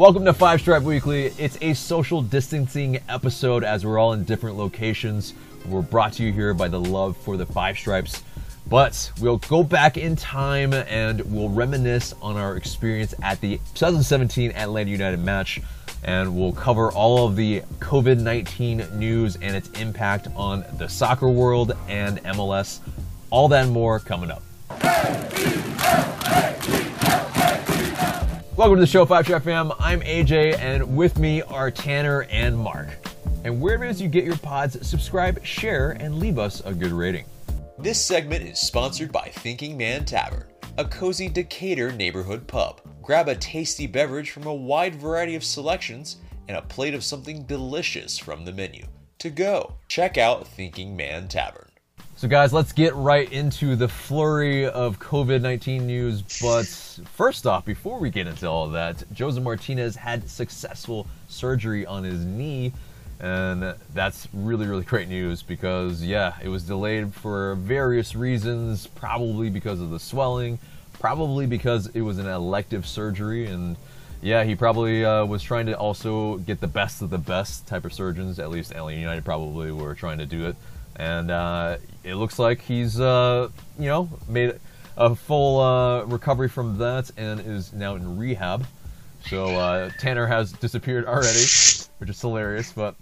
Welcome 0.00 0.24
to 0.24 0.32
Five 0.32 0.62
Stripe 0.62 0.82
Weekly. 0.82 1.26
It's 1.36 1.58
a 1.60 1.74
social 1.74 2.22
distancing 2.22 3.00
episode 3.10 3.64
as 3.64 3.84
we're 3.84 3.98
all 3.98 4.14
in 4.14 4.24
different 4.24 4.56
locations. 4.56 5.34
We're 5.66 5.82
brought 5.82 6.14
to 6.14 6.22
you 6.22 6.32
here 6.32 6.54
by 6.54 6.68
the 6.68 6.80
love 6.80 7.18
for 7.18 7.36
the 7.36 7.44
Five 7.44 7.76
Stripes. 7.76 8.22
But 8.66 9.12
we'll 9.20 9.36
go 9.36 9.62
back 9.62 9.98
in 9.98 10.16
time 10.16 10.72
and 10.72 11.20
we'll 11.30 11.50
reminisce 11.50 12.14
on 12.22 12.38
our 12.38 12.56
experience 12.56 13.14
at 13.22 13.42
the 13.42 13.58
2017 13.74 14.52
Atlanta 14.52 14.90
United 14.90 15.20
match. 15.20 15.60
And 16.02 16.34
we'll 16.34 16.52
cover 16.52 16.90
all 16.90 17.28
of 17.28 17.36
the 17.36 17.60
COVID 17.80 18.22
19 18.22 18.98
news 18.98 19.36
and 19.36 19.54
its 19.54 19.68
impact 19.78 20.28
on 20.34 20.64
the 20.78 20.88
soccer 20.88 21.28
world 21.28 21.76
and 21.88 22.24
MLS. 22.24 22.80
All 23.28 23.48
that 23.48 23.64
and 23.64 23.72
more 23.74 23.98
coming 23.98 24.30
up. 24.30 24.42
Welcome 28.60 28.76
to 28.76 28.82
the 28.82 28.86
show, 28.86 29.06
Five 29.06 29.24
Stripe 29.24 29.44
Fam. 29.44 29.72
I'm 29.78 30.02
AJ, 30.02 30.58
and 30.58 30.94
with 30.94 31.18
me 31.18 31.40
are 31.40 31.70
Tanner 31.70 32.26
and 32.28 32.54
Mark. 32.58 32.88
And 33.42 33.58
wherever 33.58 33.86
it 33.86 33.90
is 33.90 34.02
you 34.02 34.08
get 34.10 34.22
your 34.22 34.36
pods, 34.36 34.86
subscribe, 34.86 35.42
share, 35.42 35.92
and 35.92 36.18
leave 36.18 36.38
us 36.38 36.60
a 36.66 36.74
good 36.74 36.92
rating. 36.92 37.24
This 37.78 37.98
segment 37.98 38.44
is 38.44 38.58
sponsored 38.58 39.12
by 39.12 39.30
Thinking 39.30 39.78
Man 39.78 40.04
Tavern, 40.04 40.44
a 40.76 40.84
cozy 40.84 41.30
Decatur 41.30 41.90
neighborhood 41.92 42.46
pub. 42.46 42.82
Grab 43.00 43.28
a 43.28 43.34
tasty 43.34 43.86
beverage 43.86 44.30
from 44.30 44.44
a 44.44 44.54
wide 44.54 44.94
variety 44.94 45.36
of 45.36 45.42
selections 45.42 46.18
and 46.46 46.58
a 46.58 46.62
plate 46.62 46.92
of 46.92 47.02
something 47.02 47.44
delicious 47.44 48.18
from 48.18 48.44
the 48.44 48.52
menu. 48.52 48.84
To 49.20 49.30
go, 49.30 49.72
check 49.88 50.18
out 50.18 50.46
Thinking 50.46 50.94
Man 50.94 51.28
Tavern. 51.28 51.69
So, 52.20 52.28
guys, 52.28 52.52
let's 52.52 52.74
get 52.74 52.94
right 52.96 53.32
into 53.32 53.76
the 53.76 53.88
flurry 53.88 54.66
of 54.66 54.98
COVID 54.98 55.40
19 55.40 55.86
news. 55.86 56.20
But 56.42 56.66
first 57.14 57.46
off, 57.46 57.64
before 57.64 57.98
we 57.98 58.10
get 58.10 58.26
into 58.26 58.46
all 58.46 58.68
that, 58.68 59.02
Jose 59.16 59.40
Martinez 59.40 59.96
had 59.96 60.28
successful 60.28 61.06
surgery 61.30 61.86
on 61.86 62.04
his 62.04 62.22
knee. 62.26 62.74
And 63.20 63.74
that's 63.94 64.28
really, 64.34 64.66
really 64.66 64.84
great 64.84 65.08
news 65.08 65.40
because, 65.40 66.04
yeah, 66.04 66.34
it 66.42 66.50
was 66.50 66.64
delayed 66.64 67.14
for 67.14 67.54
various 67.54 68.14
reasons, 68.14 68.86
probably 68.86 69.48
because 69.48 69.80
of 69.80 69.88
the 69.88 69.98
swelling, 69.98 70.58
probably 70.92 71.46
because 71.46 71.86
it 71.94 72.02
was 72.02 72.18
an 72.18 72.26
elective 72.26 72.86
surgery. 72.86 73.46
And, 73.46 73.78
yeah, 74.20 74.44
he 74.44 74.54
probably 74.54 75.06
uh, 75.06 75.24
was 75.24 75.42
trying 75.42 75.64
to 75.64 75.72
also 75.72 76.36
get 76.36 76.60
the 76.60 76.68
best 76.68 77.00
of 77.00 77.08
the 77.08 77.16
best 77.16 77.66
type 77.66 77.86
of 77.86 77.94
surgeons. 77.94 78.38
At 78.38 78.50
least 78.50 78.72
Atlanta 78.72 79.00
United 79.00 79.24
probably 79.24 79.72
were 79.72 79.94
trying 79.94 80.18
to 80.18 80.26
do 80.26 80.46
it 80.48 80.56
and 81.00 81.30
uh, 81.30 81.78
it 82.04 82.16
looks 82.16 82.38
like 82.38 82.60
he's 82.60 83.00
uh, 83.00 83.48
you 83.78 83.86
know 83.86 84.08
made 84.28 84.60
a 84.98 85.14
full 85.14 85.58
uh, 85.58 86.04
recovery 86.04 86.48
from 86.48 86.76
that 86.76 87.10
and 87.16 87.40
is 87.40 87.72
now 87.72 87.94
in 87.94 88.18
rehab. 88.18 88.66
So 89.26 89.46
uh, 89.46 89.90
Tanner 89.98 90.26
has 90.26 90.52
disappeared 90.52 91.06
already, 91.06 91.46
which 91.98 92.10
is 92.10 92.20
hilarious. 92.20 92.72
But 92.72 92.96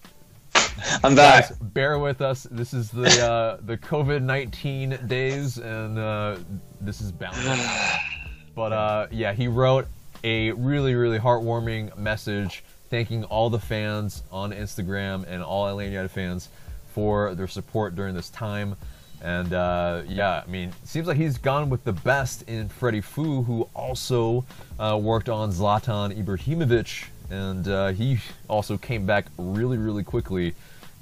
I'm 1.02 1.16
back. 1.16 1.48
Guys, 1.48 1.58
bear 1.58 1.98
with 1.98 2.20
us. 2.20 2.46
This 2.50 2.72
is 2.72 2.90
the 2.90 3.24
uh, 3.24 3.58
the 3.66 3.76
COVID 3.76 4.22
nineteen 4.22 4.96
days, 5.06 5.58
and 5.58 5.98
uh, 5.98 6.36
this 6.80 7.00
is 7.00 7.10
bound. 7.10 7.36
but 8.54 9.12
yeah, 9.12 9.32
he 9.32 9.48
wrote 9.48 9.88
a 10.22 10.52
really 10.52 10.94
really 10.94 11.18
heartwarming 11.18 11.96
message 11.98 12.62
thanking 12.90 13.24
all 13.24 13.50
the 13.50 13.58
fans 13.58 14.22
on 14.30 14.52
Instagram 14.52 15.26
and 15.28 15.42
all 15.42 15.66
Atlanta 15.68 16.08
fans 16.08 16.48
for 16.92 17.34
their 17.34 17.48
support 17.48 17.94
during 17.94 18.14
this 18.14 18.30
time. 18.30 18.76
And 19.20 19.52
uh, 19.52 20.02
yeah, 20.06 20.42
I 20.46 20.50
mean, 20.50 20.72
seems 20.84 21.06
like 21.08 21.16
he's 21.16 21.38
gone 21.38 21.70
with 21.70 21.84
the 21.84 21.92
best 21.92 22.42
in 22.48 22.68
Freddie 22.68 23.00
Fu, 23.00 23.42
who 23.42 23.68
also 23.74 24.44
uh, 24.78 24.98
worked 25.00 25.28
on 25.28 25.50
Zlatan 25.50 26.16
Ibrahimovic, 26.16 27.06
and 27.30 27.66
uh, 27.66 27.88
he 27.88 28.18
also 28.48 28.78
came 28.78 29.06
back 29.06 29.26
really, 29.36 29.76
really 29.76 30.04
quickly. 30.04 30.54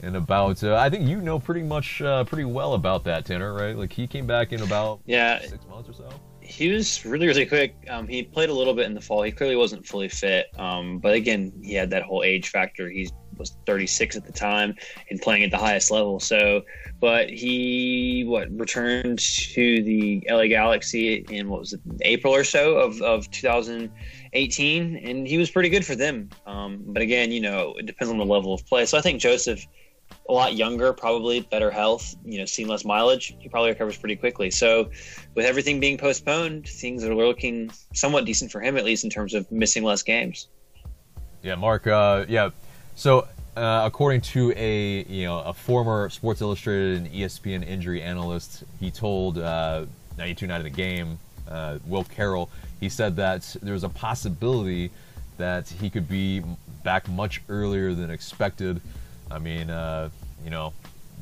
In 0.02 0.16
about, 0.16 0.62
uh, 0.62 0.76
I 0.76 0.90
think 0.90 1.08
you 1.08 1.22
know 1.22 1.38
pretty 1.38 1.62
much, 1.62 2.02
uh, 2.02 2.22
pretty 2.24 2.44
well 2.44 2.74
about 2.74 3.02
that, 3.04 3.24
Tanner, 3.24 3.54
right? 3.54 3.74
Like 3.74 3.90
he 3.90 4.06
came 4.06 4.26
back 4.26 4.52
in 4.52 4.60
about 4.60 5.00
yeah 5.06 5.40
six 5.40 5.64
months 5.66 5.88
or 5.88 5.94
so. 5.94 6.10
He 6.42 6.70
was 6.70 7.04
really, 7.06 7.26
really 7.26 7.46
quick. 7.46 7.74
Um, 7.88 8.06
he 8.06 8.22
played 8.22 8.50
a 8.50 8.52
little 8.52 8.74
bit 8.74 8.84
in 8.84 8.92
the 8.92 9.00
fall. 9.00 9.22
He 9.22 9.32
clearly 9.32 9.56
wasn't 9.56 9.86
fully 9.86 10.10
fit, 10.10 10.48
um, 10.58 10.98
but 10.98 11.14
again, 11.14 11.50
he 11.62 11.72
had 11.72 11.88
that 11.90 12.02
whole 12.02 12.22
age 12.22 12.50
factor. 12.50 12.90
He's 12.90 13.10
was 13.38 13.56
36 13.66 14.16
at 14.16 14.24
the 14.24 14.32
time 14.32 14.74
and 15.10 15.20
playing 15.20 15.44
at 15.44 15.50
the 15.50 15.58
highest 15.58 15.90
level. 15.90 16.20
So, 16.20 16.62
but 17.00 17.30
he 17.30 18.24
what 18.26 18.48
returned 18.58 19.18
to 19.18 19.82
the 19.82 20.26
LA 20.28 20.46
Galaxy 20.46 21.24
in 21.28 21.48
what 21.48 21.60
was 21.60 21.72
it 21.72 21.80
April 22.02 22.34
or 22.34 22.44
so 22.44 22.76
of, 22.76 23.00
of 23.02 23.30
2018, 23.30 24.96
and 24.96 25.26
he 25.26 25.38
was 25.38 25.50
pretty 25.50 25.68
good 25.68 25.84
for 25.84 25.94
them. 25.94 26.30
Um, 26.46 26.82
but 26.86 27.02
again, 27.02 27.30
you 27.32 27.40
know, 27.40 27.74
it 27.78 27.86
depends 27.86 28.10
on 28.10 28.18
the 28.18 28.24
level 28.24 28.54
of 28.54 28.64
play. 28.66 28.86
So 28.86 28.98
I 28.98 29.00
think 29.00 29.20
Josef. 29.20 29.66
a 30.28 30.32
lot 30.32 30.54
younger, 30.54 30.92
probably 30.92 31.40
better 31.40 31.70
health, 31.70 32.14
you 32.24 32.38
know, 32.38 32.44
seeing 32.44 32.68
less 32.68 32.84
mileage, 32.84 33.36
he 33.40 33.48
probably 33.48 33.70
recovers 33.70 33.96
pretty 33.96 34.14
quickly. 34.16 34.50
So, 34.50 34.90
with 35.34 35.44
everything 35.44 35.80
being 35.80 35.98
postponed, 35.98 36.68
things 36.68 37.02
are 37.04 37.14
looking 37.14 37.70
somewhat 37.92 38.24
decent 38.24 38.52
for 38.52 38.60
him, 38.60 38.76
at 38.76 38.84
least 38.84 39.02
in 39.02 39.10
terms 39.10 39.34
of 39.34 39.50
missing 39.50 39.82
less 39.82 40.02
games. 40.02 40.48
Yeah, 41.42 41.54
Mark. 41.54 41.86
Uh, 41.86 42.24
yeah, 42.28 42.50
so, 42.96 43.28
uh, 43.56 43.82
according 43.84 44.22
to 44.22 44.52
a 44.56 45.04
you 45.04 45.24
know 45.24 45.40
a 45.40 45.52
former 45.52 46.10
Sports 46.10 46.40
Illustrated 46.40 46.96
and 46.96 47.12
ESPN 47.12 47.66
injury 47.66 48.02
analyst, 48.02 48.64
he 48.80 48.90
told 48.90 49.38
uh, 49.38 49.84
92 50.18 50.46
Night 50.46 50.56
of 50.56 50.64
the 50.64 50.70
Game, 50.70 51.18
uh, 51.48 51.78
Will 51.86 52.04
Carroll, 52.04 52.50
he 52.80 52.88
said 52.88 53.14
that 53.16 53.54
there's 53.62 53.84
a 53.84 53.88
possibility 53.88 54.90
that 55.36 55.68
he 55.68 55.90
could 55.90 56.08
be 56.08 56.42
back 56.82 57.08
much 57.08 57.42
earlier 57.48 57.94
than 57.94 58.10
expected. 58.10 58.80
I 59.30 59.38
mean, 59.38 59.70
uh, 59.70 60.08
you 60.42 60.50
know, 60.50 60.72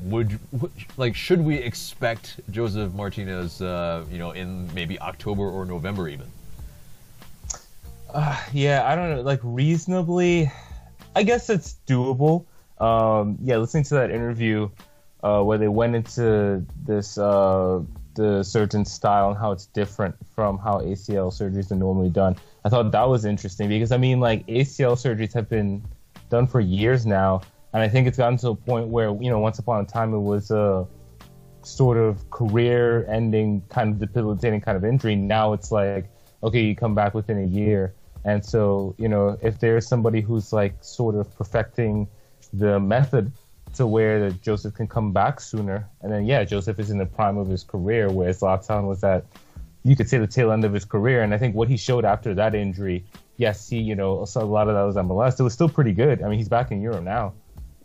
would, 0.03 0.39
would, 0.53 0.71
like 0.97 1.15
should 1.15 1.41
we 1.41 1.55
expect 1.55 2.39
Josef 2.51 2.93
Martinez, 2.93 3.61
uh, 3.61 4.05
you 4.09 4.17
know, 4.19 4.31
in 4.31 4.73
maybe 4.73 4.99
October 4.99 5.43
or 5.43 5.65
November 5.65 6.07
even? 6.07 6.27
Uh, 8.13 8.41
yeah, 8.53 8.89
I 8.89 8.95
don't 8.95 9.15
know. 9.17 9.21
Like 9.21 9.41
reasonably, 9.43 10.51
I 11.15 11.23
guess 11.23 11.49
it's 11.49 11.77
doable. 11.87 12.45
Um, 12.79 13.37
yeah, 13.41 13.57
listening 13.57 13.85
to 13.85 13.95
that 13.95 14.11
interview 14.11 14.69
uh, 15.23 15.41
where 15.41 15.57
they 15.57 15.69
went 15.69 15.95
into 15.95 16.65
this 16.85 17.17
uh, 17.17 17.81
the 18.15 18.43
surgeon 18.43 18.83
style 18.83 19.29
and 19.29 19.37
how 19.37 19.51
it's 19.51 19.65
different 19.67 20.15
from 20.35 20.57
how 20.57 20.79
ACL 20.79 21.31
surgeries 21.31 21.71
are 21.71 21.75
normally 21.75 22.09
done. 22.09 22.35
I 22.65 22.69
thought 22.69 22.91
that 22.91 23.07
was 23.07 23.23
interesting 23.23 23.69
because 23.69 23.93
I 23.93 23.97
mean, 23.97 24.19
like 24.19 24.45
ACL 24.47 24.95
surgeries 24.95 25.33
have 25.33 25.49
been 25.49 25.83
done 26.29 26.47
for 26.47 26.59
years 26.59 27.05
now, 27.05 27.41
and 27.73 27.81
I 27.81 27.87
think 27.87 28.07
it's 28.07 28.17
gotten 28.17 28.37
to 28.39 28.49
a 28.49 28.55
point 28.55 28.89
where 28.89 29.09
you 29.21 29.29
know, 29.29 29.39
once 29.39 29.57
upon 29.57 29.81
a 29.81 29.87
time 29.87 30.13
it 30.13 30.19
was 30.19 30.51
a 30.51 30.85
sort 31.61 31.97
of 31.97 32.29
career-ending, 32.29 33.63
kind 33.69 33.93
of 33.93 33.99
debilitating 33.99 34.61
kind 34.61 34.77
of 34.77 34.83
injury. 34.83 35.15
Now 35.15 35.53
it's 35.53 35.71
like, 35.71 36.07
okay, 36.43 36.61
you 36.61 36.75
come 36.75 36.93
back 36.93 37.13
within 37.13 37.39
a 37.39 37.47
year 37.47 37.95
and 38.25 38.43
so, 38.43 38.95
you 38.97 39.07
know, 39.07 39.37
if 39.41 39.59
there's 39.59 39.87
somebody 39.87 40.19
who's 40.19 40.51
like 40.51 40.75
sort 40.81 41.13
of 41.15 41.33
perfecting 41.37 42.07
the 42.51 42.79
method 42.79 43.31
to 43.75 43.85
where 43.85 44.19
that 44.19 44.41
Josef 44.41 44.73
can 44.73 44.87
come 44.87 45.13
back 45.13 45.39
sooner, 45.39 45.87
and 46.01 46.11
then 46.11 46.25
yeah, 46.25 46.43
Josef 46.43 46.79
is 46.79 46.89
in 46.89 46.97
the 46.97 47.05
prime 47.05 47.37
of 47.37 47.47
his 47.47 47.63
career, 47.63 48.09
whereas 48.09 48.39
Zlatan 48.39 48.87
was 48.87 49.03
at 49.03 49.25
you 49.83 49.95
could 49.95 50.09
say 50.09 50.17
the 50.17 50.25
tail 50.25 50.51
end 50.51 50.65
of 50.65 50.73
his 50.73 50.83
career. 50.83 51.21
And 51.21 51.31
I 51.35 51.37
think 51.37 51.55
what 51.55 51.69
he 51.69 51.77
showed 51.77 52.03
after 52.03 52.33
that 52.33 52.55
injury, 52.55 53.05
yes, 53.37 53.69
he, 53.69 53.79
you 53.79 53.93
know, 53.93 54.25
a 54.35 54.39
lot 54.39 54.67
of 54.67 54.73
that 54.73 54.81
was 54.81 54.95
MLS. 54.95 55.39
It 55.39 55.43
was 55.43 55.53
still 55.53 55.69
pretty 55.69 55.93
good. 55.93 56.23
I 56.23 56.27
mean, 56.27 56.39
he's 56.39 56.49
back 56.49 56.71
in 56.71 56.81
Europe 56.81 57.03
now, 57.03 57.33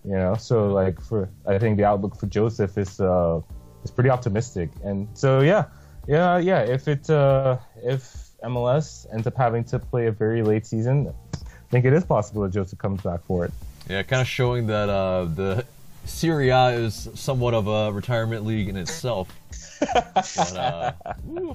you 0.05 0.13
know. 0.15 0.37
So 0.37 0.73
like 0.73 0.99
for 1.03 1.29
I 1.47 1.59
think 1.59 1.77
the 1.77 1.85
outlook 1.85 2.17
for 2.17 2.27
Josef 2.27 2.79
is 2.79 2.99
uh 2.99 3.43
is 3.85 3.91
pretty 3.91 4.09
optimistic. 4.09 4.71
And 4.83 5.07
so 5.13 5.41
yeah, 5.41 5.67
yeah, 6.09 6.39
yeah. 6.39 6.63
If 6.63 6.89
it 6.89 7.11
uh 7.11 7.59
if 7.85 8.30
MLS 8.45 9.07
ends 9.13 9.27
up 9.27 9.37
having 9.37 9.65
to 9.65 9.79
play 9.79 10.07
a 10.07 10.13
very 10.13 10.43
late 10.43 10.67
season, 10.67 11.13
I 11.35 11.71
think 11.71 11.85
it 11.85 11.93
is 11.93 12.05
possible 12.05 12.43
that 12.43 12.53
Josef 12.53 12.79
comes 12.79 13.01
back 13.03 13.21
for 13.27 13.45
it. 13.45 13.53
Yeah, 13.89 14.03
kind 14.03 14.21
of 14.21 14.29
showing 14.29 14.67
that 14.69 14.89
uh, 14.89 15.25
the 15.25 15.65
Serie 16.05 16.51
A 16.51 16.71
is 16.71 17.09
somewhat 17.15 17.55
of 17.55 17.69
a 17.69 17.93
retirement 17.93 18.45
league 18.45 18.69
in 18.69 18.77
itself. 18.77 19.29
but, 20.15 20.57
uh, 20.57 20.93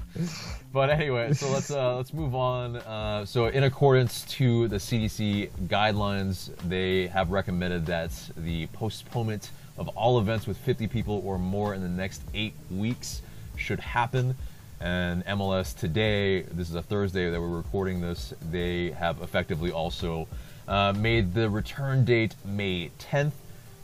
but, 0.72 0.90
anyway, 0.90 1.32
so 1.32 1.48
let's 1.50 1.70
uh, 1.70 1.96
let's 1.96 2.12
move 2.12 2.34
on. 2.34 2.76
Uh, 2.76 3.24
so, 3.24 3.46
in 3.46 3.64
accordance 3.64 4.22
to 4.24 4.68
the 4.68 4.76
CDC 4.76 5.50
guidelines, 5.66 6.50
they 6.68 7.06
have 7.08 7.30
recommended 7.30 7.86
that 7.86 8.10
the 8.36 8.66
postponement 8.68 9.50
of 9.78 9.88
all 9.88 10.18
events 10.18 10.46
with 10.46 10.56
50 10.58 10.88
people 10.88 11.22
or 11.24 11.38
more 11.38 11.74
in 11.74 11.82
the 11.82 11.88
next 11.88 12.22
eight 12.34 12.54
weeks 12.70 13.22
should 13.56 13.80
happen. 13.80 14.34
And 14.80 15.24
MLS 15.26 15.76
today, 15.76 16.42
this 16.42 16.68
is 16.68 16.74
a 16.74 16.82
Thursday 16.82 17.30
that 17.30 17.40
we're 17.40 17.48
recording 17.48 18.00
this, 18.00 18.34
they 18.50 18.90
have 18.90 19.22
effectively 19.22 19.72
also 19.72 20.28
uh, 20.68 20.92
made 20.96 21.32
the 21.34 21.48
return 21.48 22.04
date 22.04 22.34
May 22.44 22.90
10th. 22.98 23.32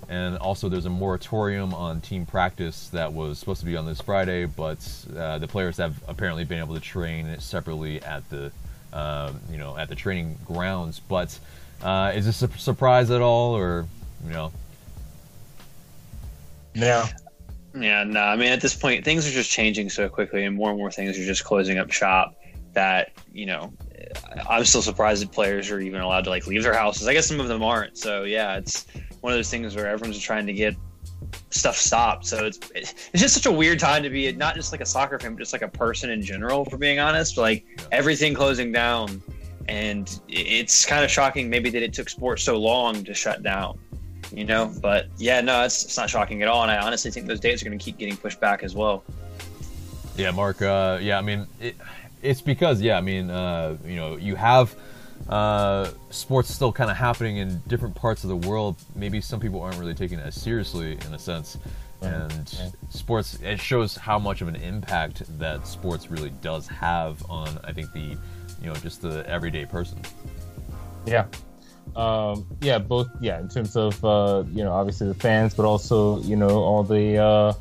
And 0.09 0.37
also, 0.37 0.69
there's 0.69 0.85
a 0.85 0.91
moratorium 0.91 1.73
on 1.73 2.01
team 2.01 2.27
practice 2.27 2.89
that 2.89 3.13
was 3.13 3.39
supposed 3.39 3.61
to 3.61 3.67
be 3.67 3.77
on 3.77 3.87
this 3.87 4.01
Friday, 4.01 4.47
but 4.47 4.79
uh, 5.17 5.39
the 5.39 5.47
players 5.47 5.77
have 5.77 6.03
apparently 6.09 6.45
been 6.45 6.59
able 6.59 6.75
to 6.75 6.81
train 6.81 7.39
separately 7.39 8.03
at 8.03 8.29
the 8.29 8.51
um, 8.93 9.41
you 9.51 9.59
know, 9.59 9.77
at 9.77 9.89
the 9.89 9.95
training 9.95 10.39
grounds. 10.45 11.01
But 11.01 11.39
uh, 11.83 12.13
is 12.15 12.27
this 12.27 12.43
a 12.43 12.49
surprise 12.59 13.11
at 13.11 13.23
all, 13.23 13.57
or 13.57 13.87
you 14.25 14.33
know? 14.33 14.53
No. 16.75 17.05
Yeah, 17.75 18.05
no. 18.05 18.21
I 18.21 18.37
mean, 18.37 18.53
at 18.53 18.61
this 18.61 18.75
point, 18.75 19.05
things 19.05 19.27
are 19.27 19.31
just 19.31 19.51
changing 19.51 19.91
so 19.91 20.09
quickly, 20.09 20.45
and 20.45 20.55
more 20.57 20.71
and 20.71 20.79
more 20.79 20.91
things 20.91 21.19
are 21.19 21.25
just 21.25 21.45
closing 21.45 21.79
up 21.79 21.91
shop. 21.91 22.35
That 22.75 23.13
you 23.33 23.47
know, 23.47 23.73
I'm 24.49 24.65
still 24.65 24.83
surprised 24.83 25.23
that 25.23 25.33
players 25.33 25.71
are 25.71 25.81
even 25.81 26.01
allowed 26.01 26.25
to 26.25 26.31
like 26.31 26.47
leave 26.47 26.63
their 26.63 26.75
houses. 26.75 27.07
I 27.07 27.13
guess 27.13 27.27
some 27.27 27.41
of 27.41 27.49
them 27.49 27.63
aren't. 27.63 27.99
So 27.99 28.25
yeah, 28.25 28.57
it's 28.57 28.87
one 29.21 29.33
of 29.33 29.39
those 29.39 29.51
things 29.51 29.75
where 29.75 29.89
everyone's 29.89 30.19
trying 30.19 30.47
to 30.47 30.53
get 30.53 30.75
stuff 31.51 31.77
stopped. 31.77 32.27
So 32.27 32.47
it's 32.47 32.59
it's 32.75 32.95
just 33.15 33.35
such 33.35 33.47
a 33.47 33.53
weird 33.53 33.79
time 33.79 34.03
to 34.03 34.11
be 34.11 34.31
not 34.33 34.55
just 34.55 34.73
like 34.73 34.81
a 34.81 34.87
soccer 34.87 35.19
fan, 35.19 35.35
but 35.35 35.41
just 35.41 35.53
like 35.53 35.63
a 35.63 35.69
person 35.69 36.11
in 36.11 36.23
general. 36.23 36.65
For 36.65 36.77
being 36.77 36.99
honest, 36.99 37.37
like 37.37 37.65
everything 37.91 38.35
closing 38.35 38.73
down, 38.73 39.23
and 39.69 40.21
it's 40.29 40.85
kind 40.85 41.05
of 41.05 41.11
shocking 41.11 41.49
maybe 41.49 41.71
that 41.71 41.83
it 41.83 41.93
took 41.93 42.09
sports 42.09 42.43
so 42.43 42.59
long 42.59 43.05
to 43.05 43.15
shut 43.15 43.43
down. 43.43 43.79
You 44.33 44.45
know, 44.45 44.73
but 44.81 45.09
yeah, 45.19 45.41
no, 45.43 45.63
it's, 45.63 45.85
it's 45.85 45.97
not 45.97 46.09
shocking 46.09 46.41
at 46.43 46.49
all. 46.49 46.63
And 46.63 46.71
I 46.71 46.79
honestly 46.79 47.11
think 47.11 47.27
those 47.27 47.41
dates 47.41 47.61
are 47.61 47.67
going 47.67 47.79
to 47.79 47.85
keep 47.85 47.99
getting 47.99 48.17
pushed 48.17 48.41
back 48.41 48.63
as 48.63 48.75
well. 48.75 49.05
Yeah, 50.17 50.31
Mark. 50.31 50.63
Uh, 50.63 50.99
yeah, 51.03 51.19
I 51.19 51.23
mean, 51.23 51.47
it, 51.61 51.77
it's 52.23 52.41
because 52.41 52.81
yeah, 52.81 52.97
I 52.97 53.01
mean, 53.01 53.31
uh, 53.31 53.77
you 53.85 53.97
know, 53.97 54.17
you 54.17 54.37
have 54.37 54.75
uh, 55.29 55.91
sports 56.11 56.53
still 56.53 56.73
kind 56.73 56.91
of 56.91 56.97
happening 56.97 57.39
in 57.39 57.61
different 57.67 57.95
parts 57.95 58.25
of 58.25 58.31
the 58.31 58.49
world. 58.49 58.77
Maybe 58.95 59.21
some 59.21 59.41
people 59.41 59.61
aren't 59.61 59.79
really 59.79 59.95
taking 59.95 60.19
it 60.19 60.27
as 60.27 60.41
seriously 60.41 60.93
in 61.07 61.15
a 61.15 61.19
sense, 61.19 61.59
and 62.01 62.55
yeah. 62.59 62.69
sports 62.91 63.39
it 63.43 63.61
shows 63.61 63.97
how 63.97 64.19
much 64.19 64.41
of 64.41 64.49
an 64.49 64.57
impact 64.57 65.23
that 65.39 65.67
sports 65.67 66.11
really 66.11 66.31
does 66.43 66.67
have 66.67 67.23
on 67.31 67.59
I 67.65 67.73
think 67.73 67.93
the 67.93 68.17
you 68.61 68.67
know 68.67 68.75
just 68.75 69.03
the 69.03 69.29
everyday 69.29 69.67
person. 69.67 70.01
Yeah. 71.07 71.27
Um, 71.97 72.47
yeah, 72.61 72.79
both. 72.79 73.09
Yeah, 73.21 73.41
in 73.41 73.49
terms 73.49 73.77
of 73.77 74.03
uh, 74.05 74.45
you 74.53 74.65
know, 74.65 74.73
obviously 74.73 75.09
the 75.09 75.15
fans, 75.15 75.55
but 75.55 75.65
also 75.65 76.21
you 76.23 76.37
know 76.37 76.49
all 76.49 76.83
the 76.83 77.19
uh, 77.19 77.53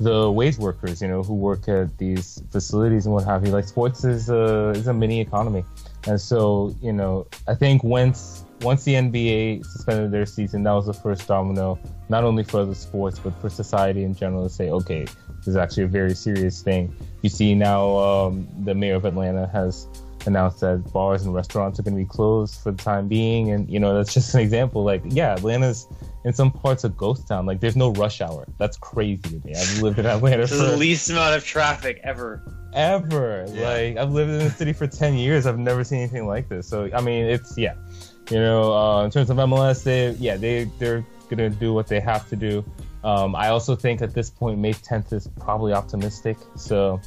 the 0.00 0.30
wage 0.30 0.58
workers, 0.58 1.00
you 1.00 1.08
know, 1.08 1.22
who 1.22 1.34
work 1.34 1.68
at 1.68 1.96
these 1.98 2.42
facilities 2.50 3.06
and 3.06 3.14
what 3.14 3.24
have 3.24 3.46
you. 3.46 3.52
Like 3.52 3.66
sports 3.66 4.04
is 4.04 4.28
a 4.28 4.70
is 4.70 4.86
a 4.86 4.94
mini 4.94 5.20
economy, 5.20 5.64
and 6.06 6.20
so 6.20 6.74
you 6.82 6.92
know, 6.92 7.26
I 7.48 7.54
think 7.54 7.82
once 7.82 8.44
once 8.62 8.84
the 8.84 8.94
NBA 8.94 9.64
suspended 9.64 10.10
their 10.10 10.26
season, 10.26 10.62
that 10.64 10.72
was 10.72 10.86
the 10.86 10.94
first 10.94 11.26
domino, 11.26 11.78
not 12.08 12.24
only 12.24 12.44
for 12.44 12.64
the 12.64 12.74
sports 12.74 13.18
but 13.18 13.38
for 13.40 13.48
society 13.48 14.04
in 14.04 14.14
general 14.14 14.44
to 14.44 14.54
say, 14.54 14.70
okay, 14.70 15.04
this 15.38 15.48
is 15.48 15.56
actually 15.56 15.84
a 15.84 15.88
very 15.88 16.14
serious 16.14 16.62
thing. 16.62 16.94
You 17.22 17.28
see 17.28 17.54
now, 17.54 17.96
um, 17.96 18.46
the 18.64 18.74
mayor 18.74 18.94
of 18.94 19.04
Atlanta 19.04 19.46
has 19.48 19.86
announced 20.26 20.60
that 20.60 20.92
bars 20.92 21.24
and 21.24 21.34
restaurants 21.34 21.78
are 21.78 21.82
going 21.82 21.96
to 21.96 22.02
be 22.02 22.08
closed 22.08 22.60
for 22.60 22.72
the 22.72 22.82
time 22.82 23.08
being, 23.08 23.50
and 23.50 23.68
you 23.70 23.78
know 23.80 23.94
that's 23.94 24.14
just 24.14 24.34
an 24.34 24.40
example. 24.40 24.84
Like, 24.84 25.02
yeah, 25.04 25.34
Atlanta's 25.34 25.86
in 26.24 26.32
some 26.32 26.50
parts 26.50 26.84
a 26.84 26.88
ghost 26.88 27.26
town. 27.28 27.46
Like, 27.46 27.60
there's 27.60 27.76
no 27.76 27.90
rush 27.92 28.20
hour. 28.20 28.46
That's 28.58 28.76
crazy 28.76 29.22
to 29.22 29.46
me. 29.46 29.54
I've 29.54 29.82
lived 29.82 29.98
in 29.98 30.06
Atlanta 30.06 30.36
This 30.42 30.52
is 30.52 30.60
the 30.60 30.76
least 30.76 31.10
amount 31.10 31.36
of 31.36 31.44
traffic 31.44 32.00
ever. 32.04 32.42
ever. 32.72 33.44
Yeah. 33.48 33.68
Like 33.68 33.96
I've 33.96 34.12
lived 34.12 34.30
in 34.30 34.38
the 34.38 34.50
city 34.50 34.72
for 34.72 34.86
ten 34.86 35.14
years. 35.14 35.46
I've 35.46 35.58
never 35.58 35.84
seen 35.84 35.98
anything 36.00 36.26
like 36.26 36.48
this. 36.48 36.68
So 36.68 36.88
I 36.94 37.00
mean, 37.00 37.24
it's 37.26 37.56
yeah. 37.58 37.74
You 38.30 38.38
know, 38.38 38.72
uh, 38.72 39.04
in 39.04 39.10
terms 39.10 39.30
of 39.30 39.36
MLS, 39.36 39.82
they 39.82 40.12
yeah 40.12 40.36
they 40.36 40.64
they're 40.78 41.04
gonna 41.28 41.50
do 41.50 41.72
what 41.74 41.88
they 41.88 42.00
have 42.00 42.28
to 42.28 42.36
do. 42.36 42.64
Um, 43.04 43.34
I 43.34 43.48
also 43.48 43.74
think 43.74 44.00
at 44.00 44.14
this 44.14 44.30
point 44.30 44.58
May 44.58 44.74
10th 44.74 45.12
is 45.12 45.28
probably 45.40 45.72
optimistic. 45.72 46.36
So, 46.56 47.00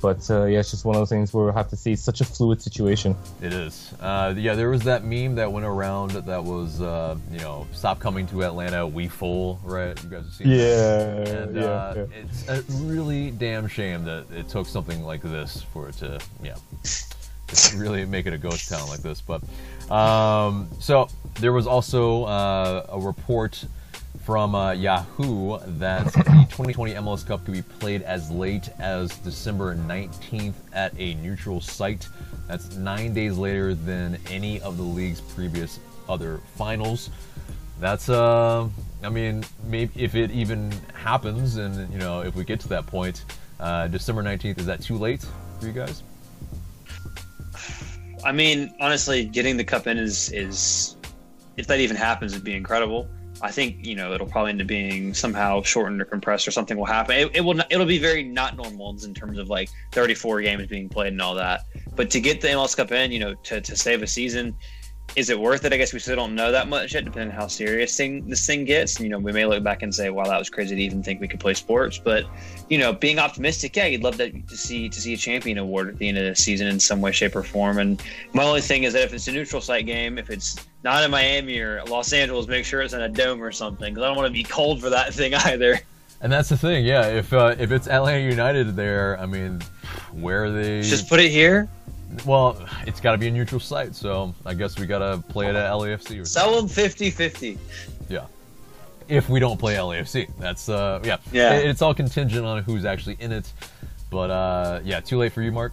but 0.00 0.28
uh, 0.30 0.44
yeah, 0.44 0.60
it's 0.60 0.70
just 0.70 0.84
one 0.84 0.96
of 0.96 1.00
those 1.00 1.10
things 1.10 1.32
where 1.32 1.44
we'll 1.44 1.52
have 1.54 1.68
to 1.70 1.76
see. 1.76 1.92
It's 1.92 2.02
such 2.02 2.20
a 2.20 2.24
fluid 2.24 2.62
situation. 2.62 3.14
It 3.42 3.52
is. 3.52 3.92
Uh, 4.00 4.34
yeah, 4.36 4.54
there 4.54 4.70
was 4.70 4.82
that 4.84 5.04
meme 5.04 5.34
that 5.36 5.50
went 5.52 5.66
around 5.66 6.12
that 6.12 6.44
was, 6.44 6.80
uh, 6.80 7.16
you 7.30 7.38
know, 7.40 7.66
stop 7.72 8.00
coming 8.00 8.26
to 8.28 8.44
Atlanta, 8.44 8.86
we 8.86 9.08
full, 9.08 9.60
right? 9.62 10.02
You 10.02 10.10
guys 10.10 10.24
have 10.24 10.32
seen 10.32 10.48
that? 10.48 10.56
Yeah, 10.56 11.42
And 11.42 11.56
yeah, 11.56 11.62
uh, 11.62 11.94
yeah. 12.10 12.22
it's 12.22 12.48
a 12.48 12.62
really 12.82 13.30
damn 13.30 13.68
shame 13.68 14.04
that 14.04 14.26
it 14.34 14.48
took 14.48 14.66
something 14.66 15.02
like 15.02 15.22
this 15.22 15.62
for 15.72 15.88
it 15.88 15.96
to, 15.98 16.18
yeah, 16.42 16.56
to 17.48 17.76
really 17.76 18.04
make 18.04 18.26
it 18.26 18.32
a 18.32 18.38
ghost 18.38 18.68
town 18.68 18.88
like 18.88 19.00
this. 19.00 19.20
But 19.20 19.42
um, 19.90 20.68
so 20.80 21.08
there 21.40 21.52
was 21.52 21.66
also 21.66 22.24
uh, 22.24 22.86
a 22.90 22.98
report 22.98 23.64
from 24.26 24.56
uh, 24.56 24.72
Yahoo 24.72 25.56
that 25.78 26.04
the 26.06 26.10
2020 26.50 26.94
MLS 26.94 27.24
Cup 27.24 27.44
could 27.44 27.54
be 27.54 27.62
played 27.62 28.02
as 28.02 28.28
late 28.28 28.68
as 28.80 29.16
December 29.18 29.76
19th 29.76 30.54
at 30.72 30.92
a 30.98 31.14
neutral 31.14 31.60
site. 31.60 32.08
That's 32.48 32.74
nine 32.74 33.14
days 33.14 33.38
later 33.38 33.72
than 33.72 34.18
any 34.28 34.60
of 34.62 34.78
the 34.78 34.82
league's 34.82 35.20
previous 35.20 35.78
other 36.08 36.40
finals. 36.56 37.10
That's 37.78 38.08
uh, 38.08 38.68
I 39.04 39.08
mean, 39.10 39.44
maybe 39.68 39.92
if 39.94 40.16
it 40.16 40.32
even 40.32 40.72
happens, 40.92 41.56
and 41.56 41.92
you 41.92 42.00
know, 42.00 42.22
if 42.22 42.34
we 42.34 42.42
get 42.42 42.58
to 42.60 42.68
that 42.68 42.84
point, 42.84 43.24
uh, 43.60 43.86
December 43.86 44.24
19th, 44.24 44.58
is 44.58 44.66
that 44.66 44.82
too 44.82 44.98
late 44.98 45.24
for 45.60 45.66
you 45.66 45.72
guys? 45.72 46.02
I 48.24 48.32
mean, 48.32 48.74
honestly, 48.80 49.24
getting 49.24 49.56
the 49.56 49.64
cup 49.64 49.86
in 49.86 49.98
is 49.98 50.32
is 50.32 50.96
if 51.56 51.68
that 51.68 51.78
even 51.78 51.96
happens, 51.96 52.32
it'd 52.32 52.44
be 52.44 52.56
incredible. 52.56 53.08
I 53.42 53.50
think 53.50 53.84
you 53.84 53.94
know 53.94 54.12
it'll 54.12 54.26
probably 54.26 54.50
end 54.50 54.60
up 54.60 54.66
being 54.66 55.14
somehow 55.14 55.62
shortened 55.62 56.00
or 56.00 56.04
compressed 56.04 56.48
or 56.48 56.50
something 56.50 56.76
will 56.76 56.86
happen. 56.86 57.16
It, 57.16 57.36
it 57.36 57.40
will 57.40 57.54
not, 57.54 57.66
it'll 57.70 57.86
be 57.86 57.98
very 57.98 58.22
not 58.22 58.56
normal 58.56 58.96
in 59.04 59.14
terms 59.14 59.38
of 59.38 59.48
like 59.48 59.68
34 59.92 60.42
games 60.42 60.66
being 60.66 60.88
played 60.88 61.12
and 61.12 61.20
all 61.20 61.34
that. 61.34 61.62
But 61.94 62.10
to 62.10 62.20
get 62.20 62.40
the 62.40 62.48
MLS 62.48 62.76
Cup 62.76 62.92
in, 62.92 63.12
you 63.12 63.18
know, 63.18 63.34
to, 63.34 63.60
to 63.60 63.76
save 63.76 64.02
a 64.02 64.06
season, 64.06 64.54
is 65.14 65.30
it 65.30 65.38
worth 65.38 65.64
it? 65.64 65.72
I 65.72 65.76
guess 65.76 65.92
we 65.92 65.98
still 65.98 66.16
don't 66.16 66.34
know 66.34 66.52
that 66.52 66.68
much 66.68 66.94
yet, 66.94 67.04
depending 67.04 67.30
on 67.30 67.40
how 67.40 67.46
serious 67.46 67.96
thing 67.96 68.28
this 68.28 68.44
thing 68.44 68.64
gets. 68.64 69.00
You 69.00 69.08
know, 69.08 69.18
we 69.18 69.32
may 69.32 69.46
look 69.46 69.62
back 69.62 69.82
and 69.82 69.94
say, 69.94 70.10
"Wow, 70.10 70.24
that 70.24 70.38
was 70.38 70.50
crazy 70.50 70.74
to 70.74 70.82
even 70.82 71.02
think 71.02 71.20
we 71.20 71.28
could 71.28 71.40
play 71.40 71.54
sports." 71.54 71.98
But 71.98 72.26
you 72.68 72.76
know, 72.76 72.92
being 72.92 73.18
optimistic, 73.18 73.76
yeah, 73.76 73.86
you'd 73.86 74.02
love 74.02 74.18
to, 74.18 74.30
to 74.30 74.56
see 74.56 74.88
to 74.88 75.00
see 75.00 75.14
a 75.14 75.16
champion 75.16 75.58
award 75.58 75.88
at 75.88 75.98
the 75.98 76.08
end 76.08 76.18
of 76.18 76.24
the 76.24 76.34
season 76.34 76.66
in 76.66 76.80
some 76.80 77.00
way, 77.00 77.12
shape, 77.12 77.36
or 77.36 77.42
form. 77.42 77.78
And 77.78 78.02
my 78.34 78.44
only 78.44 78.60
thing 78.60 78.82
is 78.82 78.92
that 78.92 79.04
if 79.04 79.14
it's 79.14 79.28
a 79.28 79.32
neutral 79.32 79.62
site 79.62 79.86
game, 79.86 80.18
if 80.18 80.28
it's 80.28 80.56
not 80.82 81.02
in 81.04 81.10
Miami 81.10 81.58
or 81.60 81.82
Los 81.84 82.12
Angeles, 82.12 82.46
make 82.46 82.64
sure 82.64 82.82
it's 82.82 82.92
in 82.92 83.00
a 83.00 83.08
dome 83.08 83.42
or 83.42 83.52
something, 83.52 83.94
because 83.94 84.04
I 84.04 84.08
don't 84.08 84.16
want 84.16 84.26
to 84.26 84.32
be 84.32 84.42
cold 84.42 84.80
for 84.80 84.90
that 84.90 85.14
thing 85.14 85.34
either. 85.34 85.80
And 86.20 86.32
that's 86.32 86.48
the 86.48 86.56
thing, 86.56 86.84
yeah. 86.84 87.06
If 87.06 87.32
uh, 87.32 87.54
if 87.58 87.72
it's 87.72 87.88
Atlanta 87.88 88.20
United 88.20 88.74
there, 88.76 89.18
I 89.20 89.26
mean, 89.26 89.62
where 90.12 90.44
are 90.44 90.50
they? 90.50 90.82
Just 90.82 91.08
put 91.08 91.20
it 91.20 91.30
here, 91.30 91.68
well, 92.24 92.64
it's 92.86 93.00
got 93.00 93.12
to 93.12 93.18
be 93.18 93.28
a 93.28 93.30
neutral 93.30 93.60
site, 93.60 93.94
so 93.94 94.34
I 94.44 94.54
guess 94.54 94.78
we 94.78 94.86
got 94.86 94.98
to 94.98 95.22
play 95.28 95.48
it 95.48 95.54
at 95.56 95.70
LAFC 95.72 96.20
or 96.20 96.24
sell 96.24 96.54
them 96.56 96.66
50-50. 96.68 97.58
Yeah. 98.08 98.26
If 99.08 99.28
we 99.28 99.38
don't 99.40 99.58
play 99.58 99.74
LAFC, 99.76 100.28
that's 100.38 100.68
uh, 100.68 101.00
yeah. 101.04 101.18
Yeah. 101.32 101.54
It- 101.54 101.70
it's 101.70 101.82
all 101.82 101.94
contingent 101.94 102.44
on 102.44 102.62
who's 102.64 102.84
actually 102.84 103.16
in 103.20 103.30
it, 103.32 103.52
but 104.10 104.30
uh, 104.30 104.80
yeah, 104.84 105.00
too 105.00 105.16
late 105.18 105.32
for 105.32 105.42
you, 105.42 105.52
Mark. 105.52 105.72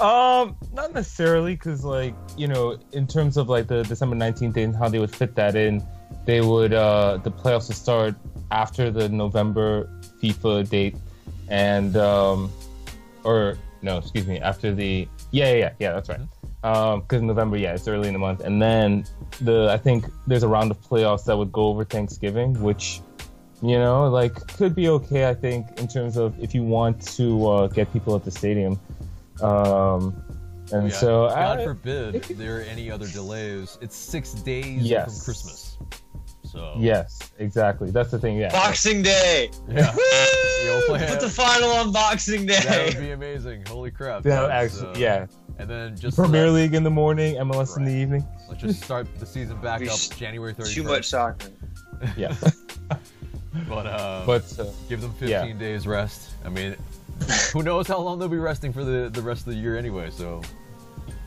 Um, 0.00 0.56
not 0.72 0.92
necessarily, 0.92 1.54
because 1.54 1.84
like 1.84 2.14
you 2.36 2.48
know, 2.48 2.76
in 2.92 3.06
terms 3.06 3.36
of 3.36 3.48
like 3.48 3.68
the 3.68 3.84
December 3.84 4.16
nineteenth 4.16 4.56
and 4.56 4.74
how 4.74 4.88
they 4.88 4.98
would 4.98 5.14
fit 5.14 5.36
that 5.36 5.54
in, 5.54 5.84
they 6.26 6.40
would 6.40 6.72
uh 6.74 7.18
the 7.18 7.30
playoffs 7.30 7.68
would 7.68 7.76
start 7.76 8.16
after 8.50 8.90
the 8.90 9.08
November 9.08 9.88
FIFA 10.20 10.68
date, 10.68 10.96
and 11.48 11.96
um, 11.96 12.50
or 13.22 13.56
no, 13.84 13.98
excuse 13.98 14.26
me, 14.26 14.40
after 14.40 14.74
the 14.74 15.06
yeah 15.30 15.52
yeah 15.52 15.56
yeah, 15.58 15.72
yeah 15.78 15.92
that's 15.92 16.08
right. 16.08 16.20
Um, 16.64 17.00
because 17.02 17.20
November, 17.22 17.58
yeah, 17.58 17.74
it's 17.74 17.86
early 17.86 18.08
in 18.08 18.14
the 18.14 18.18
month, 18.18 18.40
and 18.40 18.60
then 18.60 19.04
the 19.42 19.68
I 19.70 19.76
think 19.76 20.06
there's 20.26 20.42
a 20.42 20.48
round 20.48 20.70
of 20.70 20.80
playoffs 20.80 21.24
that 21.26 21.36
would 21.36 21.52
go 21.52 21.66
over 21.68 21.84
Thanksgiving, 21.84 22.58
which 22.62 23.00
you 23.62 23.78
know 23.78 24.08
like 24.08 24.34
could 24.56 24.74
be 24.74 24.88
okay. 24.88 25.28
I 25.28 25.34
think 25.34 25.66
in 25.78 25.86
terms 25.86 26.16
of 26.16 26.38
if 26.42 26.54
you 26.54 26.62
want 26.62 27.06
to 27.18 27.26
uh, 27.48 27.66
get 27.68 27.92
people 27.92 28.16
at 28.16 28.24
the 28.24 28.30
stadium. 28.30 28.80
Um, 29.42 30.14
and 30.72 30.88
Yeah, 30.88 30.96
so 30.96 31.28
God 31.28 31.60
I, 31.60 31.64
forbid 31.64 32.22
there 32.38 32.58
are 32.58 32.62
any 32.62 32.90
other 32.90 33.06
delays. 33.06 33.76
It's 33.82 33.94
six 33.96 34.32
days 34.32 34.82
Yes. 34.82 35.04
from 35.18 35.24
Christmas, 35.26 35.63
so 36.54 36.76
yes, 36.78 37.32
exactly. 37.38 37.90
That's 37.90 38.12
the 38.12 38.18
thing. 38.18 38.36
Yeah. 38.36 38.52
Boxing 38.52 39.02
Day. 39.02 39.50
yeah, 39.68 39.92
Woo! 39.94 40.98
Put 40.98 41.20
the 41.20 41.28
final 41.28 41.70
on 41.70 41.92
Boxing 41.92 42.46
Day. 42.46 42.60
that 42.60 42.94
would 42.94 43.02
be 43.02 43.10
amazing. 43.10 43.66
Holy 43.66 43.90
crap! 43.90 44.24
Yeah, 44.24 44.46
That's, 44.46 44.76
actually, 44.76 44.94
uh, 44.94 44.98
yeah. 44.98 45.26
And 45.58 45.68
then 45.68 45.96
just 45.96 46.16
Premier 46.16 46.46
let, 46.46 46.62
League 46.62 46.74
in 46.74 46.84
the 46.84 46.90
morning, 46.90 47.34
MLS 47.36 47.76
in 47.76 47.84
the 47.84 47.92
evening. 47.92 48.24
Let's 48.48 48.60
just 48.60 48.82
start 48.82 49.08
the 49.18 49.26
season 49.26 49.60
back 49.60 49.82
up 49.86 49.98
January 50.16 50.54
31st. 50.54 50.74
Too 50.74 50.82
much 50.84 51.08
soccer. 51.08 51.48
Yeah. 52.16 52.34
but 53.68 53.86
uh, 53.86 54.24
but 54.26 54.58
uh, 54.58 54.66
give 54.88 55.00
them 55.00 55.12
15 55.12 55.28
yeah. 55.28 55.52
days 55.54 55.86
rest. 55.86 56.32
I 56.44 56.50
mean, 56.50 56.76
who 57.52 57.62
knows 57.62 57.88
how 57.88 57.98
long 57.98 58.18
they'll 58.18 58.28
be 58.28 58.36
resting 58.36 58.72
for 58.72 58.84
the 58.84 59.08
the 59.10 59.22
rest 59.22 59.46
of 59.46 59.54
the 59.54 59.58
year 59.58 59.76
anyway? 59.76 60.10
So, 60.10 60.42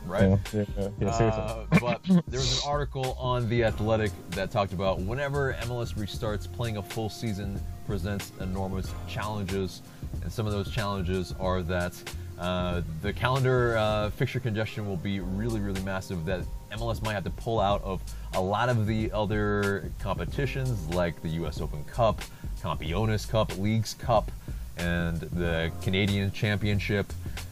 right? 0.08 0.40
yeah, 0.54 0.66
yeah, 0.78 0.90
yeah, 1.00 1.12
seriously. 1.12 1.44
Uh, 1.44 1.66
but 1.80 2.02
there 2.28 2.40
was 2.40 2.64
an 2.64 2.70
article 2.70 3.16
on 3.20 3.48
The 3.50 3.64
Athletic 3.64 4.12
that 4.32 4.52
talked 4.52 4.74
about 4.74 5.00
whenever 5.02 5.54
MLS 5.64 5.94
restarts, 5.96 6.52
playing 6.52 6.78
a 6.78 6.84
full 6.84 7.10
season 7.10 7.60
presents 7.86 8.32
enormous 8.42 8.92
challenges. 9.08 9.82
And 10.24 10.32
some 10.32 10.46
of 10.46 10.52
those 10.54 10.72
challenges 10.72 11.34
are 11.40 11.62
that 11.64 11.94
Uh, 12.38 12.84
the 13.02 13.12
calendar 13.12 13.76
uh, 13.78 14.12
fixture 14.12 14.40
congestion 14.40 14.86
will 14.88 14.96
be 14.98 15.20
really, 15.20 15.60
really 15.60 15.82
massive. 15.82 16.24
That 16.26 16.42
MLS 16.72 17.02
might 17.02 17.14
have 17.14 17.24
to 17.24 17.32
pull 17.32 17.60
out 17.60 17.82
of 17.84 18.00
a 18.36 18.40
lot 18.40 18.70
of 18.70 18.86
the 18.86 19.12
other 19.12 19.90
competitions, 19.98 20.88
like 20.94 21.20
the 21.24 21.30
U.S. 21.42 21.60
Open 21.62 21.84
Cup, 21.86 22.22
Campeones 22.62 23.28
Cup, 23.28 23.58
Leagues 23.58 23.96
Cup, 23.96 24.32
and 24.78 25.20
the 25.20 25.72
Canadian 25.82 26.32
Championship. 26.32 27.12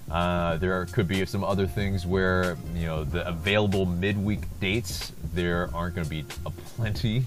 Uh, 0.09 0.57
there 0.57 0.85
could 0.87 1.07
be 1.07 1.25
some 1.25 1.43
other 1.43 1.65
things 1.65 2.05
where 2.05 2.57
you 2.75 2.85
know 2.85 3.03
the 3.03 3.27
available 3.27 3.85
midweek 3.85 4.41
dates 4.59 5.11
there 5.33 5.69
aren't 5.73 5.95
going 5.95 6.05
to 6.05 6.09
be 6.09 6.23
a 6.45 6.51
plenty, 6.51 7.23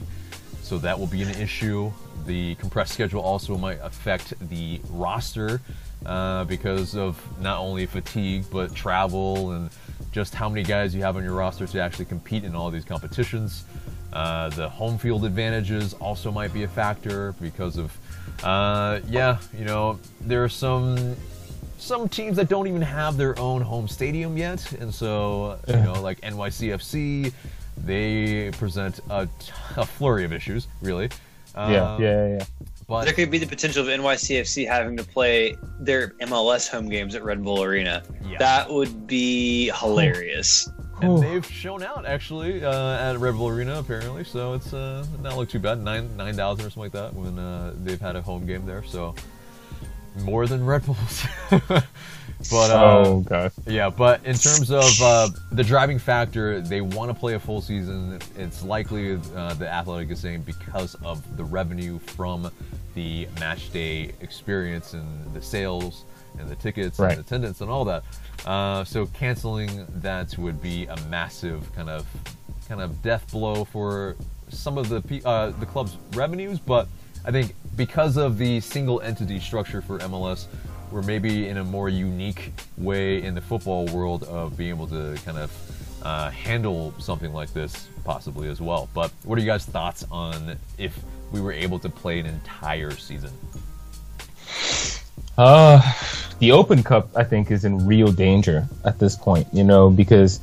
so 0.63 0.79
that 0.79 0.99
will 0.99 1.09
be 1.09 1.23
an 1.23 1.31
issue. 1.31 1.91
The 2.27 2.55
compressed 2.57 2.93
schedule 2.93 3.21
also 3.21 3.57
might 3.57 3.79
affect 3.83 4.35
the 4.49 4.81
roster 4.91 5.61
uh, 6.07 6.45
because 6.45 6.95
of 6.95 7.21
not 7.41 7.59
only 7.59 7.87
fatigue 7.87 8.45
but 8.51 8.75
travel 8.75 9.53
and 9.53 9.71
just 10.13 10.35
how 10.35 10.49
many 10.49 10.63
guys 10.63 10.95
you 10.95 11.03
have 11.03 11.17
on 11.17 11.25
your 11.25 11.35
roster 11.35 11.67
to 11.67 11.81
actually 11.81 12.05
compete 12.05 12.45
in 12.45 12.55
all 12.55 12.71
these 12.71 12.85
competitions. 12.85 13.65
Uh, 14.13 14.49
the 14.51 14.69
home 14.69 14.99
field 14.99 15.25
advantages 15.25 15.95
also 15.95 16.31
might 16.31 16.53
be 16.55 16.63
a 16.63 16.69
factor 16.69 17.35
because 17.41 17.77
of, 17.77 17.97
uh, 18.43 19.01
yeah, 19.09 19.39
you 19.57 19.65
know, 19.65 19.99
there 20.23 20.43
are 20.43 20.49
some 20.49 21.15
some 21.79 22.09
teams 22.09 22.37
that 22.37 22.49
don't 22.49 22.67
even 22.67 22.83
have 22.83 23.17
their 23.17 23.39
own 23.39 23.63
home 23.63 23.89
stadium 23.89 24.37
yet, 24.37 24.71
and 24.73 24.93
so 24.93 25.59
you 25.67 25.77
know, 25.77 26.01
like 26.03 26.21
NYCFC, 26.21 27.33
they 27.85 28.51
present 28.53 29.01
a, 29.11 29.29
a 29.77 29.87
flurry 29.87 30.25
of 30.25 30.33
issues, 30.33 30.69
really. 30.83 31.09
Um, 31.55 31.73
yeah, 31.73 31.99
yeah, 31.99 32.29
yeah. 32.39 32.45
But 32.87 33.05
there 33.05 33.13
could 33.13 33.31
be 33.31 33.39
the 33.39 33.47
potential 33.47 33.83
of 33.83 33.89
NYCFC 33.89 34.67
having 34.67 34.97
to 34.97 35.05
play 35.05 35.57
their 35.79 36.09
MLS 36.23 36.69
home 36.69 36.89
games 36.89 37.15
at 37.15 37.23
Red 37.23 37.45
Bull 37.45 37.63
Arena. 37.63 38.03
Yeah. 38.25 38.39
That 38.39 38.71
would 38.71 39.07
be 39.07 39.71
hilarious. 39.79 40.71
And 41.01 41.23
they've 41.23 41.47
shown 41.47 41.83
out 41.83 42.07
actually 42.07 42.65
uh, 42.65 43.13
at 43.13 43.19
Red 43.19 43.35
Bull 43.35 43.49
Arena 43.49 43.79
apparently, 43.79 44.25
so 44.25 44.55
it's 44.55 44.73
uh, 44.73 45.07
not 45.23 45.37
look 45.37 45.49
too 45.49 45.61
bad. 45.61 45.79
Nine 45.79 46.17
nine 46.17 46.35
thousand 46.35 46.67
or 46.67 46.71
something 46.71 46.83
like 46.85 46.93
that 46.93 47.15
when 47.15 47.39
uh, 47.39 47.75
they've 47.85 48.01
had 48.01 48.17
a 48.17 48.23
home 48.23 48.47
game 48.47 48.67
there. 48.67 48.83
So 48.83 49.15
more 50.23 50.47
than 50.47 50.65
Red 50.65 50.85
Bulls. 50.85 51.27
but 51.51 52.71
uh, 52.71 53.05
oh 53.07 53.51
yeah. 53.67 53.91
But 53.91 54.25
in 54.25 54.37
terms 54.37 54.71
of 54.71 54.85
uh, 55.03 55.29
the 55.53 55.65
driving 55.65 55.99
factor, 55.99 56.61
they 56.61 56.81
want 56.81 57.11
to 57.11 57.15
play 57.15 57.35
a 57.35 57.41
full 57.41 57.61
season. 57.61 58.19
It's 58.37 58.63
likely 58.63 59.19
uh, 59.35 59.55
the 59.55 59.69
Athletic 59.69 60.11
is 60.11 60.21
saying 60.21 60.43
because 60.43 60.95
of 60.97 61.37
the 61.37 61.45
revenue 61.45 61.99
from 61.99 62.51
the 62.95 63.29
match 63.39 63.73
day 63.73 64.13
experience 64.21 64.95
and 64.95 65.35
the 65.35 65.43
sales 65.43 66.05
and 66.39 66.49
the 66.49 66.57
tickets 66.57 66.99
right. 66.99 67.13
and 67.13 67.21
attendance 67.21 67.61
and 67.61 67.71
all 67.71 67.85
that. 67.85 68.05
Uh, 68.47 68.85
so 68.85 69.07
canceling 69.07 69.87
that 69.97 70.37
would 70.39 70.63
be 70.63 70.87
a 70.87 70.97
massive 71.09 71.73
kind 71.75 71.91
of 71.91 72.07
kind 72.69 72.81
of 72.81 73.03
death 73.03 73.31
blow 73.33 73.65
for 73.65 74.17
some 74.51 74.79
of 74.79 74.89
the 74.89 75.23
uh, 75.25 75.51
the 75.51 75.67
club's 75.67 75.97
revenues, 76.13 76.59
but 76.59 76.89
I 77.29 77.31
think 77.31 77.55
because 77.77 78.17
of 78.17 78.39
the 78.39 78.59
single 78.61 79.03
entity 79.03 79.39
structure 79.39 79.83
for 79.83 79.99
MLS, 79.99 80.47
we're 80.91 81.03
maybe 81.03 81.49
in 81.49 81.59
a 81.59 81.65
more 81.65 81.91
unique 81.91 82.55
way 82.79 83.23
in 83.23 83.35
the 83.35 83.41
football 83.43 83.85
world 83.89 84.23
of 84.25 84.57
being 84.57 84.71
able 84.71 84.87
to 84.87 85.15
kind 85.27 85.37
of 85.37 85.53
uh, 86.03 86.31
handle 86.31 86.95
something 86.99 87.35
like 87.35 87.53
this 87.53 87.91
possibly 88.03 88.49
as 88.49 88.63
well. 88.63 88.89
But 88.95 89.13
what 89.25 89.37
are 89.37 89.43
you 89.43 89.47
guys' 89.47 89.67
thoughts 89.67 90.07
on 90.11 90.57
if 90.79 90.99
we 91.31 91.43
were 91.43 91.53
able 91.53 91.79
to 91.81 91.91
play 91.91 92.19
an 92.19 92.25
entire 92.25 92.93
season? 92.93 93.33
Uh, 95.37 95.83
the 96.39 96.51
Open 96.51 96.83
Cup, 96.83 97.11
I 97.15 97.25
think, 97.25 97.51
is 97.51 97.67
in 97.67 97.87
real 97.87 98.11
danger 98.11 98.67
at 98.87 98.99
this 98.99 99.17
point, 99.17 99.47
you 99.53 99.65
know, 99.65 99.91
because 99.91 100.41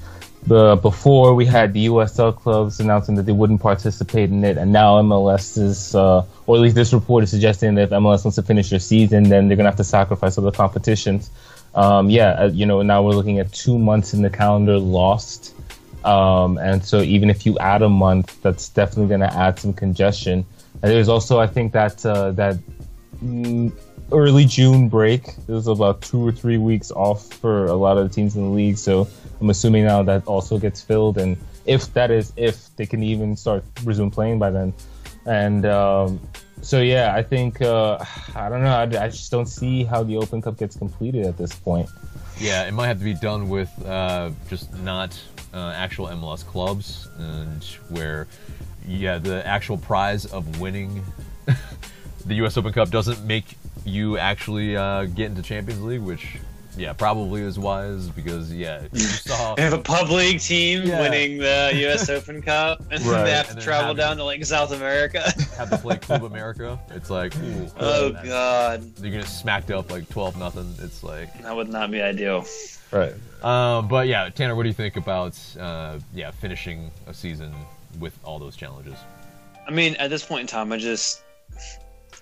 the 0.48 0.76
before 0.76 1.34
we 1.34 1.46
had 1.46 1.74
the 1.74 1.88
USL 1.88 2.36
clubs 2.36 2.80
announcing 2.80 3.16
that 3.16 3.24
they 3.24 3.32
wouldn't 3.32 3.62
participate 3.62 4.30
in 4.30 4.44
it, 4.44 4.58
and 4.58 4.72
now 4.72 5.02
MLS 5.02 5.58
is, 5.58 5.96
uh, 5.96 6.24
or 6.46 6.56
at 6.56 6.62
least 6.62 6.76
this 6.76 6.94
report 6.94 7.24
is 7.24 7.32
suggesting 7.32 7.76
that 7.76 7.84
if 7.84 7.90
MLS 7.90 8.24
wants 8.24 8.36
to 8.36 8.44
finish 8.44 8.70
their 8.70 8.80
season, 8.80 9.24
then 9.24 9.48
they're 9.48 9.58
gonna 9.58 9.70
have 9.70 9.78
to 9.78 9.84
sacrifice 9.84 10.38
other 10.38 10.52
competitions. 10.52 11.32
Um, 11.74 12.10
yeah, 12.10 12.30
uh, 12.32 12.52
you 12.54 12.66
know, 12.66 12.82
now 12.82 13.04
we're 13.04 13.14
looking 13.14 13.40
at 13.40 13.52
two 13.52 13.78
months 13.78 14.14
in 14.14 14.22
the 14.22 14.30
calendar 14.30 14.78
lost, 14.78 15.54
um, 16.06 16.58
and 16.60 16.86
so 16.86 17.02
even 17.02 17.30
if 17.30 17.46
you 17.46 17.58
add 17.60 17.82
a 17.82 17.90
month, 17.90 18.42
that's 18.42 18.70
definitely 18.70 19.10
gonna 19.10 19.34
add 19.34 19.60
some 19.60 19.74
congestion. 19.74 20.46
And 20.84 20.92
there's 20.92 21.10
also, 21.10 21.40
I 21.40 21.48
think 21.48 21.74
that 21.74 22.06
uh, 22.06 22.32
that 22.34 22.60
mm, 23.24 23.72
early 24.12 24.46
June 24.46 24.90
break. 24.90 25.36
There's 25.48 25.68
about 25.68 26.02
two 26.02 26.26
or 26.26 26.32
three 26.32 26.58
weeks 26.58 26.92
off 26.92 27.34
for 27.34 27.66
a 27.66 27.74
lot 27.74 27.98
of 27.98 28.08
the 28.08 28.14
teams 28.14 28.36
in 28.36 28.44
the 28.44 28.50
league. 28.50 28.78
So 28.78 29.08
I'm 29.40 29.50
assuming 29.50 29.86
now 29.86 30.04
that 30.04 30.26
also 30.28 30.58
gets 30.58 30.82
filled, 30.82 31.18
and 31.18 31.38
if 31.66 31.94
that 31.94 32.12
is 32.12 32.34
if 32.36 32.76
they 32.76 32.86
can 32.86 33.04
even 33.04 33.36
start 33.36 33.64
resume 33.84 34.12
playing 34.12 34.40
by 34.40 34.52
then. 34.52 34.74
And 35.26 35.66
um, 35.66 36.20
so 36.62 36.82
yeah, 36.82 37.14
I 37.16 37.24
think 37.24 37.62
uh, 37.62 38.04
I 38.36 38.50
don't 38.50 38.64
know. 38.64 38.76
I, 38.76 38.84
I, 38.84 39.10
just 39.10 39.32
don't 39.32 39.48
see 39.48 39.84
how 39.84 40.04
the 40.04 40.18
Open 40.18 40.42
Cup 40.42 40.58
gets 40.58 40.76
completed 40.76 41.26
at 41.26 41.38
this 41.38 41.54
point. 41.54 41.90
Yeah, 42.40 42.68
it 42.68 42.74
might 42.74 42.88
have 42.88 43.00
to 43.00 43.04
be 43.04 43.14
done 43.14 43.50
with 43.50 43.70
uh, 43.86 44.32
just 44.50 44.74
not 44.80 45.20
uh, 45.54 45.74
actual 45.76 46.08
MLS 46.08 46.46
clubs, 46.46 47.08
and 47.18 47.64
where 47.90 48.28
yeah, 48.88 49.18
the 49.18 49.46
actual 49.46 49.78
prize 49.78 50.26
of 50.26 50.60
winning 50.60 51.04
the 52.26 52.36
U.S. 52.36 52.58
Open 52.58 52.74
Cup 52.74 52.90
doesn't 52.90 53.24
make 53.26 53.58
you 53.86 54.18
actually 54.18 54.76
uh, 54.76 55.06
get 55.06 55.28
into 55.28 55.42
Champions 55.42 55.82
League, 55.82 56.02
which 56.02 56.38
yeah 56.78 56.94
probably 56.94 57.42
is 57.42 57.58
wise 57.58 58.10
because 58.10 58.54
yeah 58.54 58.88
you 58.92 59.00
saw 59.00 59.56
they 59.56 59.62
have 59.62 59.74
a 59.74 59.78
pub 59.78 60.10
league 60.10 60.40
team 60.40 60.84
yeah. 60.84 61.02
winning 61.02 61.38
the 61.38 61.72
U.S. 61.76 62.10
Open 62.16 62.42
Cup, 62.42 62.84
and 62.92 63.04
right. 63.06 63.24
they 63.24 63.32
have 63.32 63.54
to 63.54 63.62
travel 63.62 63.94
down 63.94 64.18
to 64.18 64.24
like 64.24 64.44
South 64.46 64.72
America. 64.72 65.22
have 65.58 65.70
to 65.70 65.78
play 65.78 65.98
Club 65.98 66.24
America. 66.24 66.80
It's 66.92 67.10
like 67.10 67.36
ooh, 67.38 67.68
oh 67.80 68.12
god, 68.12 68.96
they're 68.96 69.12
gonna 69.12 69.26
smacked 69.26 69.72
up 69.72 69.92
like 69.92 70.10
twelve 70.10 70.38
nothing. 70.38 70.74
It's 70.80 71.04
like 71.04 71.42
that 71.42 71.56
would 71.56 71.70
not 71.70 71.92
be 71.92 72.02
ideal. 72.02 72.46
Right. 72.92 73.14
Um, 73.44 73.88
but 73.88 74.08
yeah, 74.08 74.30
Tanner, 74.30 74.56
what 74.56 74.64
do 74.64 74.70
you 74.70 74.74
think 74.74 74.96
about 74.96 75.38
uh, 75.60 76.00
yeah 76.14 76.32
finishing 76.32 76.92
a 77.08 77.14
season 77.14 77.54
with 78.00 78.18
all 78.24 78.40
those 78.40 78.56
challenges? 78.56 78.96
I 79.68 79.72
mean, 79.72 79.96
at 79.96 80.10
this 80.10 80.24
point 80.24 80.42
in 80.42 80.48
time, 80.48 80.72
I 80.72 80.78
just 80.78 81.24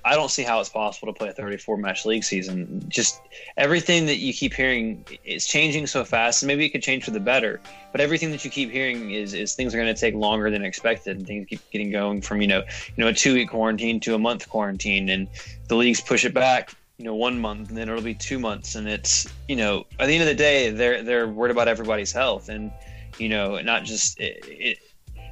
I 0.05 0.15
don't 0.15 0.29
see 0.29 0.43
how 0.43 0.59
it's 0.59 0.69
possible 0.69 1.13
to 1.13 1.17
play 1.17 1.29
a 1.29 1.33
34 1.33 1.77
match 1.77 2.05
league 2.05 2.23
season. 2.23 2.83
Just 2.89 3.21
everything 3.55 4.05
that 4.07 4.17
you 4.17 4.33
keep 4.33 4.53
hearing 4.53 5.05
is 5.23 5.45
changing 5.45 5.87
so 5.87 6.03
fast, 6.03 6.43
and 6.43 6.47
maybe 6.47 6.65
it 6.65 6.69
could 6.69 6.83
change 6.83 7.05
for 7.05 7.11
the 7.11 7.19
better. 7.19 7.61
But 7.91 8.01
everything 8.01 8.31
that 8.31 8.43
you 8.43 8.51
keep 8.51 8.69
hearing 8.69 9.11
is 9.11 9.33
is 9.33 9.55
things 9.55 9.73
are 9.73 9.77
going 9.77 9.93
to 9.93 9.99
take 9.99 10.15
longer 10.15 10.49
than 10.49 10.63
expected, 10.63 11.17
and 11.17 11.25
things 11.25 11.47
keep 11.47 11.61
getting 11.71 11.91
going 11.91 12.21
from 12.21 12.41
you 12.41 12.47
know 12.47 12.59
you 12.59 13.03
know 13.03 13.07
a 13.07 13.13
two 13.13 13.33
week 13.33 13.49
quarantine 13.49 13.99
to 14.01 14.15
a 14.15 14.19
month 14.19 14.49
quarantine, 14.49 15.09
and 15.09 15.27
the 15.67 15.75
leagues 15.75 16.01
push 16.01 16.25
it 16.25 16.33
back 16.33 16.75
you 16.97 17.05
know 17.05 17.15
one 17.15 17.39
month 17.39 17.69
and 17.69 17.77
then 17.77 17.89
it'll 17.89 18.01
be 18.01 18.13
two 18.13 18.37
months 18.37 18.75
and 18.75 18.87
it's 18.87 19.27
you 19.47 19.55
know 19.55 19.85
at 19.99 20.05
the 20.05 20.13
end 20.13 20.21
of 20.21 20.27
the 20.27 20.35
day 20.35 20.69
they're 20.69 21.01
they're 21.01 21.27
worried 21.27 21.49
about 21.49 21.67
everybody's 21.67 22.11
health 22.11 22.49
and 22.49 22.71
you 23.17 23.27
know 23.27 23.59
not 23.61 23.83
just 23.83 24.19
it, 24.19 24.45
it 24.47 24.77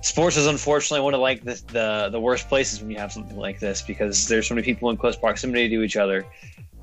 sports 0.01 0.35
is 0.37 0.47
unfortunately 0.47 1.03
one 1.03 1.13
of 1.13 1.19
like 1.19 1.43
the, 1.43 1.61
the 1.67 2.09
the 2.11 2.19
worst 2.19 2.49
places 2.49 2.81
when 2.81 2.89
you 2.89 2.97
have 2.97 3.11
something 3.11 3.37
like 3.37 3.59
this 3.59 3.81
because 3.81 4.27
there's 4.27 4.47
so 4.47 4.55
many 4.55 4.65
people 4.65 4.89
in 4.89 4.97
close 4.97 5.15
proximity 5.15 5.69
to 5.69 5.83
each 5.83 5.95
other 5.95 6.25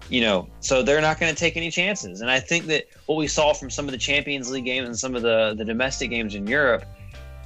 you 0.09 0.21
know 0.21 0.49
so 0.61 0.83
they're 0.83 1.01
not 1.01 1.19
going 1.21 1.33
to 1.33 1.39
take 1.39 1.57
any 1.57 1.71
chances. 1.71 2.21
And 2.21 2.31
i 2.31 2.41
think 2.41 2.67
that 2.67 2.85
what 3.07 3.17
we 3.17 3.27
saw 3.27 3.53
from 3.53 3.71
some 3.71 3.87
of 3.87 3.93
the 3.93 3.99
champions 3.99 4.51
league 4.51 4.65
games 4.65 4.87
and 4.87 4.99
some 4.99 5.15
of 5.15 5.23
the 5.23 5.55
the 5.57 5.65
domestic 5.65 6.11
games 6.11 6.35
in 6.35 6.47
europe 6.47 6.85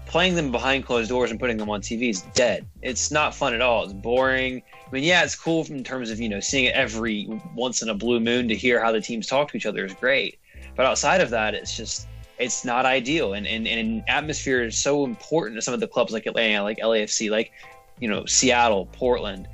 playing 0.07 0.35
them 0.35 0.53
behind 0.53 0.85
closed 0.85 1.09
doors 1.09 1.31
and 1.31 1.41
putting 1.41 1.57
them 1.57 1.71
on 1.71 1.81
tv 1.81 2.11
is 2.11 2.21
dead. 2.35 2.67
It's 2.83 3.11
not 3.11 3.35
fun 3.35 3.55
at 3.55 3.63
all. 3.63 3.85
It's 3.85 3.95
boring. 3.95 4.63
I 4.87 4.91
mean 4.91 5.05
yeah 5.05 5.25
it's 5.25 5.35
cool 5.35 5.65
in 5.71 5.83
terms 5.83 6.11
of 6.11 6.21
you 6.21 6.29
know 6.29 6.41
seeing 6.41 6.67
it 6.67 6.75
every 6.75 7.29
once 7.55 7.83
in 7.83 7.89
a 7.89 7.95
blue 7.95 8.21
moon 8.21 8.49
to 8.49 8.55
hear 8.55 8.79
how 8.79 8.93
the 8.93 9.01
teams 9.01 9.27
talk 9.27 9.51
to 9.51 9.57
each 9.57 9.67
other 9.67 9.85
is 9.85 9.95
great. 9.95 10.39
But 10.77 10.87
outside 10.87 11.21
of 11.21 11.31
that 11.31 11.55
it's 11.55 11.77
just 11.77 12.09
it's 12.39 12.65
not 12.65 12.87
ideal. 12.87 13.35
And, 13.35 13.47
and, 13.47 13.67
and 13.67 14.03
atmosphere 14.09 14.63
is 14.63 14.77
so 14.77 15.05
important 15.05 15.57
to 15.57 15.63
some 15.63 15.75
of 15.75 15.81
the 15.81 15.89
clubs 15.89 16.13
like 16.13 16.27
Atlanta, 16.27 16.63
like 16.63 16.79
LAFC, 16.79 17.31
like, 17.31 17.53
you 17.99 18.09
know, 18.09 18.25
Seattle, 18.27 18.87
Portland, 18.87 19.47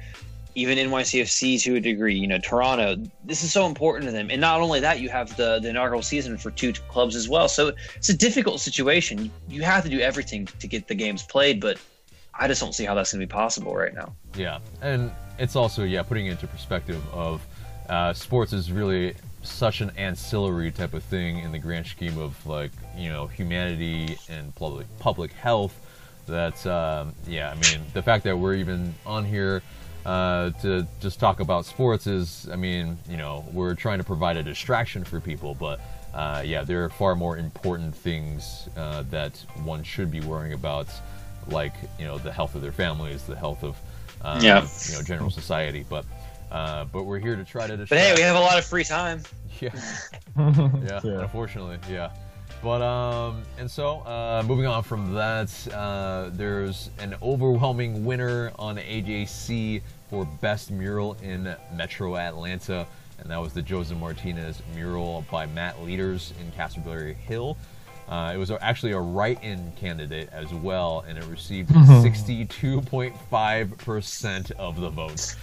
even 0.55 0.79
NYCFC 0.79 1.63
to 1.63 1.77
a 1.77 1.81
degree, 1.81 2.17
you 2.17 2.27
know, 2.27 2.39
Toronto. 2.39 2.97
This 3.25 3.45
is 3.45 3.53
so 3.53 3.67
important 3.67 4.07
to 4.07 4.13
them. 4.13 4.31
And 4.31 4.41
not 4.41 4.61
only 4.61 4.81
that, 4.81 5.01
you 5.01 5.09
have 5.09 5.37
the, 5.37 5.61
the 5.61 5.69
inaugural 5.69 6.03
season 6.03 6.37
for 6.39 6.51
two 6.51 6.73
clubs 6.73 7.15
as 7.15 7.29
well. 7.29 7.49
So 7.49 7.73
it's 7.97 8.09
a 8.09 8.17
difficult 8.17 8.61
situation. 8.61 9.31
You 9.49 9.63
have 9.63 9.85
to 9.85 9.91
do 9.91 10.01
everything 10.01 10.47
to 10.47 10.67
get 10.67 10.89
the 10.89 10.95
games 10.95 11.23
played, 11.23 11.61
but 11.61 11.79
I 12.35 12.49
just 12.49 12.61
don't 12.61 12.75
see 12.75 12.85
how 12.85 12.95
that's 12.95 13.13
going 13.13 13.21
to 13.21 13.27
be 13.27 13.31
possible 13.31 13.75
right 13.75 13.95
now. 13.95 14.15
Yeah. 14.35 14.59
And 14.81 15.13
it's 15.39 15.55
also, 15.55 15.85
yeah, 15.85 16.03
putting 16.03 16.27
into 16.27 16.47
perspective 16.47 17.03
of 17.13 17.45
uh, 17.89 18.13
sports 18.13 18.53
is 18.53 18.73
really 18.73 19.15
such 19.43 19.81
an 19.81 19.91
ancillary 19.97 20.71
type 20.71 20.95
of 20.95 21.03
thing 21.05 21.39
in 21.39 21.53
the 21.53 21.59
grand 21.59 21.87
scheme 21.87 22.19
of 22.19 22.45
like 22.47 22.73
you 22.97 23.09
know 23.09 23.27
humanity 23.27 24.19
and 24.29 24.55
public 24.57 24.87
public 24.99 25.33
health 25.33 25.75
that 26.27 26.65
um, 26.67 27.15
yeah 27.27 27.51
I 27.51 27.55
mean 27.55 27.81
the 27.95 28.03
fact 28.03 28.25
that 28.25 28.37
we're 28.37 28.55
even 28.55 28.95
on 29.07 29.25
here 29.25 29.63
uh, 30.05 30.51
to 30.63 30.87
just 31.01 31.21
talk 31.21 31.41
about 31.41 31.67
sports 31.67 32.07
is, 32.07 32.49
I 32.51 32.57
mean, 32.57 32.97
you 33.11 33.19
know, 33.19 33.45
we're 33.53 33.75
trying 33.75 33.99
to 33.99 34.05
provide 34.05 34.39
a 34.39 34.43
distraction 34.43 35.05
for 35.05 35.21
people, 35.21 35.55
but 35.55 35.81
uh, 36.15 36.43
yeah, 36.47 36.65
there 36.65 36.83
are 36.85 36.89
far 36.89 37.15
more 37.15 37.37
important 37.37 37.95
things 37.95 38.69
uh, 38.77 39.03
that 39.11 39.37
one 39.65 39.83
should 39.83 40.11
be 40.11 40.21
worrying 40.21 40.55
about, 40.55 40.87
like 41.49 41.75
you 41.99 42.07
know, 42.07 42.17
the 42.17 42.33
health 42.33 42.55
of 42.55 42.63
their 42.63 42.73
families, 42.73 43.25
the 43.25 43.37
health 43.37 43.63
of 43.63 43.77
um, 44.23 44.41
Yeah. 44.41 44.67
you 44.89 44.95
know, 44.95 45.03
general 45.03 45.31
society. 45.31 45.85
But 45.91 46.07
uh, 46.51 46.85
but 46.87 47.05
we're 47.05 47.19
here 47.19 47.37
to 47.37 47.45
try 47.45 47.67
to 47.67 47.77
distract. 47.77 47.91
But 47.91 47.99
hey, 47.99 48.15
we 48.15 48.23
have 48.23 48.37
a 48.37 48.41
lot 48.41 48.59
of 48.59 48.65
free 48.65 48.85
time. 48.85 49.23
yeah, 49.61 49.69
yeah, 50.39 51.01
Yeah. 51.05 51.21
unfortunately, 51.23 51.79
yeah. 51.91 52.11
But 52.63 52.81
um, 52.83 53.43
and 53.59 53.71
so 53.71 54.01
uh, 54.01 54.43
moving 54.47 54.67
on 54.67 54.83
from 54.83 55.13
that, 55.15 55.51
uh, 55.75 56.31
there's 56.33 56.91
an 56.99 57.15
overwhelming 57.23 58.05
winner 58.05 58.51
on 58.59 58.77
AJC 58.79 59.81
for 60.11 60.25
best 60.41 60.71
mural 60.73 61.17
in 61.23 61.55
Metro 61.75 62.17
Atlanta, 62.17 62.85
and 63.21 63.31
that 63.31 63.41
was 63.41 63.53
the 63.53 63.63
Jose 63.63 63.95
Martinez 63.95 64.61
mural 64.75 65.25
by 65.31 65.47
Matt 65.47 65.81
Leaders 65.83 66.33
in 66.41 66.51
Castleberry 66.53 67.15
Hill. 67.15 67.57
Uh, 68.09 68.33
it 68.35 68.39
was 68.39 68.51
actually 68.51 68.93
a 68.93 68.99
write-in 68.99 69.71
candidate 69.77 70.29
as 70.33 70.53
well, 70.55 71.05
and 71.07 71.17
it 71.19 71.25
received 71.27 71.69
62.5% 71.71 74.51
of 74.53 74.81
the 74.81 74.89
votes. 74.91 75.37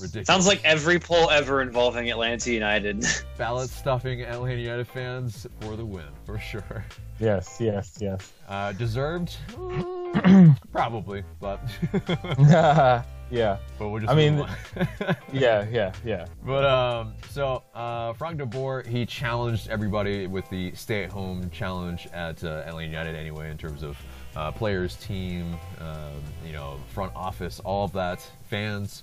Ridiculous. 0.00 0.26
Sounds 0.26 0.46
like 0.46 0.60
every 0.64 0.98
poll 0.98 1.30
ever 1.30 1.62
involving 1.62 2.10
Atlanta 2.10 2.52
United. 2.52 3.04
ballot 3.38 3.70
stuffing 3.70 4.22
Atlanta 4.22 4.60
United 4.60 4.86
fans 4.88 5.46
for 5.60 5.76
the 5.76 5.84
win, 5.84 6.06
for 6.24 6.38
sure. 6.38 6.84
yes, 7.18 7.56
yes, 7.60 7.96
yes. 8.00 8.32
Uh, 8.48 8.72
deserved? 8.72 9.36
Probably, 10.72 11.22
but 11.40 11.60
yeah, 13.30 13.58
but 13.78 13.88
we'll 13.88 14.00
just 14.00 14.10
I 14.12 14.14
mean- 14.14 14.46
yeah, 15.32 15.66
yeah, 15.70 15.92
yeah. 16.04 16.26
but 16.44 16.64
um, 16.64 17.14
so 17.30 17.62
uh, 17.74 18.12
Frank 18.14 18.38
de 18.38 18.46
Boer 18.46 18.82
he 18.86 19.04
challenged 19.04 19.68
everybody 19.68 20.26
with 20.26 20.48
the 20.50 20.72
stay-at-home 20.74 21.50
challenge 21.50 22.08
at 22.12 22.42
uh, 22.44 22.62
Atlanta 22.66 22.86
United 22.88 23.14
anyway 23.14 23.50
in 23.50 23.58
terms 23.58 23.82
of 23.82 23.96
uh, 24.36 24.52
players, 24.52 24.96
team, 24.96 25.56
um, 25.80 26.22
you 26.46 26.52
know, 26.52 26.78
front 26.92 27.12
office, 27.16 27.58
all 27.60 27.84
of 27.86 27.92
that, 27.92 28.20
fans, 28.48 29.02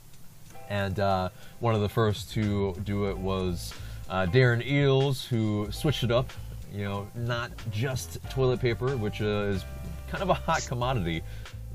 and 0.69 0.99
uh, 0.99 1.29
one 1.59 1.75
of 1.75 1.81
the 1.81 1.89
first 1.89 2.31
to 2.33 2.73
do 2.83 3.09
it 3.09 3.17
was 3.17 3.73
uh, 4.09 4.25
Darren 4.25 4.65
Eales, 4.67 5.25
who 5.25 5.67
switched 5.71 6.03
it 6.03 6.11
up. 6.11 6.31
You 6.73 6.85
know, 6.85 7.07
not 7.13 7.51
just 7.69 8.17
toilet 8.31 8.59
paper, 8.59 8.97
which 8.97 9.21
uh, 9.21 9.51
is 9.53 9.63
kind 10.07 10.23
of 10.23 10.29
a 10.29 10.33
hot 10.33 10.65
commodity. 10.67 11.21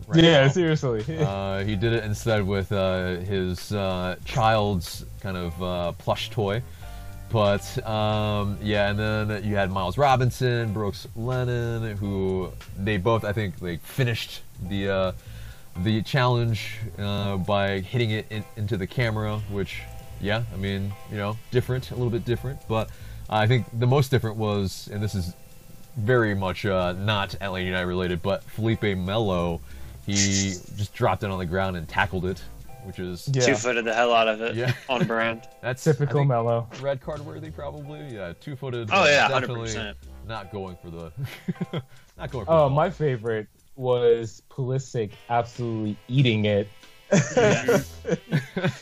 Right 0.09 0.25
yeah, 0.25 0.43
now. 0.43 0.49
seriously. 0.49 1.05
Uh, 1.19 1.63
he 1.65 1.77
did 1.77 1.93
it 1.93 2.05
instead 2.05 2.47
with 2.47 2.73
uh, 2.73 3.17
his 3.17 3.73
uh, 3.73 4.17
child's 4.25 5.05
kind 5.21 5.37
of 5.37 5.63
uh, 5.63 5.93
plush 5.93 6.31
toy. 6.31 6.63
But 7.31 7.87
um, 7.87 8.59
yeah, 8.63 8.91
and 8.91 8.99
then 8.99 9.45
you 9.45 9.55
had 9.55 9.71
Miles 9.71 9.99
Robinson, 9.99 10.73
Brooks 10.73 11.07
Lennon, 11.15 11.97
who 11.97 12.51
they 12.79 12.97
both 12.97 13.25
I 13.25 13.33
think 13.33 13.61
like 13.61 13.83
finished 13.83 14.41
the 14.63 14.89
uh, 14.89 15.13
the 15.83 16.03
challenge 16.03 16.79
uh, 16.99 17.37
by 17.37 17.81
hitting 17.81 18.11
it 18.11 18.27
in, 18.31 18.45
into 18.57 18.77
the 18.77 18.87
camera, 18.87 19.39
which 19.51 19.83
yeah, 20.21 20.43
I 20.53 20.57
mean 20.57 20.93
you 21.11 21.17
know 21.17 21.37
different, 21.51 21.91
a 21.91 21.95
little 21.95 22.11
bit 22.11 22.25
different, 22.25 22.61
but 22.69 22.91
I 23.31 23.47
think 23.47 23.67
the 23.79 23.87
most 23.87 24.11
different 24.11 24.37
was, 24.37 24.89
and 24.93 25.03
this 25.03 25.15
is 25.15 25.35
very 25.97 26.35
much 26.35 26.65
uh, 26.65 26.93
not 26.93 27.35
Atlanta 27.41 27.67
United 27.67 27.87
related, 27.87 28.23
but 28.23 28.43
Felipe 28.45 28.83
Melo, 28.83 29.61
he 30.07 30.13
just 30.13 30.95
dropped 30.95 31.23
it 31.23 31.31
on 31.31 31.39
the 31.39 31.47
ground 31.47 31.77
and 31.77 31.89
tackled 31.89 32.25
it, 32.25 32.43
which 32.85 32.99
is 32.99 33.29
Yeah. 33.33 33.43
Two 33.43 33.55
footed 33.55 33.85
the 33.85 33.95
hell 33.95 34.13
out 34.13 34.29
of 34.29 34.41
it. 34.41 34.55
Yeah. 34.55 34.73
On 34.89 35.07
brand. 35.07 35.43
that's 35.63 35.85
Typical 35.85 36.21
think, 36.21 36.29
Melo. 36.29 36.69
red 36.81 37.01
card 37.01 37.21
worthy 37.21 37.51
probably. 37.51 38.01
Yeah, 38.15 38.33
two 38.41 38.57
footed. 38.57 38.89
Oh 38.93 39.05
yeah, 39.05 39.29
100%. 39.29 39.95
not 40.27 40.51
going 40.51 40.77
for 40.83 40.91
the 40.91 41.13
not 42.17 42.31
going 42.31 42.47
for. 42.47 42.53
Oh, 42.53 42.69
the 42.69 42.75
my 42.75 42.91
favorite 42.91 43.49
was 43.79 44.43
Pulisic 44.51 45.13
absolutely 45.31 45.97
eating 46.09 46.45
it. 46.45 46.69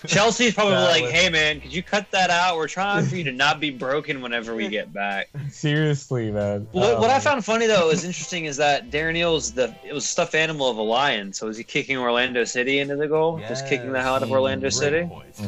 Chelsea's 0.07 0.55
probably 0.55 0.75
That 0.75 0.91
like, 0.91 1.03
was- 1.05 1.13
hey 1.13 1.29
man, 1.31 1.61
could 1.61 1.73
you 1.73 1.83
cut 1.83 2.11
that 2.11 2.31
out? 2.31 2.57
We're 2.57 2.67
trying 2.67 3.05
for 3.07 3.15
you 3.15 3.23
to 3.25 3.31
not 3.33 3.61
be 3.61 3.71
broken 3.71 4.21
whenever 4.21 4.55
we 4.57 4.69
get 4.69 4.93
back. 4.93 5.29
Seriously, 5.51 6.31
man. 6.33 6.67
What, 6.73 6.99
what 6.99 7.11
I 7.11 7.17
Um, 7.17 7.21
found 7.21 7.45
funny 7.45 7.67
though 7.67 7.91
is 7.91 8.05
interesting 8.05 8.47
is 8.47 8.57
that 8.57 8.91
Darren 8.91 9.17
Eales 9.17 9.55
the 9.55 9.75
it 9.85 9.93
was 9.93 10.05
a 10.05 10.09
stuffed 10.09 10.35
animal 10.35 10.69
of 10.71 10.77
a 10.77 10.83
lion. 10.83 11.33
So 11.33 11.47
was 11.47 11.57
he 11.57 11.63
kicking 11.65 11.97
Orlando 11.97 12.45
City 12.45 12.81
into 12.81 12.97
the 12.97 13.07
goal? 13.07 13.39
Just 13.49 13.67
kicking 13.69 13.93
the 13.93 14.03
hell 14.03 14.17
out 14.17 14.23
of 14.25 14.31
Orlando 14.33 14.63
Great 14.65 14.73
City? 14.75 15.05
Point. 15.07 15.41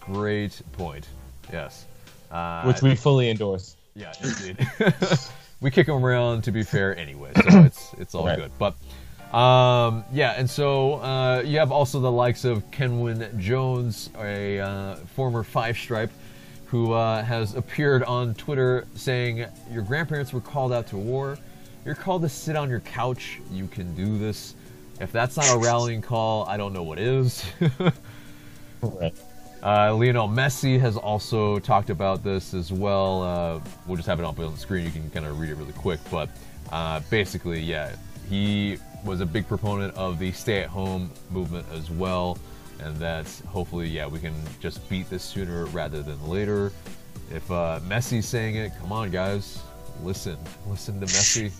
Great 0.00 0.62
point. 0.72 1.06
Yes. 1.52 1.84
Uh, 2.30 2.62
which 2.64 2.80
we 2.82 2.94
fully 2.94 3.28
endorse. 3.30 3.76
Yeah, 3.94 4.12
indeed. 4.22 4.66
we 5.60 5.70
kick 5.70 5.86
them 5.86 6.02
around 6.04 6.44
to 6.44 6.50
be 6.52 6.62
fair 6.62 6.96
anyway, 6.96 7.30
so 7.50 7.60
it's 7.60 7.92
it's 7.98 8.14
all 8.14 8.24
Right. 8.26 8.38
good. 8.38 8.50
But 8.58 8.74
um, 9.32 10.04
yeah, 10.12 10.34
and 10.36 10.48
so 10.48 10.94
uh, 10.94 11.42
you 11.44 11.58
have 11.58 11.72
also 11.72 12.00
the 12.00 12.10
likes 12.10 12.44
of 12.44 12.70
Kenwyne 12.70 13.38
Jones, 13.38 14.10
a 14.18 14.60
uh, 14.60 14.96
former 15.14 15.42
five 15.42 15.76
stripe, 15.76 16.10
who 16.66 16.92
uh, 16.92 17.22
has 17.22 17.54
appeared 17.54 18.02
on 18.04 18.34
Twitter 18.34 18.86
saying, 18.94 19.46
"Your 19.70 19.82
grandparents 19.82 20.32
were 20.32 20.40
called 20.40 20.72
out 20.72 20.86
to 20.88 20.96
war. 20.98 21.38
You're 21.84 21.94
called 21.94 22.22
to 22.22 22.28
sit 22.28 22.56
on 22.56 22.68
your 22.68 22.80
couch. 22.80 23.40
You 23.50 23.66
can 23.66 23.94
do 23.94 24.18
this. 24.18 24.54
If 25.00 25.12
that's 25.12 25.36
not 25.36 25.52
a 25.54 25.58
rallying 25.58 26.02
call, 26.02 26.46
I 26.46 26.56
don't 26.56 26.72
know 26.72 26.82
what 26.82 26.98
is." 26.98 27.44
Right. 28.82 29.14
Uh, 29.62 29.94
Lionel 29.94 30.28
Messi 30.28 30.80
has 30.80 30.96
also 30.96 31.60
talked 31.60 31.88
about 31.88 32.24
this 32.24 32.52
as 32.52 32.72
well. 32.72 33.22
Uh, 33.22 33.60
we'll 33.86 33.94
just 33.94 34.08
have 34.08 34.18
it 34.18 34.24
up 34.24 34.36
on 34.40 34.50
the 34.50 34.58
screen. 34.58 34.84
You 34.84 34.90
can 34.90 35.08
kind 35.10 35.24
of 35.24 35.38
read 35.38 35.50
it 35.50 35.54
really 35.54 35.72
quick. 35.74 36.00
But 36.10 36.30
uh, 36.72 36.98
basically, 37.10 37.60
yeah, 37.60 37.94
he 38.28 38.78
was 39.04 39.20
a 39.20 39.26
big 39.26 39.46
proponent 39.48 39.94
of 39.96 40.18
the 40.18 40.32
stay 40.32 40.60
at 40.60 40.68
home 40.68 41.10
movement 41.30 41.66
as 41.72 41.90
well. 41.90 42.38
And 42.80 42.96
that 42.96 43.26
hopefully, 43.48 43.88
yeah, 43.88 44.06
we 44.06 44.18
can 44.18 44.34
just 44.60 44.88
beat 44.88 45.08
this 45.08 45.22
sooner 45.22 45.66
rather 45.66 46.02
than 46.02 46.28
later. 46.28 46.72
If 47.30 47.50
uh, 47.50 47.80
Messi's 47.86 48.26
saying 48.26 48.56
it, 48.56 48.72
come 48.80 48.92
on, 48.92 49.10
guys, 49.10 49.62
listen. 50.02 50.36
Listen 50.66 51.00
to 51.00 51.06
Messi. 51.06 51.52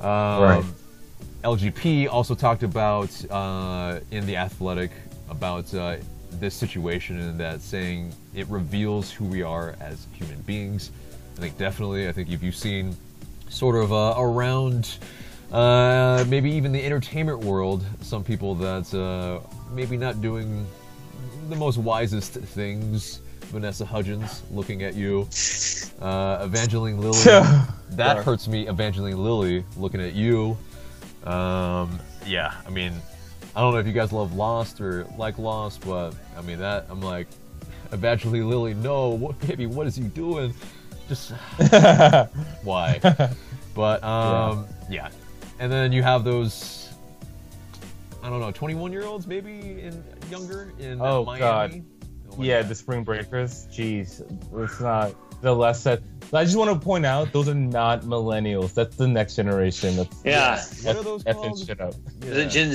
Um, 0.00 0.42
Right. 0.42 0.64
LGP 1.44 2.08
also 2.08 2.34
talked 2.34 2.62
about 2.64 3.10
uh, 3.30 4.00
in 4.10 4.26
the 4.26 4.36
Athletic 4.36 4.90
about 5.30 5.72
uh, 5.74 5.96
this 6.32 6.54
situation 6.54 7.18
and 7.20 7.38
that 7.38 7.60
saying 7.60 8.12
it 8.34 8.46
reveals 8.48 9.10
who 9.10 9.24
we 9.24 9.42
are 9.42 9.76
as 9.80 10.06
human 10.12 10.40
beings. 10.42 10.90
I 11.36 11.40
think 11.40 11.56
definitely. 11.58 12.08
I 12.08 12.12
think 12.12 12.30
if 12.30 12.42
you've 12.42 12.56
seen 12.56 12.96
sort 13.48 13.76
of 13.76 13.92
uh, 13.92 14.14
around 14.18 14.98
uh, 15.52 16.24
maybe 16.28 16.50
even 16.50 16.72
the 16.72 16.84
entertainment 16.84 17.40
world, 17.40 17.84
some 18.00 18.22
people 18.22 18.54
that 18.56 18.92
uh, 18.94 19.40
maybe 19.72 19.96
not 19.96 20.20
doing 20.20 20.66
the 21.48 21.56
most 21.56 21.78
wisest 21.78 22.32
things. 22.34 23.20
Vanessa 23.48 23.86
Hudgens 23.86 24.42
looking 24.50 24.82
at 24.82 24.94
you. 24.94 25.26
Uh, 26.02 26.44
Evangeline 26.44 27.00
Lilly. 27.00 27.18
that 27.22 28.12
Sorry. 28.12 28.24
hurts 28.24 28.46
me. 28.46 28.68
Evangeline 28.68 29.22
Lilly 29.22 29.64
looking 29.78 30.02
at 30.02 30.14
you. 30.14 30.56
Um, 31.24 31.98
yeah, 32.26 32.54
I 32.66 32.70
mean, 32.70 32.92
I 33.56 33.60
don't 33.60 33.72
know 33.72 33.78
if 33.78 33.86
you 33.86 33.94
guys 33.94 34.12
love 34.12 34.34
Lost 34.34 34.82
or 34.82 35.06
like 35.16 35.38
Lost, 35.38 35.80
but 35.80 36.14
I 36.36 36.42
mean 36.42 36.58
that 36.58 36.86
I'm 36.90 37.00
like, 37.00 37.26
Evangeline 37.92 38.48
Lilly, 38.50 38.74
no, 38.74 39.08
what, 39.08 39.38
baby, 39.40 39.66
what 39.66 39.86
is 39.86 39.96
he 39.96 40.04
doing? 40.04 40.52
Just 41.08 41.30
why? 42.62 43.00
But 43.74 44.04
um, 44.04 44.66
yeah. 44.90 45.08
And 45.58 45.70
then 45.70 45.92
you 45.92 46.02
have 46.02 46.24
those, 46.24 46.88
I 48.22 48.30
don't 48.30 48.40
know, 48.40 48.50
21 48.52 48.92
year 48.92 49.04
olds 49.04 49.26
maybe 49.26 49.80
in 49.82 50.02
younger 50.30 50.72
in 50.78 51.00
Oh, 51.00 51.24
Miami. 51.24 51.38
God. 51.40 51.84
Oh 52.30 52.36
my 52.36 52.44
yeah, 52.44 52.60
God. 52.62 52.68
the 52.70 52.74
spring 52.74 53.04
breakers. 53.04 53.66
Jeez, 53.72 54.20
it's 54.62 54.80
not 54.80 55.14
the 55.40 55.54
less 55.54 55.80
said. 55.80 56.02
I 56.32 56.44
just 56.44 56.56
want 56.56 56.70
to 56.70 56.78
point 56.78 57.06
out 57.06 57.32
those 57.32 57.48
are 57.48 57.54
not 57.54 58.02
millennials. 58.02 58.74
That's 58.74 58.96
the 58.96 59.08
next 59.08 59.36
generation. 59.36 59.96
That's 59.96 60.22
Yeah. 60.24 60.62
What 60.82 60.96
are 60.96 61.02
those 61.02 61.24
effing 61.24 61.34
called? 61.34 61.66
shit 61.66 61.80
up. 61.80 61.94
Is 62.22 62.36
it 62.36 62.50
Gen 62.50 62.74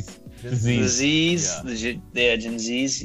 Z's. 0.00 0.20
The 0.42 0.54
Z's. 0.54 0.90
Z's? 0.92 1.46
Yeah. 1.46 1.62
The 1.70 1.76
Gen- 1.76 2.02
yeah, 2.12 2.36
Gen 2.36 2.58
Z's. 2.58 3.02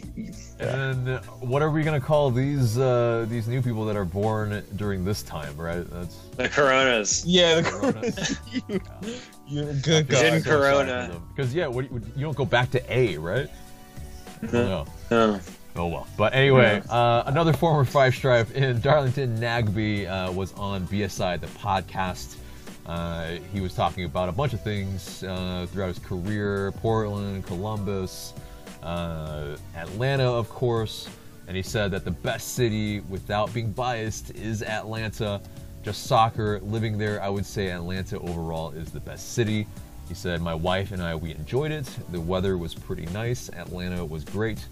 And 0.59 1.07
then 1.07 1.15
uh, 1.15 1.21
what 1.39 1.61
are 1.61 1.69
we 1.69 1.83
gonna 1.83 2.01
call 2.01 2.31
these 2.31 2.77
uh, 2.77 3.25
these 3.29 3.47
new 3.47 3.61
people 3.61 3.85
that 3.85 3.95
are 3.95 4.05
born 4.05 4.63
during 4.75 5.05
this 5.05 5.23
time, 5.23 5.55
right? 5.55 5.89
That's 5.89 6.15
The 6.35 6.49
Coronas. 6.49 7.25
Yeah, 7.25 7.61
Corona. 7.65 8.01
the, 8.01 9.21
you, 9.47 9.63
good 9.81 10.07
God. 10.07 10.19
Gen 10.19 10.41
God. 10.41 10.45
Corona. 10.45 11.21
Because 11.35 11.53
yeah, 11.53 11.67
what, 11.67 11.85
you 11.91 12.01
you 12.15 12.21
don't 12.23 12.35
go 12.35 12.45
back 12.45 12.71
to 12.71 12.93
A, 12.93 13.17
right? 13.17 13.49
No. 14.51 14.85
Oh. 15.11 15.39
Oh 15.75 15.87
well. 15.87 16.07
But 16.17 16.33
anyway, 16.33 16.81
uh, 16.89 17.23
another 17.27 17.53
former 17.53 17.85
Five 17.85 18.13
Stripe 18.15 18.51
in 18.51 18.81
Darlington 18.81 19.37
Nagbe 19.37 20.07
uh, 20.09 20.31
was 20.31 20.51
on 20.53 20.85
BSI, 20.87 21.39
the 21.39 21.47
podcast. 21.47 22.35
Uh, 22.89 23.37
he 23.53 23.61
was 23.61 23.75
talking 23.75 24.05
about 24.05 24.29
a 24.29 24.31
bunch 24.31 24.53
of 24.53 24.61
things 24.63 25.23
uh, 25.23 25.67
throughout 25.71 25.89
his 25.89 25.99
career 25.99 26.71
Portland, 26.81 27.45
Columbus, 27.45 28.33
Uh, 28.81 29.57
Atlanta, 29.75 30.23
of 30.23 30.49
course, 30.49 31.07
and 31.47 31.55
he 31.55 31.61
said 31.61 31.91
that 31.91 32.03
the 32.03 32.11
best 32.11 32.55
city, 32.55 33.01
without 33.01 33.53
being 33.53 33.71
biased, 33.73 34.31
is 34.31 34.63
Atlanta. 34.63 35.39
Just 35.83 36.07
soccer, 36.07 36.59
living 36.61 36.97
there, 36.97 37.21
I 37.21 37.29
would 37.29 37.45
say 37.45 37.69
Atlanta 37.69 38.17
overall 38.19 38.71
is 38.71 38.89
the 38.89 39.01
best 39.01 39.33
city. 39.33 39.67
He 40.07 40.15
said, 40.15 40.41
My 40.41 40.55
wife 40.55 40.91
and 40.91 41.01
I, 41.03 41.13
we 41.13 41.31
enjoyed 41.35 41.71
it. 41.71 41.87
The 42.11 42.21
weather 42.21 42.57
was 42.57 42.73
pretty 42.73 43.05
nice. 43.07 43.49
Atlanta 43.49 44.03
was 44.03 44.23
great. 44.23 44.65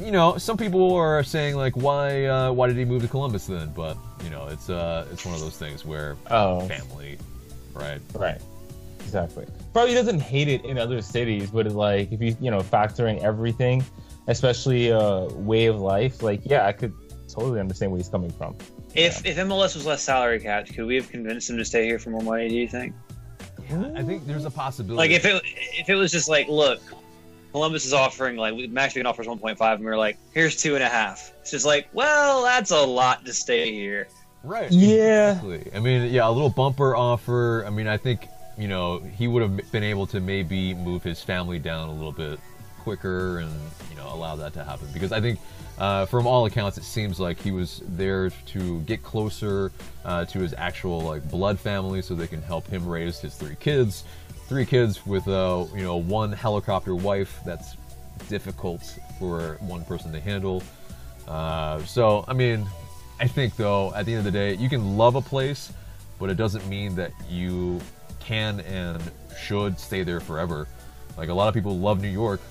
You 0.00 0.10
know, 0.10 0.36
some 0.38 0.56
people 0.56 0.94
are 0.94 1.22
saying 1.22 1.54
like, 1.56 1.76
why, 1.76 2.24
uh, 2.26 2.50
why 2.52 2.66
did 2.66 2.76
he 2.76 2.84
move 2.84 3.02
to 3.02 3.08
Columbus 3.08 3.46
then? 3.46 3.72
But 3.74 3.96
you 4.24 4.30
know, 4.30 4.48
it's 4.48 4.68
uh, 4.68 5.06
it's 5.12 5.24
one 5.24 5.34
of 5.34 5.40
those 5.40 5.56
things 5.56 5.84
where 5.84 6.16
Oh. 6.30 6.66
family, 6.66 7.18
right? 7.74 8.00
Right. 8.14 8.40
Exactly. 9.00 9.46
Probably 9.72 9.94
doesn't 9.94 10.20
hate 10.20 10.48
it 10.48 10.64
in 10.64 10.78
other 10.78 11.02
cities, 11.02 11.50
but 11.50 11.66
like 11.68 12.10
if 12.12 12.20
you 12.20 12.36
you 12.40 12.50
know 12.50 12.60
factoring 12.60 13.22
everything, 13.22 13.84
especially 14.28 14.92
uh 14.92 15.24
way 15.34 15.66
of 15.66 15.80
life, 15.80 16.22
like 16.22 16.40
yeah, 16.44 16.66
I 16.66 16.72
could 16.72 16.92
totally 17.28 17.60
understand 17.60 17.92
where 17.92 17.98
he's 17.98 18.08
coming 18.08 18.30
from. 18.30 18.56
If 18.94 19.24
if 19.24 19.36
MLS 19.36 19.74
was 19.74 19.86
less 19.86 20.02
salary 20.02 20.40
capped, 20.40 20.74
could 20.74 20.86
we 20.86 20.96
have 20.96 21.08
convinced 21.10 21.48
him 21.50 21.58
to 21.58 21.64
stay 21.64 21.84
here 21.84 21.98
for 21.98 22.10
more 22.10 22.22
money? 22.22 22.48
Do 22.48 22.54
you 22.56 22.68
think? 22.68 22.94
I 23.96 24.02
think 24.02 24.26
there's 24.26 24.44
a 24.44 24.50
possibility. 24.50 24.96
Like 25.08 25.10
if 25.16 25.24
it 25.24 25.42
if 25.78 25.88
it 25.88 25.94
was 25.94 26.10
just 26.12 26.28
like, 26.28 26.48
look, 26.48 26.80
Columbus 27.52 27.84
is 27.84 27.92
offering 27.92 28.36
like 28.36 28.54
we- 28.54 28.66
Max 28.66 28.94
Beacon 28.94 29.06
offers 29.06 29.26
one 29.26 29.38
point 29.38 29.58
five, 29.58 29.76
and 29.76 29.84
we 29.84 29.90
are 29.92 29.96
like, 29.96 30.16
here's 30.34 30.56
two 30.56 30.74
and 30.74 30.82
a 30.82 30.88
half. 30.88 31.32
It's 31.42 31.50
just 31.50 31.66
like, 31.66 31.88
well, 31.92 32.42
that's 32.42 32.70
a 32.70 32.80
lot 32.80 33.24
to 33.26 33.32
stay 33.32 33.72
here. 33.72 34.08
Right. 34.42 34.70
Yeah. 34.72 35.32
Exactly. 35.32 35.70
I 35.74 35.78
mean, 35.78 36.12
yeah, 36.12 36.28
a 36.28 36.30
little 36.30 36.50
bumper 36.50 36.96
offer. 36.96 37.64
I 37.66 37.70
mean, 37.70 37.86
I 37.86 37.96
think 37.96 38.26
you 38.58 38.68
know 38.68 38.98
he 38.98 39.28
would 39.28 39.42
have 39.42 39.70
been 39.70 39.84
able 39.84 40.06
to 40.08 40.20
maybe 40.20 40.74
move 40.74 41.02
his 41.02 41.22
family 41.22 41.58
down 41.58 41.88
a 41.88 41.92
little 41.94 42.12
bit 42.12 42.40
quicker 42.80 43.38
and 43.38 43.52
you 43.90 43.96
know 43.96 44.12
allow 44.12 44.34
that 44.36 44.52
to 44.54 44.64
happen 44.64 44.88
because 44.92 45.12
I 45.12 45.20
think. 45.20 45.38
Uh, 45.78 46.04
from 46.04 46.26
all 46.26 46.44
accounts, 46.44 46.76
it 46.76 46.84
seems 46.84 47.18
like 47.18 47.40
he 47.40 47.50
was 47.50 47.80
there 47.88 48.28
to 48.44 48.80
get 48.82 49.02
closer 49.02 49.72
uh, 50.04 50.22
to 50.26 50.38
his 50.38 50.54
actual 50.56 51.00
like 51.00 51.28
blood 51.30 51.58
family, 51.58 52.02
so 52.02 52.14
they 52.14 52.26
can 52.26 52.42
help 52.42 52.66
him 52.68 52.86
raise 52.86 53.18
his 53.20 53.34
three 53.34 53.56
kids. 53.58 54.04
Three 54.52 54.66
kids 54.66 55.06
with 55.06 55.26
uh, 55.28 55.64
you 55.74 55.82
know 55.82 55.96
one 55.96 56.30
helicopter 56.30 56.94
wife. 56.94 57.40
That's 57.42 57.74
difficult 58.28 58.82
for 59.18 59.56
one 59.60 59.82
person 59.86 60.12
to 60.12 60.20
handle. 60.20 60.62
Uh, 61.26 61.82
so, 61.84 62.26
I 62.28 62.34
mean, 62.34 62.66
I 63.18 63.26
think 63.26 63.56
though, 63.56 63.94
at 63.94 64.04
the 64.04 64.12
end 64.12 64.18
of 64.18 64.30
the 64.30 64.38
day, 64.38 64.52
you 64.56 64.68
can 64.68 64.98
love 64.98 65.14
a 65.14 65.22
place, 65.22 65.72
but 66.18 66.28
it 66.28 66.34
doesn't 66.36 66.68
mean 66.68 66.94
that 66.96 67.12
you 67.30 67.80
can 68.20 68.60
and 68.60 69.00
should 69.40 69.80
stay 69.80 70.02
there 70.02 70.20
forever. 70.20 70.68
Like 71.16 71.30
a 71.30 71.34
lot 71.34 71.48
of 71.48 71.54
people 71.54 71.78
love 71.78 72.02
New 72.02 72.08
York, 72.10 72.42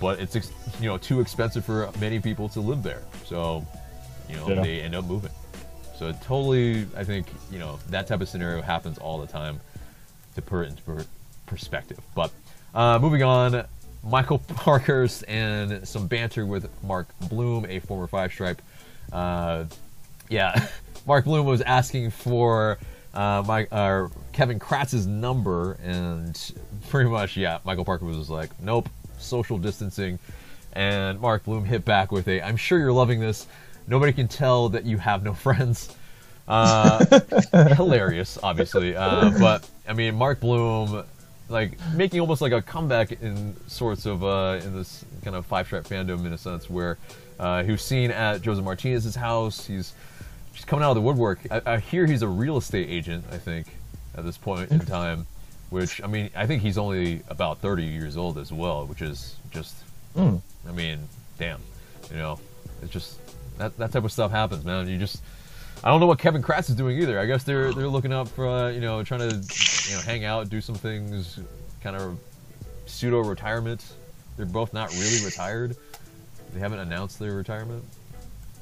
but 0.00 0.18
it's 0.18 0.34
ex- 0.34 0.50
you 0.80 0.88
know 0.88 0.98
too 0.98 1.20
expensive 1.20 1.64
for 1.64 1.88
many 2.00 2.18
people 2.18 2.48
to 2.48 2.60
live 2.60 2.82
there. 2.82 3.04
So, 3.24 3.64
you 4.28 4.34
know, 4.34 4.48
Yeah. 4.48 4.62
they 4.64 4.80
end 4.80 4.96
up 4.96 5.04
moving. 5.04 5.30
So 5.96 6.10
totally, 6.10 6.88
I 6.96 7.04
think 7.04 7.28
you 7.52 7.60
know 7.60 7.78
that 7.90 8.08
type 8.08 8.20
of 8.20 8.28
scenario 8.28 8.62
happens 8.62 8.98
all 8.98 9.20
the 9.20 9.28
time 9.28 9.60
to 10.34 10.42
put 10.42 10.62
it 10.62 10.70
into 10.70 11.06
perspective. 11.46 12.00
But 12.14 12.30
uh, 12.74 12.98
moving 13.00 13.22
on, 13.22 13.66
Michael 14.04 14.38
Parkhurst 14.54 15.24
and 15.28 15.86
some 15.86 16.06
banter 16.06 16.46
with 16.46 16.68
Mark 16.82 17.08
Bloom, 17.28 17.66
a 17.66 17.80
former 17.80 18.06
Five 18.06 18.32
Stripe. 18.32 18.62
Uh, 19.12 19.64
yeah, 20.28 20.68
Mark 21.06 21.24
Bloom 21.24 21.46
was 21.46 21.60
asking 21.62 22.10
for 22.10 22.78
uh, 23.14 23.42
my, 23.46 23.66
uh, 23.66 24.08
Kevin 24.32 24.58
Kratz's 24.58 25.06
number, 25.06 25.78
and 25.82 26.52
pretty 26.90 27.10
much, 27.10 27.36
yeah, 27.36 27.58
Michael 27.64 27.84
Parkhurst 27.84 28.18
was 28.18 28.30
like, 28.30 28.50
nope, 28.60 28.88
social 29.18 29.58
distancing. 29.58 30.18
And 30.72 31.18
Mark 31.20 31.44
Bloom 31.44 31.64
hit 31.64 31.84
back 31.84 32.12
with 32.12 32.28
a, 32.28 32.42
I'm 32.42 32.56
sure 32.56 32.78
you're 32.78 32.92
loving 32.92 33.18
this. 33.18 33.46
Nobody 33.88 34.12
can 34.12 34.28
tell 34.28 34.68
that 34.70 34.84
you 34.84 34.98
have 34.98 35.22
no 35.22 35.32
friends. 35.32 35.94
Uh, 36.46 37.04
hilarious, 37.74 38.38
obviously. 38.42 38.94
Uh, 38.94 39.30
but 39.38 39.68
I 39.88 39.94
mean, 39.94 40.14
Mark 40.16 40.40
Bloom, 40.40 41.04
like 41.48 41.72
making 41.94 42.20
almost 42.20 42.40
like 42.42 42.52
a 42.52 42.62
comeback 42.62 43.12
in 43.12 43.54
sorts 43.68 44.06
of 44.06 44.24
uh, 44.24 44.60
in 44.62 44.74
this 44.74 45.04
kind 45.22 45.36
of 45.36 45.46
five 45.46 45.66
stripe 45.66 45.84
fandom 45.84 46.26
in 46.26 46.32
a 46.32 46.38
sense, 46.38 46.68
where 46.68 46.98
uh, 47.38 47.62
he 47.62 47.72
was 47.72 47.82
seen 47.82 48.10
at 48.10 48.42
Josef 48.42 48.64
Martinez's 48.64 49.14
house. 49.14 49.66
He's 49.66 49.92
just 50.54 50.66
coming 50.66 50.84
out 50.84 50.90
of 50.90 50.96
the 50.96 51.02
woodwork. 51.02 51.40
I, 51.50 51.62
I 51.66 51.78
hear 51.78 52.06
he's 52.06 52.22
a 52.22 52.28
real 52.28 52.56
estate 52.56 52.88
agent. 52.88 53.24
I 53.30 53.38
think 53.38 53.66
at 54.16 54.24
this 54.24 54.38
point 54.38 54.70
in 54.70 54.80
time, 54.86 55.26
which 55.70 56.02
I 56.02 56.06
mean, 56.06 56.30
I 56.34 56.46
think 56.46 56.62
he's 56.62 56.78
only 56.78 57.22
about 57.28 57.58
30 57.58 57.84
years 57.84 58.16
old 58.16 58.38
as 58.38 58.52
well, 58.52 58.86
which 58.86 59.02
is 59.02 59.36
just, 59.50 59.74
Mm. 60.16 60.40
I 60.66 60.72
mean, 60.72 60.98
damn, 61.38 61.60
you 62.10 62.16
know, 62.16 62.40
it's 62.82 62.90
just 62.90 63.18
that 63.58 63.76
that 63.76 63.92
type 63.92 64.04
of 64.04 64.10
stuff 64.12 64.30
happens, 64.30 64.64
man. 64.64 64.88
You 64.88 64.96
just 64.98 65.22
I 65.84 65.88
don't 65.90 66.00
know 66.00 66.06
what 66.06 66.18
Kevin 66.18 66.42
Kratz 66.42 66.68
is 66.68 66.74
doing 66.76 66.98
either. 67.00 67.18
I 67.18 67.26
guess 67.26 67.44
they're 67.44 67.72
they're 67.72 67.88
looking 67.88 68.12
up 68.12 68.28
for 68.28 68.46
uh, 68.48 68.70
you 68.70 68.80
know 68.80 69.02
trying 69.02 69.20
to 69.20 69.36
you 69.36 69.94
know 69.96 70.02
hang 70.02 70.24
out, 70.24 70.48
do 70.48 70.60
some 70.60 70.74
things, 70.74 71.38
kind 71.82 71.96
of 71.96 72.18
pseudo 72.86 73.20
retirement. 73.20 73.84
They're 74.36 74.46
both 74.46 74.72
not 74.72 74.90
really 74.92 75.24
retired. 75.24 75.76
They 76.52 76.60
haven't 76.60 76.80
announced 76.80 77.18
their 77.18 77.32
retirement. 77.34 77.84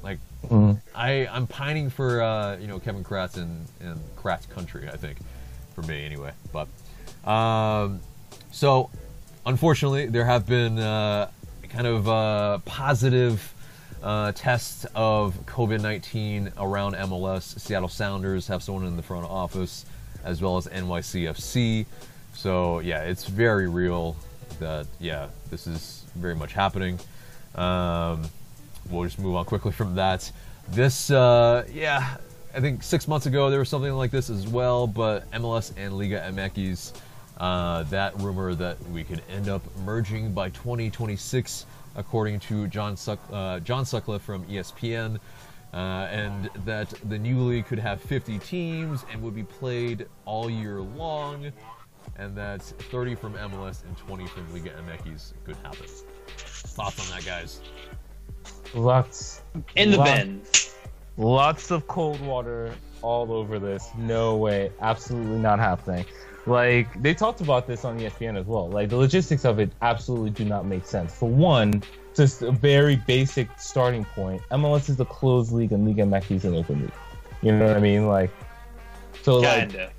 Like 0.03 0.19
Mm. 0.49 0.79
I 0.93 1.27
I'm 1.27 1.47
pining 1.47 1.89
for 1.89 2.21
uh, 2.21 2.57
you 2.57 2.67
know 2.67 2.79
Kevin 2.79 3.03
Kratz 3.03 3.37
and 3.37 3.65
in 3.81 3.99
Kratz 4.15 4.47
country. 4.49 4.87
I 4.87 4.95
think 4.97 5.17
for 5.73 5.81
me 5.81 6.05
anyway. 6.05 6.31
But 6.53 6.67
um, 7.29 7.99
so 8.51 8.91
unfortunately 9.45 10.05
there 10.07 10.25
have 10.25 10.45
been 10.45 10.77
uh, 10.77 11.29
kind 11.69 11.87
of 11.87 12.07
uh, 12.07 12.59
positive 12.65 13.51
uh, 14.05 14.31
tests 14.33 14.85
of 14.93 15.35
COVID 15.47 15.81
19 15.81 16.53
around 16.57 16.93
MLS. 16.93 17.59
Seattle 17.59 17.89
Sounders 17.89 18.47
have 18.47 18.61
someone 18.61 18.85
in 18.85 18.95
the 18.95 19.03
front 19.03 19.25
office, 19.25 19.85
as 20.23 20.41
well 20.41 20.57
as 20.57 20.67
NYCFC. 20.67 21.87
So, 22.33 22.79
yeah, 22.79 23.01
it's 23.01 23.25
very 23.25 23.67
real 23.67 24.15
that, 24.59 24.85
yeah, 24.99 25.27
this 25.49 25.65
is 25.65 26.03
very 26.15 26.35
much 26.35 26.53
happening. 26.53 26.99
Um, 27.55 28.23
we'll 28.89 29.05
just 29.05 29.17
move 29.17 29.35
on 29.35 29.45
quickly 29.45 29.71
from 29.71 29.95
that. 29.95 30.31
This, 30.69 31.09
uh, 31.09 31.65
yeah, 31.73 32.17
I 32.53 32.59
think 32.59 32.83
six 32.83 33.07
months 33.07 33.25
ago 33.25 33.49
there 33.49 33.59
was 33.59 33.69
something 33.69 33.93
like 33.93 34.11
this 34.11 34.29
as 34.29 34.47
well, 34.47 34.85
but 34.85 35.29
MLS 35.31 35.73
and 35.77 35.97
Liga 35.97 36.19
MX, 36.31 36.93
uh, 37.37 37.83
that 37.83 38.19
rumor 38.21 38.53
that 38.53 38.81
we 38.89 39.03
could 39.03 39.23
end 39.29 39.49
up 39.49 39.63
merging 39.83 40.31
by 40.31 40.49
2026, 40.49 41.65
according 41.95 42.39
to 42.41 42.67
John 42.67 42.95
Suck, 42.97 43.19
uh, 43.31 43.59
John 43.59 43.85
Sutcliffe 43.85 44.21
from 44.21 44.43
ESPN, 44.45 45.19
uh, 45.73 45.77
and 45.77 46.49
that 46.65 46.93
the 47.09 47.17
new 47.17 47.39
league 47.41 47.65
could 47.65 47.79
have 47.79 48.01
50 48.01 48.39
teams 48.39 49.05
and 49.11 49.21
would 49.21 49.35
be 49.35 49.43
played 49.43 50.07
all 50.25 50.49
year 50.49 50.81
long, 50.81 51.51
and 52.17 52.35
that 52.37 52.61
30 52.61 53.15
from 53.15 53.33
MLS 53.33 53.83
and 53.83 53.97
20 53.97 54.27
from 54.27 54.51
Liga 54.53 54.71
MX 54.71 55.33
could 55.45 55.55
happen. 55.57 55.85
Thoughts 56.37 56.99
on 57.11 57.15
that, 57.17 57.25
guys? 57.25 57.61
Lots 58.73 59.41
In 59.75 59.91
the 59.91 59.97
Wow. 59.97 60.03
bin. 60.15 60.41
lots 61.17 61.71
of 61.71 61.87
cold 61.87 62.19
water 62.21 62.73
all 63.01 63.31
over 63.31 63.59
this. 63.59 63.89
No 63.97 64.35
way. 64.35 64.71
Absolutely 64.81 65.39
not 65.39 65.59
happening. 65.59 66.05
Like 66.45 67.01
they 67.01 67.13
talked 67.13 67.41
about 67.41 67.65
this 67.65 67.85
on 67.85 67.99
ESPN 67.99 68.37
as 68.39 68.45
well. 68.45 68.69
Like 68.69 68.89
the 68.89 68.97
logistics 68.97 69.45
of 69.45 69.59
it 69.59 69.71
absolutely 69.81 70.29
do 70.29 70.45
not 70.45 70.65
make 70.65 70.85
sense. 70.85 71.13
For 71.13 71.29
one, 71.29 71.81
just 72.15 72.41
a 72.43 72.51
very 72.51 72.97
basic 72.97 73.49
starting 73.57 74.05
point. 74.05 74.41
MLS 74.51 74.89
is 74.89 74.99
a 74.99 75.05
closed 75.05 75.51
league 75.51 75.71
and 75.71 75.85
Liga 75.85 76.03
MX 76.03 76.31
is 76.31 76.45
an 76.45 76.55
open 76.55 76.81
league. 76.81 76.91
You 77.41 77.51
know 77.51 77.67
what 77.67 77.77
I 77.77 77.79
mean? 77.79 78.07
Like 78.07 78.29
so 79.23 79.37
like 79.37 79.69
Kinda. 79.71 79.91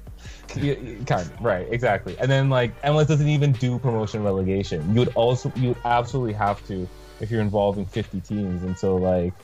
yeah, 0.56 0.74
kind 1.04 1.22
of 1.22 1.40
right, 1.40 1.66
exactly. 1.70 2.16
And 2.20 2.30
then 2.30 2.48
like 2.48 2.80
MLS 2.82 3.09
doesn't 3.09 3.28
even 3.28 3.52
do 3.52 3.78
promotion 3.80 4.22
relegation. 4.22 4.88
You 4.92 5.00
would 5.00 5.12
also 5.16 5.52
you 5.56 5.68
would 5.68 5.78
absolutely 5.85 6.35
have 6.35 6.64
to 6.68 6.88
if 7.20 7.30
you're 7.30 7.40
involving 7.40 7.87
50 7.87 8.20
teams. 8.20 8.62
And 8.62 8.78
so 8.78 8.96
like 8.96 9.35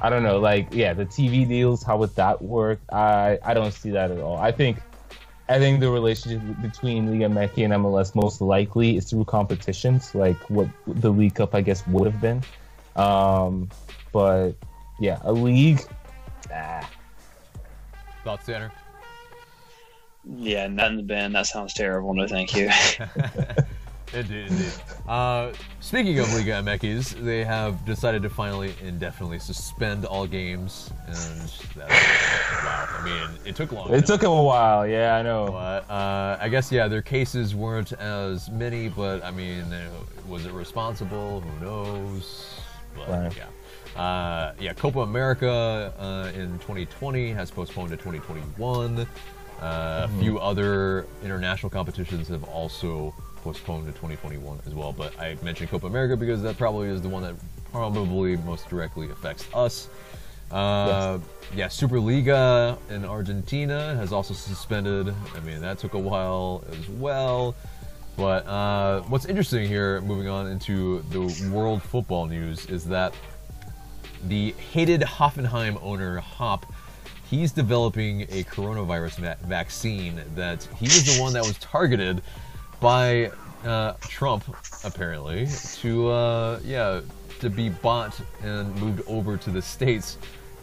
I 0.00 0.08
don't 0.08 0.22
know, 0.22 0.40
like 0.40 0.68
yeah, 0.72 0.94
the 0.94 1.04
TV 1.04 1.46
deals, 1.46 1.82
how 1.82 1.98
would 1.98 2.14
that 2.16 2.40
work? 2.40 2.80
I 2.90 3.38
I 3.44 3.52
don't 3.52 3.72
see 3.72 3.90
that 3.90 4.10
at 4.10 4.18
all. 4.18 4.38
I 4.38 4.50
think 4.50 4.78
I 5.48 5.58
think 5.58 5.80
the 5.80 5.90
relationship 5.90 6.40
between 6.60 7.10
Liga 7.10 7.26
MX 7.26 7.64
and 7.64 7.72
MLS 7.74 8.14
most 8.14 8.40
likely 8.40 8.96
is 8.96 9.10
through 9.10 9.24
competitions, 9.24 10.14
like 10.14 10.38
what 10.48 10.68
the 10.86 11.10
League 11.10 11.34
Cup 11.34 11.54
I 11.54 11.60
guess 11.60 11.86
would 11.88 12.10
have 12.10 12.20
been. 12.20 12.42
Um, 12.96 13.68
but 14.12 14.52
yeah, 15.00 15.18
a 15.22 15.32
league. 15.32 15.80
Ah, 16.52 16.88
Thoughts, 18.24 18.46
Tanner? 18.46 18.70
Yeah, 20.24 20.68
not 20.68 20.92
in 20.92 20.96
the 20.96 21.02
bin. 21.02 21.32
That 21.32 21.46
sounds 21.46 21.74
terrible. 21.74 22.14
No, 22.14 22.28
thank 22.28 22.54
you. 22.54 22.70
Indeed, 24.14 24.48
indeed. 24.50 24.72
Uh, 25.08 25.52
speaking 25.80 26.18
of 26.18 26.32
Liga 26.34 26.52
MX, 26.62 27.22
they 27.24 27.44
have 27.44 27.84
decided 27.84 28.22
to 28.22 28.30
finally 28.30 28.74
indefinitely 28.82 29.38
suspend 29.38 30.04
all 30.04 30.26
games, 30.26 30.90
and 31.06 31.14
that's 31.16 31.62
wow. 31.74 32.86
I 32.98 33.02
mean, 33.04 33.38
it 33.46 33.56
took 33.56 33.72
a 33.72 33.74
long. 33.74 33.88
It 33.88 33.94
enough. 33.94 34.04
took 34.04 34.20
them 34.20 34.30
a 34.32 34.42
while. 34.42 34.86
Yeah, 34.86 35.16
I 35.16 35.22
know. 35.22 35.46
But 35.52 35.90
uh, 35.90 36.36
I 36.40 36.48
guess 36.48 36.70
yeah, 36.70 36.88
their 36.88 37.02
cases 37.02 37.54
weren't 37.54 37.92
as 37.94 38.50
many, 38.50 38.88
but 38.88 39.24
I 39.24 39.30
mean, 39.30 39.64
was 40.28 40.44
it 40.46 40.52
responsible? 40.52 41.40
Who 41.40 41.64
knows? 41.64 42.54
But 42.94 43.08
Right. 43.08 43.36
yeah. 43.36 44.00
Uh, 44.00 44.54
yeah, 44.60 44.72
Copa 44.74 45.00
America 45.00 45.92
uh, 45.98 46.30
in 46.38 46.58
2020 46.60 47.32
has 47.32 47.50
postponed 47.50 47.90
to 47.90 47.96
2021. 47.96 49.00
Uh, 49.00 49.06
A 49.60 50.08
few 50.20 50.38
other 50.38 51.06
international 51.22 51.70
competitions 51.70 52.28
have 52.28 52.42
also 52.44 53.14
postponed 53.42 53.86
to 53.86 53.92
2021 53.92 54.60
as 54.66 54.74
well. 54.74 54.92
But 54.92 55.18
I 55.18 55.36
mentioned 55.42 55.70
Copa 55.70 55.86
America 55.86 56.16
because 56.16 56.42
that 56.42 56.56
probably 56.56 56.88
is 56.88 57.02
the 57.02 57.08
one 57.08 57.22
that 57.22 57.34
probably 57.70 58.36
most 58.38 58.68
directly 58.68 59.10
affects 59.10 59.46
us. 59.54 59.88
Uh, 60.50 61.18
yeah, 61.54 61.66
Superliga 61.66 62.78
in 62.90 63.04
Argentina 63.04 63.94
has 63.96 64.12
also 64.12 64.34
suspended. 64.34 65.14
I 65.34 65.40
mean, 65.40 65.60
that 65.62 65.78
took 65.78 65.94
a 65.94 65.98
while 65.98 66.62
as 66.70 66.88
well. 66.88 67.54
But 68.16 68.46
uh, 68.46 69.00
what's 69.02 69.24
interesting 69.24 69.66
here, 69.66 70.02
moving 70.02 70.28
on 70.28 70.46
into 70.46 71.00
the 71.10 71.50
world 71.50 71.82
football 71.82 72.26
news, 72.26 72.66
is 72.66 72.84
that 72.86 73.14
the 74.28 74.52
hated 74.52 75.00
Hoffenheim 75.00 75.82
owner 75.82 76.20
Hopp, 76.20 76.66
he's 77.30 77.52
developing 77.52 78.22
a 78.22 78.44
coronavirus 78.44 79.16
va- 79.16 79.38
vaccine 79.44 80.20
that 80.34 80.62
he 80.78 80.84
was 80.84 81.16
the 81.16 81.22
one 81.22 81.32
that 81.32 81.42
was 81.42 81.56
targeted 81.58 82.22
by 82.82 83.30
uh, 83.64 83.94
Trump, 84.00 84.44
apparently, 84.84 85.46
to 85.76 86.08
uh, 86.08 86.60
yeah 86.64 87.00
to 87.38 87.48
be 87.48 87.68
bought 87.68 88.20
and 88.42 88.74
moved 88.80 89.02
over 89.06 89.36
to 89.36 89.50
the 89.50 89.62
states. 89.62 90.18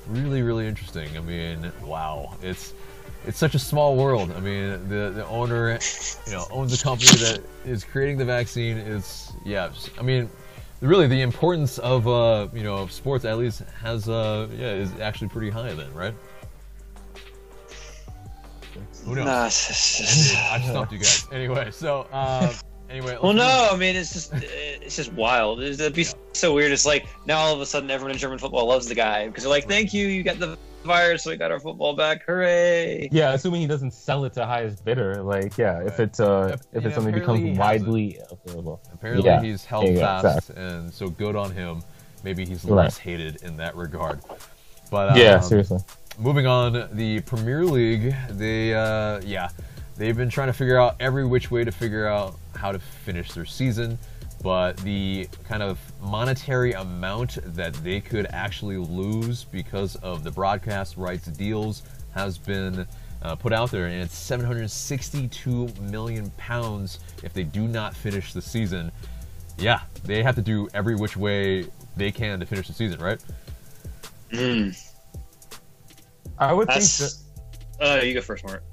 Really, 0.08 0.42
really 0.42 0.68
interesting. 0.68 1.18
I 1.18 1.22
mean, 1.22 1.72
wow, 1.84 2.38
it's 2.44 2.74
it's 3.26 3.38
such 3.38 3.56
a 3.56 3.60
small 3.60 3.96
world. 3.96 4.32
I 4.32 4.40
mean, 4.42 4.90
the 4.90 5.12
the 5.16 5.26
owner, 5.28 5.80
you 6.26 6.34
know, 6.34 6.46
owns 6.52 6.80
a 6.80 6.84
company 6.84 7.18
that 7.20 7.42
is 7.66 7.84
creating 7.84 8.18
the 8.18 8.26
vaccine. 8.26 8.78
It's 8.78 9.32
yeah. 9.46 9.72
I 9.98 10.02
mean, 10.02 10.30
really, 10.82 11.08
the 11.08 11.22
importance 11.22 11.78
of 11.80 12.08
uh, 12.08 12.50
you 12.54 12.64
know 12.64 12.88
sports 12.88 13.24
at 13.24 13.38
least 13.38 13.62
has 13.82 14.10
uh, 14.10 14.48
yeah 14.52 14.74
is 14.74 14.92
actually 15.00 15.30
pretty 15.30 15.50
high 15.50 15.74
then, 15.74 15.94
right? 15.94 16.14
Who 19.06 19.16
knows? 19.16 19.26
Nah, 19.26 19.46
it's 19.48 19.98
just- 19.98 20.36
I 20.36 20.62
stumped 20.62 20.92
you 20.92 21.00
guys. 21.00 21.28
Anyway, 21.32 21.72
so 21.72 22.08
uh, 22.12 22.52
anyway. 22.90 23.18
well, 23.22 23.34
let's 23.34 23.38
no, 23.38 23.70
I 23.72 23.78
mean 23.78 23.96
it's 23.96 24.14
just 24.14 24.34
it's 24.34 24.96
just 24.96 25.14
wild. 25.14 25.62
It'd 25.62 25.94
be 25.94 26.06
so 26.34 26.54
weird. 26.54 26.72
It's 26.72 26.86
like 26.86 27.08
now 27.26 27.38
all 27.40 27.54
of 27.54 27.62
a 27.62 27.66
sudden 27.66 27.90
everyone 27.92 28.12
in 28.12 28.18
German 28.18 28.40
football 28.40 28.68
loves 28.68 28.88
the 28.88 28.96
guy 28.96 29.28
because 29.28 29.44
they're 29.44 29.50
like, 29.52 29.68
"Thank 29.68 29.94
you, 29.94 30.08
you 30.08 30.24
got 30.24 30.40
the 30.40 30.58
virus, 30.84 31.24
so 31.24 31.30
we 31.30 31.38
got 31.38 31.52
our 31.52 31.60
football 31.60 31.96
back, 31.96 32.24
hooray!" 32.26 33.10
Yeah, 33.12 33.34
assuming 33.34 33.62
he 33.62 33.68
doesn't 33.68 33.92
sell 33.92 34.26
it 34.26 34.34
to 34.34 34.46
highest 34.46 34.84
bidder. 34.86 35.22
Like, 35.24 35.58
yeah, 35.58 35.82
if 35.82 36.00
it's 36.00 36.20
uh, 36.20 36.58
if 36.74 36.82
Yeah, 36.82 36.88
it's 36.88 36.96
something 36.96 37.14
becomes 37.14 37.42
has 37.48 37.58
widely 37.58 38.18
available. 38.46 38.82
Apparently, 38.94 39.26
Yeah. 39.26 39.42
he's 39.42 39.64
held 39.66 39.86
Yeah, 39.86 39.92
yeah, 39.92 40.22
fast, 40.22 40.50
and 40.52 40.94
so 40.94 41.10
good 41.10 41.36
on 41.36 41.52
him. 41.52 41.84
Maybe 42.24 42.46
he's 42.46 42.66
Right. 42.66 42.84
less 42.86 42.98
hated 42.98 43.44
in 43.44 43.56
that 43.58 43.76
regard. 43.76 44.20
But 44.92 45.16
yeah, 45.16 45.36
um, 45.36 45.42
seriously. 45.44 45.80
Moving 46.20 46.46
on, 46.46 46.90
the 46.92 47.22
Premier 47.22 47.66
League, 47.66 48.14
they 48.30 48.74
uh, 48.74 49.22
yeah, 49.22 49.50
they've 49.98 50.18
been 50.18 50.30
trying 50.30 50.48
to 50.48 50.54
figure 50.54 50.78
out 50.78 50.96
every 51.00 51.26
which 51.26 51.50
way 51.50 51.64
to 51.64 51.72
figure 51.72 52.08
out 52.08 52.36
how 52.56 52.72
to 52.72 52.80
finish 52.80 53.32
their 53.32 53.46
season. 53.46 53.98
But 54.42 54.78
the 54.78 55.28
kind 55.44 55.62
of 55.62 55.80
monetary 56.02 56.74
amount 56.74 57.40
that 57.56 57.74
they 57.76 58.00
could 58.00 58.26
actually 58.28 58.78
lose 58.78 59.44
because 59.44 59.96
of 59.98 60.24
the 60.24 60.32
broadcast 60.32 60.96
rights 60.96 61.28
deals 61.28 61.84
has 62.14 62.38
been 62.38 62.88
uh, 63.22 63.36
put 63.36 63.52
out 63.52 63.72
there, 63.72 63.86
and 63.86 64.02
it's 64.02 64.16
762 64.16 65.68
million 65.82 66.32
pounds 66.38 67.00
if 67.24 67.34
they 67.34 67.44
do 67.44 67.68
not 67.68 67.94
finish 67.96 68.32
the 68.32 68.42
season. 68.42 68.92
Yeah, 69.58 69.82
they 70.06 70.24
have 70.24 70.36
to 70.36 70.42
do 70.42 70.70
every 70.74 70.96
which 70.96 71.18
way 71.18 71.66
they 71.98 72.12
can 72.12 72.40
to 72.40 72.46
finish 72.46 72.68
the 72.68 72.74
season, 72.74 73.02
right? 73.02 73.22
Mm, 74.32 74.89
I 76.40 76.54
would 76.54 76.70
think 76.70 76.84
that. 76.84 77.14
Uh, 77.80 78.02
you 78.04 78.14
go 78.14 78.22
first, 78.22 78.44
Mark. 78.44 78.64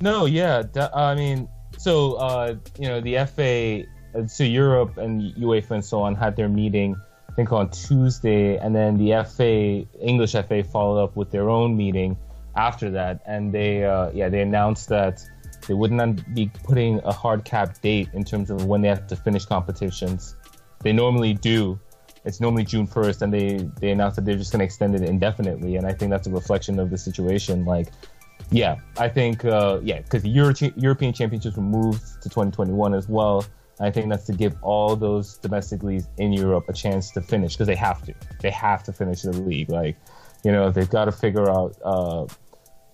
No, 0.00 0.26
yeah. 0.26 0.62
I 0.94 1.14
mean, 1.14 1.48
so 1.78 2.14
uh, 2.14 2.56
you 2.78 2.88
know, 2.88 3.00
the 3.00 3.26
FA, 3.26 4.28
so 4.28 4.44
Europe 4.44 4.96
and 4.96 5.34
UEFA 5.34 5.72
and 5.72 5.84
so 5.84 6.00
on 6.02 6.14
had 6.14 6.36
their 6.36 6.48
meeting, 6.48 6.96
I 7.28 7.32
think 7.32 7.52
on 7.52 7.70
Tuesday, 7.70 8.56
and 8.56 8.74
then 8.74 8.96
the 8.96 9.24
FA, 9.24 9.84
English 10.00 10.32
FA, 10.32 10.64
followed 10.64 11.02
up 11.02 11.16
with 11.16 11.30
their 11.30 11.48
own 11.50 11.76
meeting 11.76 12.16
after 12.56 12.90
that, 12.90 13.20
and 13.26 13.52
they, 13.52 13.84
uh, 13.84 14.10
yeah, 14.12 14.28
they 14.28 14.40
announced 14.40 14.88
that 14.88 15.24
they 15.66 15.74
would 15.74 15.92
not 15.92 16.34
be 16.34 16.50
putting 16.62 17.00
a 17.04 17.12
hard 17.12 17.44
cap 17.44 17.80
date 17.80 18.08
in 18.12 18.24
terms 18.24 18.50
of 18.50 18.66
when 18.66 18.82
they 18.82 18.88
have 18.88 19.06
to 19.08 19.16
finish 19.16 19.44
competitions. 19.44 20.36
They 20.82 20.92
normally 20.92 21.34
do. 21.34 21.78
It's 22.24 22.40
normally 22.40 22.64
June 22.64 22.86
1st, 22.86 23.22
and 23.22 23.32
they 23.32 23.68
they 23.80 23.90
announced 23.90 24.16
that 24.16 24.24
they're 24.24 24.36
just 24.36 24.52
going 24.52 24.60
to 24.60 24.64
extend 24.64 24.94
it 24.94 25.02
indefinitely, 25.02 25.76
and 25.76 25.86
I 25.86 25.92
think 25.92 26.10
that's 26.10 26.26
a 26.26 26.30
reflection 26.30 26.78
of 26.78 26.90
the 26.90 26.98
situation. 26.98 27.64
Like, 27.64 27.88
yeah, 28.50 28.76
I 28.98 29.08
think 29.08 29.44
uh, 29.44 29.80
yeah, 29.82 30.00
because 30.00 30.22
the 30.22 30.30
Euro- 30.30 30.54
European 30.76 31.12
Championships 31.12 31.56
were 31.56 31.62
moved 31.62 32.02
to 32.22 32.28
2021 32.28 32.94
as 32.94 33.08
well. 33.08 33.44
I 33.80 33.90
think 33.90 34.08
that's 34.08 34.24
to 34.26 34.32
give 34.32 34.54
all 34.62 34.94
those 34.94 35.36
domestic 35.38 35.82
leagues 35.82 36.06
in 36.18 36.32
Europe 36.32 36.68
a 36.68 36.72
chance 36.72 37.10
to 37.12 37.20
finish 37.20 37.54
because 37.54 37.66
they 37.66 37.74
have 37.74 38.02
to. 38.06 38.14
They 38.40 38.50
have 38.50 38.84
to 38.84 38.92
finish 38.92 39.22
the 39.22 39.32
league. 39.32 39.68
Like, 39.68 39.96
you 40.44 40.52
know, 40.52 40.70
they've 40.70 40.88
got 40.88 41.06
to 41.06 41.12
figure 41.12 41.50
out 41.50 41.76
uh, 41.84 42.26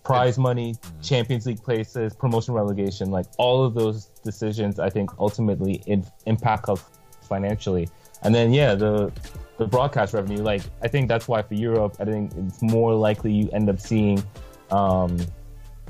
prize 0.03 0.39
money, 0.39 0.75
Champions 1.03 1.47
League 1.47 1.63
places, 1.63 2.15
promotion, 2.15 2.55
relegation. 2.55 3.11
Like 3.11 3.27
all 3.39 3.65
of 3.65 3.75
those 3.75 4.07
decisions, 4.25 4.79
I 4.79 4.91
think 4.91 5.11
ultimately 5.19 5.83
in, 5.87 6.05
impact 6.27 6.69
us 6.69 6.83
financially. 7.23 7.89
And 8.23 8.35
then 8.35 8.53
yeah, 8.53 8.75
the 8.75 9.13
the 9.59 9.67
broadcast 9.67 10.15
revenue. 10.15 10.43
Like 10.43 10.63
I 10.83 10.89
think 10.89 11.09
that's 11.09 11.29
why 11.29 11.43
for 11.43 11.55
Europe, 11.55 11.97
I 12.01 12.05
think 12.05 12.33
it's 12.37 12.63
more 12.63 12.95
likely 12.95 13.33
you 13.33 13.51
end 13.53 13.69
up 13.69 13.79
seeing 13.79 14.23
um, 14.71 15.19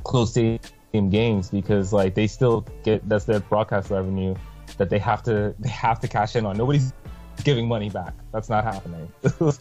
close 0.04 0.30
stadium 0.30 1.10
games 1.10 1.50
because 1.50 1.92
like 1.92 2.14
they 2.14 2.26
still 2.26 2.66
get 2.82 3.08
that's 3.08 3.24
their 3.24 3.40
broadcast 3.40 3.90
revenue 3.90 4.34
that 4.76 4.90
they 4.90 4.98
have 4.98 5.22
to 5.24 5.54
they 5.60 5.68
have 5.68 6.00
to 6.00 6.08
cash 6.08 6.36
in 6.36 6.46
on. 6.46 6.56
Nobody's 6.56 6.92
giving 7.44 7.68
money 7.68 7.90
back. 7.90 8.14
That's 8.32 8.48
not 8.48 8.64
happening. 8.64 9.10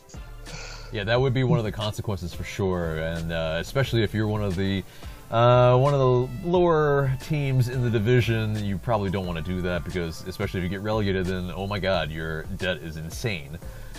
Yeah, 0.92 1.04
that 1.04 1.22
would 1.22 1.36
be 1.36 1.44
one 1.44 1.60
of 1.60 1.66
the 1.66 1.72
consequences 1.72 2.34
for 2.34 2.44
sure, 2.44 2.98
and 2.98 3.32
uh, 3.32 3.58
especially 3.60 4.02
if 4.02 4.12
you're 4.12 4.28
one 4.28 4.44
of 4.44 4.56
the 4.56 4.84
uh, 5.32 5.78
one 5.78 5.94
of 5.94 6.00
the 6.00 6.48
lower 6.48 7.12
teams 7.22 7.70
in 7.70 7.84
the 7.84 7.90
division, 7.90 8.64
you 8.64 8.78
probably 8.78 9.12
don't 9.12 9.28
want 9.28 9.38
to 9.38 9.44
do 9.44 9.62
that 9.62 9.84
because, 9.84 10.26
especially 10.28 10.60
if 10.60 10.64
you 10.64 10.70
get 10.70 10.82
relegated, 10.82 11.28
then 11.28 11.52
oh 11.56 11.68
my 11.68 11.80
God, 11.80 12.10
your 12.10 12.44
debt 12.58 12.78
is 12.78 12.98
insane. 12.98 13.58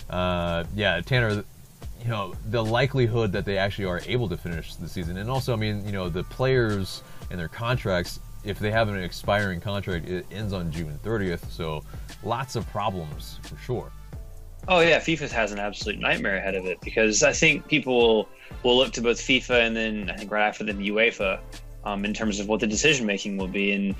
Uh, 0.08 0.64
yeah, 0.74 1.00
Tanner, 1.00 1.44
you 2.02 2.08
know 2.08 2.34
the 2.48 2.64
likelihood 2.64 3.30
that 3.32 3.44
they 3.44 3.58
actually 3.58 3.84
are 3.84 4.00
able 4.06 4.28
to 4.28 4.36
finish 4.36 4.74
the 4.74 4.88
season, 4.88 5.18
and 5.18 5.30
also, 5.30 5.52
I 5.52 5.56
mean, 5.56 5.84
you 5.84 5.92
know, 5.92 6.08
the 6.08 6.24
players 6.24 7.02
and 7.30 7.38
their 7.38 7.48
contracts. 7.48 8.20
If 8.42 8.58
they 8.58 8.70
have 8.70 8.88
an 8.88 8.96
expiring 8.96 9.60
contract, 9.60 10.08
it 10.08 10.24
ends 10.32 10.54
on 10.54 10.72
June 10.72 10.98
30th, 11.04 11.50
so 11.50 11.84
lots 12.22 12.56
of 12.56 12.66
problems 12.70 13.38
for 13.42 13.56
sure. 13.58 13.92
Oh 14.70 14.78
yeah, 14.78 15.00
FIFA 15.00 15.30
has 15.32 15.50
an 15.50 15.58
absolute 15.58 15.98
nightmare 15.98 16.36
ahead 16.36 16.54
of 16.54 16.64
it 16.64 16.80
because 16.80 17.24
I 17.24 17.32
think 17.32 17.66
people 17.66 17.98
will, 17.98 18.28
will 18.62 18.76
look 18.76 18.92
to 18.92 19.02
both 19.02 19.18
FIFA 19.18 19.66
and 19.66 19.76
then 19.76 20.08
I 20.08 20.16
think 20.16 20.30
right 20.30 20.46
after 20.46 20.62
them 20.62 20.78
UEFA 20.78 21.40
um, 21.84 22.04
in 22.04 22.14
terms 22.14 22.38
of 22.38 22.46
what 22.46 22.60
the 22.60 22.68
decision 22.68 23.04
making 23.04 23.36
will 23.36 23.48
be, 23.48 23.72
and 23.72 23.96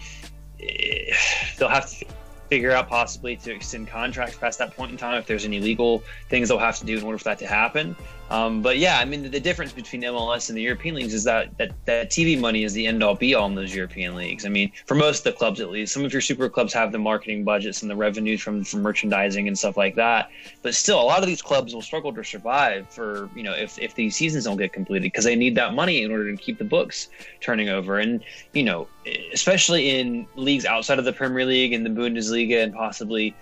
eh, 0.63 1.13
they'll 1.59 1.69
have 1.69 1.91
to 1.91 2.07
figure 2.49 2.71
out 2.71 2.89
possibly 2.89 3.35
to 3.39 3.53
extend 3.53 3.89
contracts 3.89 4.37
past 4.37 4.61
that 4.61 4.77
point 4.77 4.93
in 4.93 4.97
time 4.97 5.19
if 5.19 5.27
there's 5.27 5.45
any 5.45 5.59
legal 5.59 6.05
things 6.29 6.49
they'll 6.49 6.59
have 6.59 6.79
to 6.79 6.87
do 6.87 6.97
in 6.97 7.03
order 7.03 7.19
for 7.19 7.25
that 7.25 7.41
to 7.41 7.49
happen. 7.49 7.97
Um, 8.31 8.63
but 8.63 8.79
yeah, 8.79 8.99
I 9.01 9.05
mean 9.05 9.25
the, 9.25 9.29
the 9.29 9.41
difference 9.41 9.73
between 9.73 10.03
MLS 10.03 10.49
and 10.49 10.57
the 10.57 10.63
European 10.63 10.95
leagues 10.95 11.15
is 11.15 11.25
that, 11.25 11.57
that 11.59 11.73
that 11.87 12.11
TV 12.11 12.39
money 12.39 12.63
is 12.63 12.73
the 12.73 12.87
end 12.87 13.03
all 13.03 13.17
be 13.17 13.35
all 13.35 13.47
in 13.47 13.57
those 13.57 13.75
European 13.75 14.15
leagues. 14.15 14.47
I 14.47 14.49
mean, 14.49 14.71
for 14.87 14.95
most 14.95 15.19
of 15.19 15.25
the 15.25 15.33
clubs 15.33 15.61
at 15.61 15.69
least, 15.71 15.93
some 15.93 16.05
of 16.05 16.13
your 16.13 16.23
super 16.23 16.49
clubs 16.49 16.73
have 16.73 16.93
the 16.93 16.99
marketing 16.99 17.43
budgets 17.43 17.83
and 17.83 17.91
the 17.91 17.97
revenues 17.97 18.41
from 18.41 18.63
from 18.63 18.83
merchandising 18.83 19.49
and 19.49 19.59
stuff 19.59 19.77
like 19.77 19.97
that. 19.97 20.31
But 20.63 20.77
still, 20.77 21.01
a 21.01 21.03
lot 21.03 21.21
of 21.21 21.27
these 21.27 21.43
clubs 21.43 21.75
will 21.75 21.83
struggle 21.83 22.13
to 22.15 22.23
survive 22.23 22.89
for 22.89 23.29
you 23.35 23.43
know 23.43 23.53
if 23.53 23.79
if 23.81 23.97
these 23.97 24.15
seasons 24.15 24.45
don't 24.45 24.59
get 24.59 24.73
completed 24.73 25.03
because 25.03 25.25
they 25.25 25.37
need 25.37 25.57
that 25.57 25.75
money 25.75 26.05
in 26.05 26.13
order 26.13 26.31
to 26.31 26.37
keep 26.37 26.59
the 26.59 26.65
books 26.65 27.09
turning 27.41 27.69
over. 27.69 27.99
And 27.99 28.23
you 28.53 28.63
know, 28.63 28.87
especially 29.33 29.99
in 29.99 30.29
leagues 30.37 30.65
outside 30.65 31.01
of 31.01 31.05
the 31.05 31.13
Premier 31.13 31.45
League 31.45 31.73
and 31.73 31.85
the 31.85 31.91
Bundesliga 31.91 32.63
and 32.63 32.73
possibly. 32.73 33.35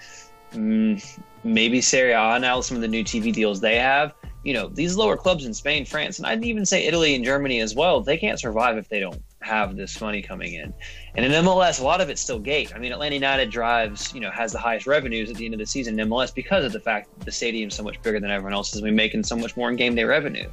Mm, 0.55 1.21
maybe 1.45 1.81
Serie 1.81 2.13
A 2.13 2.39
now, 2.39 2.61
some 2.61 2.77
of 2.77 2.81
the 2.81 2.89
new 2.89 3.05
TV 3.05 3.33
deals 3.33 3.61
they 3.61 3.77
have, 3.77 4.15
you 4.49 4.55
know, 4.55 4.67
these 4.67 4.97
lower 4.97 5.15
clubs 5.15 5.45
in 5.45 5.53
Spain, 5.53 5.85
France, 5.85 6.17
and 6.17 6.27
I'd 6.27 6.43
even 6.43 6.65
say 6.65 6.87
Italy 6.87 7.15
and 7.15 7.23
Germany 7.23 7.61
as 7.61 7.75
well, 7.75 8.01
they 8.01 8.17
can't 8.17 8.41
survive 8.41 8.79
if 8.79 8.89
they 8.89 8.99
don't 8.99 9.23
have 9.43 9.77
this 9.77 10.01
money 10.01 10.23
coming 10.23 10.55
in. 10.55 10.73
And 11.15 11.27
in 11.27 11.33
MLS, 11.45 11.81
a 11.81 11.85
lot 11.85 12.01
of 12.01 12.09
it's 12.09 12.23
still 12.23 12.39
gate. 12.39 12.75
I 12.75 12.79
mean, 12.79 12.91
Atlanta 12.91 13.15
United 13.15 13.51
drives, 13.51 14.11
you 14.15 14.21
know, 14.21 14.31
has 14.31 14.51
the 14.51 14.59
highest 14.59 14.87
revenues 14.87 15.29
at 15.29 15.37
the 15.37 15.45
end 15.45 15.53
of 15.53 15.61
the 15.61 15.67
season 15.67 16.01
in 16.01 16.09
MLS 16.09 16.35
because 16.35 16.65
of 16.65 16.73
the 16.73 16.81
fact 16.81 17.11
that 17.19 17.27
the 17.27 17.31
stadium's 17.31 17.75
so 17.75 17.83
much 17.83 18.01
bigger 18.01 18.21
than 18.21 18.31
everyone 18.31 18.55
else 18.55 18.75
is. 18.75 18.81
We 18.81 18.91
making 18.91 19.25
so 19.25 19.37
much 19.37 19.55
more 19.55 19.69
in 19.69 19.77
game 19.77 19.95
day 19.95 20.05
revenue. 20.05 20.49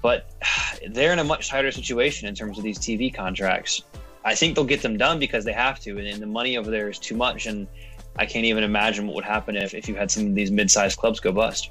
But 0.00 0.32
they're 0.92 1.12
in 1.12 1.18
a 1.18 1.24
much 1.24 1.50
tighter 1.50 1.70
situation 1.70 2.28
in 2.28 2.34
terms 2.34 2.56
of 2.56 2.64
these 2.64 2.78
TV 2.78 3.12
contracts. 3.12 3.82
I 4.24 4.34
think 4.34 4.54
they'll 4.54 4.64
get 4.64 4.80
them 4.80 4.96
done 4.96 5.18
because 5.18 5.44
they 5.44 5.52
have 5.52 5.80
to, 5.80 5.98
and, 5.98 6.08
and 6.08 6.22
the 6.22 6.26
money 6.26 6.56
over 6.56 6.70
there 6.70 6.88
is 6.88 6.98
too 6.98 7.14
much. 7.14 7.44
And 7.44 7.68
I 8.16 8.24
can't 8.24 8.46
even 8.46 8.64
imagine 8.64 9.06
what 9.06 9.16
would 9.16 9.24
happen 9.24 9.54
if, 9.54 9.74
if 9.74 9.86
you 9.86 9.96
had 9.96 10.10
some 10.10 10.28
of 10.28 10.34
these 10.34 10.50
mid-sized 10.50 10.98
clubs 10.98 11.20
go 11.20 11.30
bust. 11.30 11.68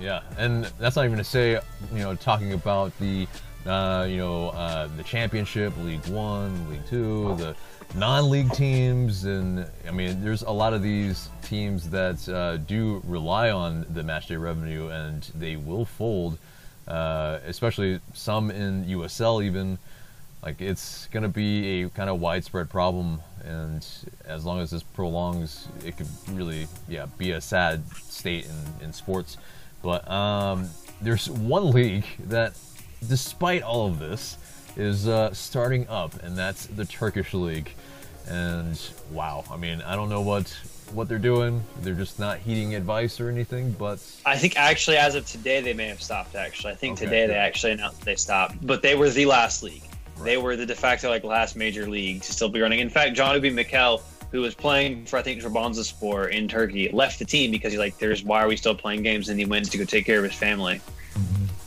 Yeah, 0.00 0.22
and 0.38 0.64
that's 0.78 0.96
not 0.96 1.04
even 1.04 1.18
to 1.18 1.24
say, 1.24 1.60
you 1.92 1.98
know, 1.98 2.14
talking 2.14 2.54
about 2.54 2.98
the, 2.98 3.28
uh, 3.66 4.06
you 4.08 4.16
know, 4.16 4.48
uh, 4.48 4.88
the 4.96 5.02
championship, 5.02 5.76
League 5.84 6.06
One, 6.06 6.70
League 6.70 6.86
Two, 6.88 7.36
the 7.36 7.54
non-league 7.94 8.50
teams, 8.52 9.24
and 9.24 9.66
I 9.86 9.90
mean, 9.90 10.22
there's 10.24 10.40
a 10.42 10.50
lot 10.50 10.72
of 10.72 10.82
these 10.82 11.28
teams 11.42 11.90
that 11.90 12.26
uh, 12.30 12.56
do 12.56 13.02
rely 13.04 13.50
on 13.50 13.84
the 13.90 14.00
matchday 14.02 14.40
revenue, 14.40 14.88
and 14.88 15.22
they 15.34 15.56
will 15.56 15.84
fold, 15.84 16.38
uh, 16.88 17.40
especially 17.46 18.00
some 18.14 18.50
in 18.50 18.86
USL 18.86 19.44
even. 19.44 19.78
Like 20.42 20.62
it's 20.62 21.06
going 21.08 21.24
to 21.24 21.28
be 21.28 21.82
a 21.82 21.90
kind 21.90 22.08
of 22.08 22.18
widespread 22.18 22.70
problem, 22.70 23.20
and 23.44 23.86
as 24.24 24.46
long 24.46 24.60
as 24.60 24.70
this 24.70 24.82
prolongs, 24.82 25.68
it 25.84 25.98
could 25.98 26.08
really, 26.30 26.66
yeah, 26.88 27.04
be 27.18 27.32
a 27.32 27.42
sad 27.42 27.86
state 27.96 28.46
in, 28.46 28.86
in 28.86 28.92
sports. 28.94 29.36
But 29.82 30.08
um, 30.10 30.68
there's 31.00 31.28
one 31.30 31.70
league 31.70 32.04
that, 32.26 32.54
despite 33.08 33.62
all 33.62 33.86
of 33.86 33.98
this, 33.98 34.36
is 34.76 35.08
uh, 35.08 35.32
starting 35.32 35.88
up, 35.88 36.22
and 36.22 36.36
that's 36.36 36.66
the 36.66 36.84
Turkish 36.84 37.34
league. 37.34 37.70
And 38.28 38.80
wow, 39.10 39.44
I 39.50 39.56
mean, 39.56 39.82
I 39.82 39.96
don't 39.96 40.08
know 40.08 40.20
what 40.20 40.54
what 40.92 41.08
they're 41.08 41.18
doing. 41.18 41.62
They're 41.82 41.94
just 41.94 42.18
not 42.18 42.38
heeding 42.38 42.74
advice 42.74 43.20
or 43.20 43.28
anything. 43.28 43.72
But 43.72 44.00
I 44.26 44.36
think 44.36 44.56
actually, 44.58 44.96
as 44.98 45.14
of 45.14 45.26
today, 45.26 45.60
they 45.60 45.72
may 45.72 45.86
have 45.86 46.02
stopped. 46.02 46.34
Actually, 46.34 46.72
I 46.72 46.76
think 46.76 46.98
Okay, 46.98 47.06
today 47.06 47.22
good. 47.26 47.30
they 47.30 47.38
actually 47.38 47.72
announced 47.72 48.02
they 48.02 48.16
stopped. 48.16 48.64
But 48.66 48.82
they 48.82 48.94
were 48.94 49.08
the 49.10 49.26
last 49.26 49.62
league. 49.62 49.82
They 50.22 50.36
were 50.36 50.54
the 50.56 50.66
de 50.66 50.74
facto 50.74 51.08
like 51.08 51.24
last 51.24 51.56
major 51.56 51.88
league 51.88 52.22
to 52.22 52.32
still 52.32 52.48
be 52.50 52.60
running. 52.60 52.80
In 52.80 52.90
fact, 52.90 53.16
John 53.16 53.34
Obi 53.34 53.48
Mikel, 53.50 54.02
who 54.30 54.40
was 54.40 54.54
playing 54.54 55.06
for 55.06 55.18
I 55.18 55.22
think 55.22 55.42
Trabzonspor 55.42 56.30
in 56.30 56.48
Turkey, 56.48 56.88
left 56.90 57.18
the 57.18 57.24
team 57.24 57.50
because 57.50 57.72
he's 57.72 57.80
like, 57.80 57.98
"There's 57.98 58.22
why 58.22 58.42
are 58.42 58.48
we 58.48 58.56
still 58.56 58.74
playing 58.74 59.02
games?" 59.02 59.28
And 59.28 59.38
he 59.38 59.44
went 59.44 59.70
to 59.70 59.78
go 59.78 59.84
take 59.84 60.06
care 60.06 60.18
of 60.18 60.24
his 60.24 60.34
family. 60.34 60.80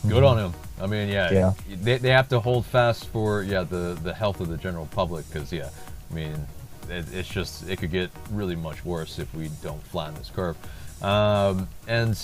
good 0.07 0.23
on 0.23 0.37
him. 0.37 0.53
I 0.81 0.87
mean, 0.87 1.09
yeah, 1.09 1.31
Yeah. 1.31 1.53
They, 1.81 1.97
they 1.97 2.09
have 2.09 2.27
to 2.29 2.39
hold 2.39 2.65
fast 2.65 3.07
for 3.07 3.43
yeah 3.43 3.63
the 3.63 3.97
the 4.01 4.13
health 4.13 4.39
of 4.39 4.49
the 4.49 4.57
general 4.57 4.87
public 4.87 5.25
because 5.31 5.51
yeah, 5.51 5.69
I 6.11 6.13
mean, 6.13 6.47
it, 6.89 7.05
it's 7.13 7.29
just 7.29 7.67
it 7.69 7.79
could 7.79 7.91
get 7.91 8.09
really 8.31 8.55
much 8.55 8.83
worse 8.85 9.19
if 9.19 9.33
we 9.33 9.49
don't 9.61 9.83
flatten 9.83 10.15
this 10.15 10.29
curve. 10.29 10.57
Um, 11.03 11.67
and 11.87 12.17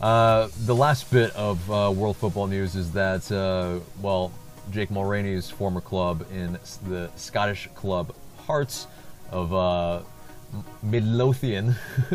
uh, 0.00 0.48
the 0.64 0.74
last 0.74 1.10
bit 1.10 1.34
of 1.36 1.70
uh, 1.70 1.92
world 1.94 2.16
football 2.16 2.46
news 2.46 2.76
is 2.76 2.92
that 2.92 3.30
uh, 3.30 3.80
well, 4.00 4.32
Jake 4.70 4.90
Mulraney's 4.90 5.50
former 5.50 5.80
club 5.80 6.26
in 6.32 6.58
the 6.88 7.10
Scottish 7.16 7.68
club 7.74 8.14
Hearts 8.46 8.86
of 9.30 9.54
uh, 9.54 10.00
Midlothian. 10.82 11.74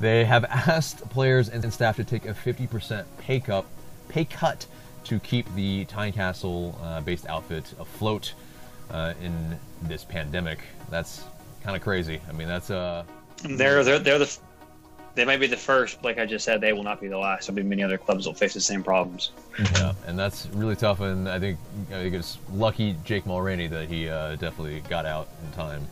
They 0.00 0.24
have 0.24 0.44
asked 0.44 1.08
players 1.10 1.48
and 1.48 1.72
staff 1.72 1.96
to 1.96 2.04
take 2.04 2.26
a 2.26 2.34
50% 2.34 3.04
pay 3.18 3.40
cut, 3.40 3.64
pay 4.08 4.24
cut 4.24 4.66
to 5.04 5.18
keep 5.18 5.52
the 5.54 5.86
Tynecastle 5.86 6.74
uh, 6.82 7.00
based 7.00 7.26
outfit 7.26 7.72
afloat 7.80 8.34
uh, 8.90 9.14
in 9.20 9.58
this 9.82 10.04
pandemic. 10.04 10.60
That's 10.88 11.24
kind 11.62 11.76
of 11.76 11.82
crazy. 11.82 12.20
I 12.28 12.32
mean, 12.32 12.46
that's 12.46 12.70
uh, 12.70 13.04
They're 13.42 13.82
they're 13.82 13.98
they're 13.98 14.18
the 14.18 14.38
they 15.14 15.24
might 15.24 15.40
be 15.40 15.48
the 15.48 15.56
first. 15.56 16.04
Like 16.04 16.18
I 16.18 16.26
just 16.26 16.44
said, 16.44 16.60
they 16.60 16.72
will 16.72 16.84
not 16.84 17.00
be 17.00 17.08
the 17.08 17.18
last. 17.18 17.46
There'll 17.46 17.56
be 17.56 17.62
many 17.64 17.82
other 17.82 17.98
clubs 17.98 18.24
that 18.24 18.30
will 18.30 18.36
face 18.36 18.54
the 18.54 18.60
same 18.60 18.84
problems. 18.84 19.32
yeah, 19.74 19.94
and 20.06 20.16
that's 20.16 20.46
really 20.52 20.76
tough. 20.76 21.00
And 21.00 21.28
I 21.28 21.40
think 21.40 21.58
I 21.88 21.94
think 21.94 22.14
it's 22.14 22.38
lucky 22.52 22.96
Jake 23.04 23.24
Mulraney 23.24 23.68
that 23.70 23.88
he 23.88 24.08
uh, 24.08 24.36
definitely 24.36 24.80
got 24.88 25.06
out 25.06 25.28
in 25.44 25.52
time 25.52 25.88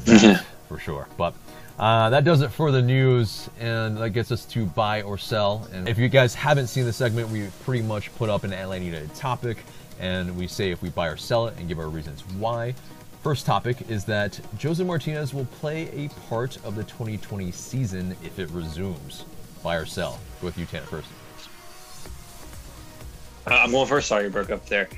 for 0.00 0.10
that 0.10 0.44
for 0.68 0.78
sure. 0.78 1.08
But 1.16 1.34
uh, 1.78 2.10
that 2.10 2.24
does 2.24 2.40
it 2.40 2.50
for 2.50 2.70
the 2.70 2.82
news, 2.82 3.48
and 3.58 3.96
that 3.98 4.10
gets 4.10 4.30
us 4.30 4.44
to 4.46 4.66
buy 4.66 5.02
or 5.02 5.18
sell. 5.18 5.68
And 5.72 5.88
if 5.88 5.98
you 5.98 6.08
guys 6.08 6.34
haven't 6.34 6.68
seen 6.68 6.84
the 6.84 6.92
segment, 6.92 7.28
we 7.28 7.48
pretty 7.64 7.82
much 7.82 8.14
put 8.16 8.30
up 8.30 8.44
an 8.44 8.52
Atlanta 8.52 8.84
United 8.84 9.14
topic, 9.14 9.58
and 10.00 10.36
we 10.36 10.46
say 10.46 10.70
if 10.70 10.82
we 10.82 10.90
buy 10.90 11.08
or 11.08 11.16
sell 11.16 11.46
it 11.46 11.54
and 11.58 11.68
give 11.68 11.78
our 11.78 11.88
reasons 11.88 12.22
why. 12.38 12.74
First 13.22 13.46
topic 13.46 13.88
is 13.88 14.04
that 14.04 14.38
Josef 14.58 14.86
Martinez 14.86 15.32
will 15.32 15.46
play 15.46 15.88
a 15.92 16.08
part 16.28 16.58
of 16.64 16.74
the 16.74 16.84
2020 16.84 17.50
season 17.52 18.14
if 18.22 18.38
it 18.38 18.50
resumes. 18.50 19.24
Buy 19.62 19.76
or 19.76 19.86
sell? 19.86 20.20
Go 20.40 20.48
with 20.48 20.58
you, 20.58 20.66
Tanner, 20.66 20.84
first. 20.84 21.08
Uh, 23.46 23.54
I'm 23.54 23.70
going 23.70 23.88
first. 23.88 24.08
Sorry, 24.08 24.24
you 24.24 24.30
broke 24.30 24.50
up 24.50 24.66
there. 24.66 24.88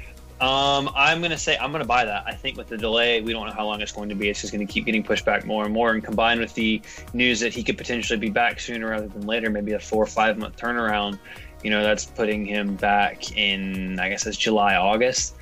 Um, 0.40 0.90
I'm 0.94 1.22
gonna 1.22 1.38
say 1.38 1.56
I'm 1.56 1.72
gonna 1.72 1.86
buy 1.86 2.04
that. 2.04 2.24
I 2.26 2.34
think 2.34 2.58
with 2.58 2.68
the 2.68 2.76
delay, 2.76 3.22
we 3.22 3.32
don't 3.32 3.46
know 3.46 3.52
how 3.52 3.64
long 3.64 3.80
it's 3.80 3.92
going 3.92 4.10
to 4.10 4.14
be. 4.14 4.28
It's 4.28 4.40
just 4.40 4.52
gonna 4.52 4.66
keep 4.66 4.84
getting 4.84 5.02
pushed 5.02 5.24
back 5.24 5.46
more 5.46 5.64
and 5.64 5.72
more. 5.72 5.94
And 5.94 6.04
combined 6.04 6.40
with 6.40 6.52
the 6.54 6.82
news 7.14 7.40
that 7.40 7.54
he 7.54 7.62
could 7.62 7.78
potentially 7.78 8.18
be 8.18 8.28
back 8.28 8.60
sooner 8.60 8.90
rather 8.90 9.08
than 9.08 9.26
later, 9.26 9.48
maybe 9.48 9.72
a 9.72 9.78
four 9.78 10.02
or 10.02 10.06
five 10.06 10.36
month 10.36 10.56
turnaround, 10.56 11.18
you 11.62 11.70
know, 11.70 11.82
that's 11.82 12.04
putting 12.04 12.44
him 12.44 12.76
back 12.76 13.36
in 13.36 13.98
I 13.98 14.10
guess 14.10 14.26
it's 14.26 14.36
July, 14.36 14.76
August. 14.76 15.36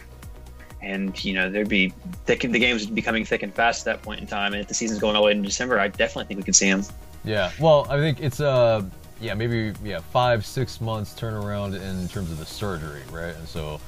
And 0.81 1.25
you 1.25 1.33
know, 1.35 1.51
there'd 1.51 1.69
be 1.69 1.93
thick. 2.27 2.41
The 2.41 2.59
games 2.59 2.87
would 2.87 2.95
be 2.95 3.03
coming 3.03 3.25
thick 3.25 3.43
and 3.43 3.53
fast 3.53 3.87
at 3.87 3.97
that 3.97 4.03
point 4.05 4.21
in 4.21 4.27
time. 4.27 4.53
And 4.53 4.61
if 4.61 4.69
the 4.69 4.75
season's 4.75 5.01
going 5.01 5.17
all 5.17 5.23
the 5.23 5.27
way 5.27 5.33
into 5.33 5.49
December, 5.49 5.81
I 5.81 5.89
definitely 5.89 6.27
think 6.27 6.39
we 6.39 6.45
could 6.45 6.55
see 6.55 6.69
him. 6.69 6.85
Yeah, 7.25 7.51
well, 7.59 7.87
I 7.89 7.99
think 7.99 8.21
it's 8.21 8.39
uh, 8.39 8.83
yeah, 9.21 9.35
maybe 9.35 9.73
yeah, 9.83 10.01
five 10.01 10.45
six 10.45 10.81
months 10.81 11.15
turnaround 11.19 11.75
in 11.75 12.09
terms 12.09 12.31
of 12.31 12.39
the 12.39 12.45
surgery, 12.45 13.03
right? 13.11 13.35
And 13.35 13.49
so, 13.49 13.81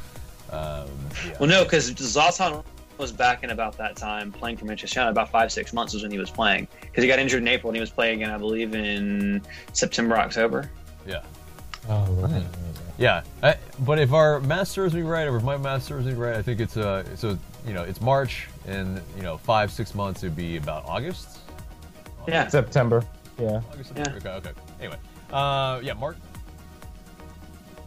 um, 0.52 0.88
yeah. 1.26 1.37
Well, 1.40 1.48
no, 1.48 1.64
because 1.64 1.90
Zlatan 1.92 2.64
was 2.98 3.12
back 3.12 3.42
in 3.44 3.50
about 3.50 3.76
that 3.78 3.94
time 3.96 4.32
playing 4.32 4.56
for 4.56 4.64
Manchester 4.64 5.00
United. 5.00 5.11
About 5.12 5.30
five, 5.30 5.52
six 5.52 5.72
months 5.72 5.92
was 5.92 6.02
when 6.02 6.11
he 6.11 6.18
was 6.18 6.30
playing 6.30 6.66
because 6.80 7.02
he 7.02 7.09
got 7.09 7.18
injured 7.18 7.42
in 7.42 7.48
April 7.48 7.68
and 7.70 7.76
he 7.76 7.80
was 7.80 7.90
playing 7.90 8.22
again, 8.22 8.35
I 8.35 8.38
believe, 8.38 8.74
in 8.74 9.42
September, 9.72 10.16
October. 10.16 10.70
yeah, 11.06 11.22
Oh, 11.88 12.04
right. 12.14 12.42
yeah. 12.98 13.22
I, 13.42 13.56
but 13.80 13.98
if 13.98 14.12
our 14.12 14.40
math 14.40 14.68
serves 14.68 14.94
me 14.94 15.02
right, 15.02 15.26
or 15.28 15.37
if 15.37 15.42
my 15.42 15.56
math 15.56 15.82
serves 15.85 16.06
me 16.06 16.14
right, 16.14 16.37
I 16.37 16.42
think 16.42 16.59
it's 16.61 16.76
uh, 16.76 17.04
so 17.16 17.38
you 17.66 17.74
know, 17.74 17.82
it's 17.82 18.00
March, 18.00 18.48
and 18.66 19.00
you 19.16 19.22
know, 19.22 19.37
five 19.37 19.70
six 19.70 19.94
months 19.94 20.22
would 20.22 20.35
be 20.37 20.56
about 20.56 20.85
August. 20.87 21.38
Yeah. 22.26 22.48
September. 22.48 23.04
Yeah. 23.38 23.61
August, 23.72 23.92
Yeah. 23.96 24.04
Okay, 24.16 24.28
okay. 24.30 24.50
Anyway, 24.80 24.96
uh, 25.32 25.80
yeah, 25.82 25.92
Mark. 25.92 26.16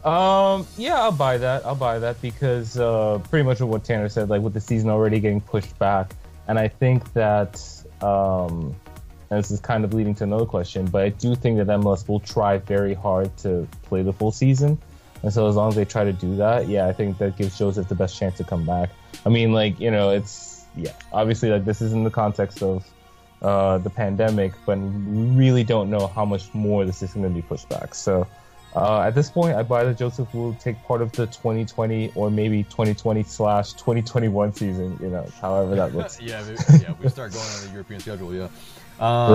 Um, 0.04 0.66
yeah, 0.78 0.98
I'll 0.98 1.12
buy 1.12 1.36
that. 1.38 1.66
I'll 1.66 1.74
buy 1.74 1.98
that 1.98 2.20
because 2.22 2.78
uh, 2.78 3.18
pretty 3.28 3.44
much 3.44 3.60
what 3.60 3.84
Tanner 3.84 4.08
said, 4.08 4.30
like 4.30 4.40
with 4.40 4.54
the 4.54 4.60
season 4.60 4.88
already 4.88 5.20
getting 5.20 5.42
pushed 5.42 5.78
back, 5.78 6.12
and 6.48 6.58
I 6.58 6.68
think 6.68 7.12
that 7.12 7.60
um, 8.00 8.74
and 9.28 9.38
this 9.38 9.50
is 9.50 9.60
kind 9.60 9.84
of 9.84 9.92
leading 9.92 10.14
to 10.16 10.24
another 10.24 10.46
question, 10.46 10.86
but 10.86 11.02
I 11.02 11.10
do 11.10 11.34
think 11.34 11.58
that 11.58 11.66
MLS 11.66 12.08
will 12.08 12.20
try 12.20 12.56
very 12.56 12.94
hard 12.94 13.36
to 13.38 13.68
play 13.82 14.02
the 14.02 14.12
full 14.12 14.32
season, 14.32 14.78
and 15.22 15.30
so 15.32 15.46
as 15.48 15.56
long 15.56 15.68
as 15.68 15.74
they 15.74 15.84
try 15.84 16.04
to 16.04 16.14
do 16.14 16.34
that, 16.36 16.66
yeah, 16.66 16.86
I 16.86 16.94
think 16.94 17.18
that 17.18 17.36
gives 17.36 17.58
Josef 17.58 17.86
the 17.88 17.94
best 17.94 18.18
chance 18.18 18.38
to 18.38 18.44
come 18.44 18.64
back. 18.64 18.88
I 19.26 19.28
mean, 19.28 19.52
like 19.52 19.78
you 19.78 19.90
know, 19.90 20.10
it's 20.10 20.64
yeah, 20.76 20.92
obviously 21.12 21.50
like 21.50 21.66
this 21.66 21.82
is 21.82 21.92
in 21.92 22.04
the 22.04 22.10
context 22.10 22.62
of 22.62 22.86
uh, 23.42 23.76
the 23.76 23.90
pandemic, 23.90 24.52
but 24.64 24.78
we 24.78 25.24
really 25.36 25.64
don't 25.64 25.90
know 25.90 26.06
how 26.06 26.24
much 26.24 26.54
more 26.54 26.86
this 26.86 27.02
is 27.02 27.12
going 27.12 27.24
to 27.24 27.34
be 27.34 27.42
pushed 27.42 27.68
back. 27.68 27.94
So. 27.94 28.26
Uh, 28.74 29.00
at 29.00 29.14
this 29.16 29.30
point, 29.30 29.56
I 29.56 29.62
buy 29.64 29.82
that 29.84 29.98
Josef 29.98 30.32
will 30.32 30.54
take 30.54 30.80
part 30.84 31.02
of 31.02 31.10
the 31.12 31.26
2020 31.26 32.12
or 32.14 32.30
maybe 32.30 32.62
2020 32.64 33.22
slash 33.24 33.72
2021 33.72 34.54
season. 34.54 34.96
You 35.02 35.08
know, 35.08 35.26
however 35.40 35.74
that 35.74 35.94
looks. 35.94 36.20
yeah, 36.22 36.42
we- 36.48 36.78
yeah. 36.80 36.94
We 37.02 37.08
start 37.08 37.32
going 37.32 37.44
on 37.44 37.66
the 37.66 37.72
European 37.72 38.00
schedule. 38.00 38.32
Yeah. 38.34 38.48
Um, 39.00 39.32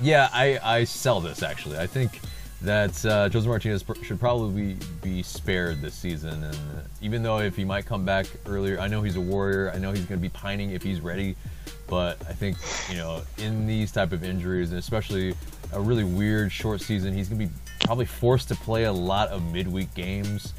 Yeah, 0.00 0.28
I, 0.32 0.58
I 0.62 0.84
sell 0.84 1.20
this 1.20 1.42
actually. 1.42 1.78
I 1.78 1.86
think 1.86 2.20
that 2.62 3.04
uh, 3.04 3.28
Josef 3.28 3.48
Martinez 3.48 3.82
pr- 3.82 4.02
should 4.02 4.18
probably 4.18 4.76
be 5.02 5.22
spared 5.22 5.80
this 5.82 5.94
season. 5.94 6.42
And 6.42 6.54
uh, 6.54 6.80
even 7.02 7.22
though 7.22 7.38
if 7.38 7.54
he 7.54 7.64
might 7.64 7.86
come 7.86 8.04
back 8.04 8.26
earlier, 8.46 8.80
I 8.80 8.88
know 8.88 9.02
he's 9.02 9.16
a 9.16 9.20
warrior. 9.20 9.70
I 9.74 9.78
know 9.78 9.92
he's 9.92 10.06
going 10.06 10.18
to 10.18 10.22
be 10.22 10.30
pining 10.30 10.70
if 10.70 10.82
he's 10.82 11.00
ready. 11.00 11.36
But 11.86 12.20
I 12.28 12.32
think 12.32 12.56
you 12.90 12.96
know, 12.96 13.22
in 13.38 13.66
these 13.66 13.92
type 13.92 14.10
of 14.12 14.24
injuries, 14.24 14.70
and 14.70 14.78
especially 14.78 15.34
a 15.72 15.80
really 15.80 16.02
weird 16.02 16.50
short 16.50 16.80
season, 16.80 17.14
he's 17.14 17.28
going 17.28 17.40
to 17.40 17.46
be 17.46 17.52
probably 17.86 18.04
forced 18.04 18.48
to 18.48 18.54
play 18.56 18.84
a 18.84 18.92
lot 18.92 19.28
of 19.28 19.42
midweek 19.52 19.94
games. 19.94 20.52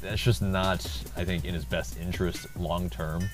That's 0.00 0.22
just 0.22 0.40
not, 0.42 0.86
I 1.16 1.24
think, 1.24 1.44
in 1.44 1.54
his 1.54 1.64
best 1.64 1.98
interest 1.98 2.46
long 2.56 2.88
term. 2.88 3.24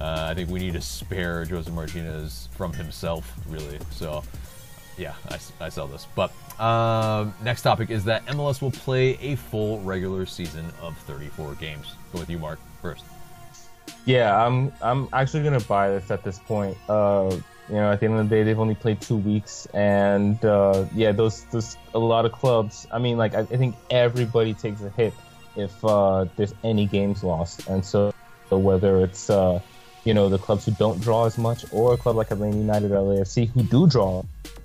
Uh, 0.00 0.26
I 0.30 0.34
think 0.34 0.50
we 0.50 0.58
need 0.58 0.72
to 0.72 0.80
spare 0.80 1.44
Josef 1.44 1.72
Martinez 1.72 2.48
from 2.52 2.72
himself, 2.72 3.32
really. 3.48 3.78
So 3.90 4.22
Yeah, 4.96 5.14
I, 5.28 5.38
I 5.60 5.68
saw 5.68 5.86
this. 5.86 6.06
But 6.14 6.32
um, 6.60 7.34
next 7.42 7.62
topic 7.62 7.90
is 7.90 8.04
that 8.04 8.24
MLS 8.26 8.62
will 8.62 8.70
play 8.70 9.18
a 9.20 9.36
full 9.36 9.80
regular 9.80 10.26
season 10.26 10.66
of 10.80 10.96
34 10.98 11.54
games. 11.56 11.94
Go 12.12 12.20
with 12.20 12.30
you, 12.30 12.38
Mark, 12.38 12.58
first. 12.80 13.04
Yeah, 14.06 14.44
I'm 14.44 14.72
I'm 14.82 15.08
actually 15.12 15.44
gonna 15.44 15.60
buy 15.60 15.90
this 15.90 16.10
at 16.10 16.22
this 16.22 16.38
point. 16.38 16.76
Uh, 16.88 17.36
you 17.68 17.76
know, 17.76 17.90
at 17.90 18.00
the 18.00 18.06
end 18.06 18.18
of 18.18 18.28
the 18.28 18.36
day, 18.36 18.42
they've 18.42 18.58
only 18.58 18.74
played 18.74 19.00
two 19.00 19.16
weeks, 19.16 19.66
and 19.72 20.42
uh, 20.44 20.84
yeah, 20.94 21.12
those 21.12 21.44
those 21.44 21.76
a 21.94 21.98
lot 21.98 22.26
of 22.26 22.32
clubs. 22.32 22.86
I 22.92 22.98
mean, 22.98 23.16
like 23.16 23.34
I, 23.34 23.40
I 23.40 23.44
think 23.44 23.76
everybody 23.90 24.52
takes 24.52 24.82
a 24.82 24.90
hit 24.90 25.14
if 25.56 25.84
uh, 25.84 26.26
there's 26.36 26.54
any 26.62 26.86
games 26.86 27.24
lost, 27.24 27.66
and 27.68 27.84
so, 27.84 28.12
whether 28.50 29.00
it's 29.00 29.30
uh, 29.30 29.60
you 30.04 30.12
know 30.12 30.28
the 30.28 30.38
clubs 30.38 30.66
who 30.66 30.72
don't 30.72 31.00
draw 31.00 31.24
as 31.24 31.38
much, 31.38 31.64
or 31.72 31.94
a 31.94 31.96
club 31.96 32.16
like 32.16 32.30
Atlanta 32.30 32.56
United 32.56 32.92
or 32.92 32.96
LAFC 32.96 33.48
who 33.48 33.62
do 33.62 33.86
draw 33.86 34.22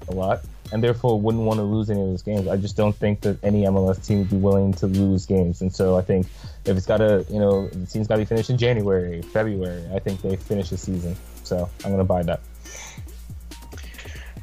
a 0.09 0.11
lot, 0.11 0.41
and 0.73 0.83
therefore 0.83 1.19
wouldn't 1.21 1.45
want 1.45 1.59
to 1.59 1.63
lose 1.63 1.89
any 1.89 2.01
of 2.01 2.07
those 2.07 2.21
games. 2.21 2.49
I 2.49 2.57
just 2.57 2.75
don't 2.75 2.95
think 2.95 3.21
that 3.21 3.41
any 3.45 3.63
MLS 3.63 4.05
team 4.05 4.19
would 4.19 4.29
be 4.29 4.37
willing 4.37 4.73
to 4.73 4.87
lose 4.87 5.25
games, 5.25 5.61
and 5.61 5.73
so 5.73 5.97
I 5.97 6.01
think 6.01 6.27
if 6.65 6.75
it's 6.75 6.85
got 6.85 6.97
to, 6.97 7.25
you 7.29 7.39
know, 7.39 7.69
the 7.69 7.85
team's 7.85 8.07
got 8.07 8.15
to 8.15 8.21
be 8.21 8.25
finished 8.25 8.49
in 8.49 8.57
January, 8.57 9.21
February, 9.21 9.85
I 9.93 9.99
think 9.99 10.21
they 10.21 10.35
finish 10.35 10.69
the 10.69 10.77
season. 10.77 11.15
So 11.45 11.69
I'm 11.85 11.91
gonna 11.91 12.03
buy 12.03 12.23
that. 12.23 12.41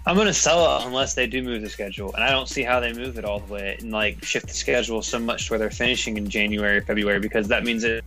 I'm 0.07 0.15
going 0.15 0.29
to 0.29 0.35
sell 0.35 0.79
it 0.79 0.87
unless 0.87 1.15
they 1.15 1.27
do 1.27 1.43
move 1.43 1.63
the 1.63 1.69
schedule, 1.69 2.15
and 2.15 2.23
I 2.23 2.31
don't 2.31 2.49
see 2.49 2.63
how 2.63 2.79
they 2.79 2.93
move 2.93 3.19
it 3.19 3.25
all 3.25 3.41
the 3.41 3.53
way 3.53 3.77
and 3.81 3.91
like 3.91 4.25
shift 4.25 4.47
the 4.47 4.55
schedule 4.55 5.03
so 5.03 5.19
much 5.19 5.47
to 5.47 5.53
where 5.53 5.59
they're 5.59 5.71
finishing 5.71 6.17
in 6.17 6.29
January, 6.29 6.79
or 6.79 6.83
February, 6.83 7.19
because 7.19 7.49
that 7.49 7.65
means 7.65 7.83
that 7.83 8.03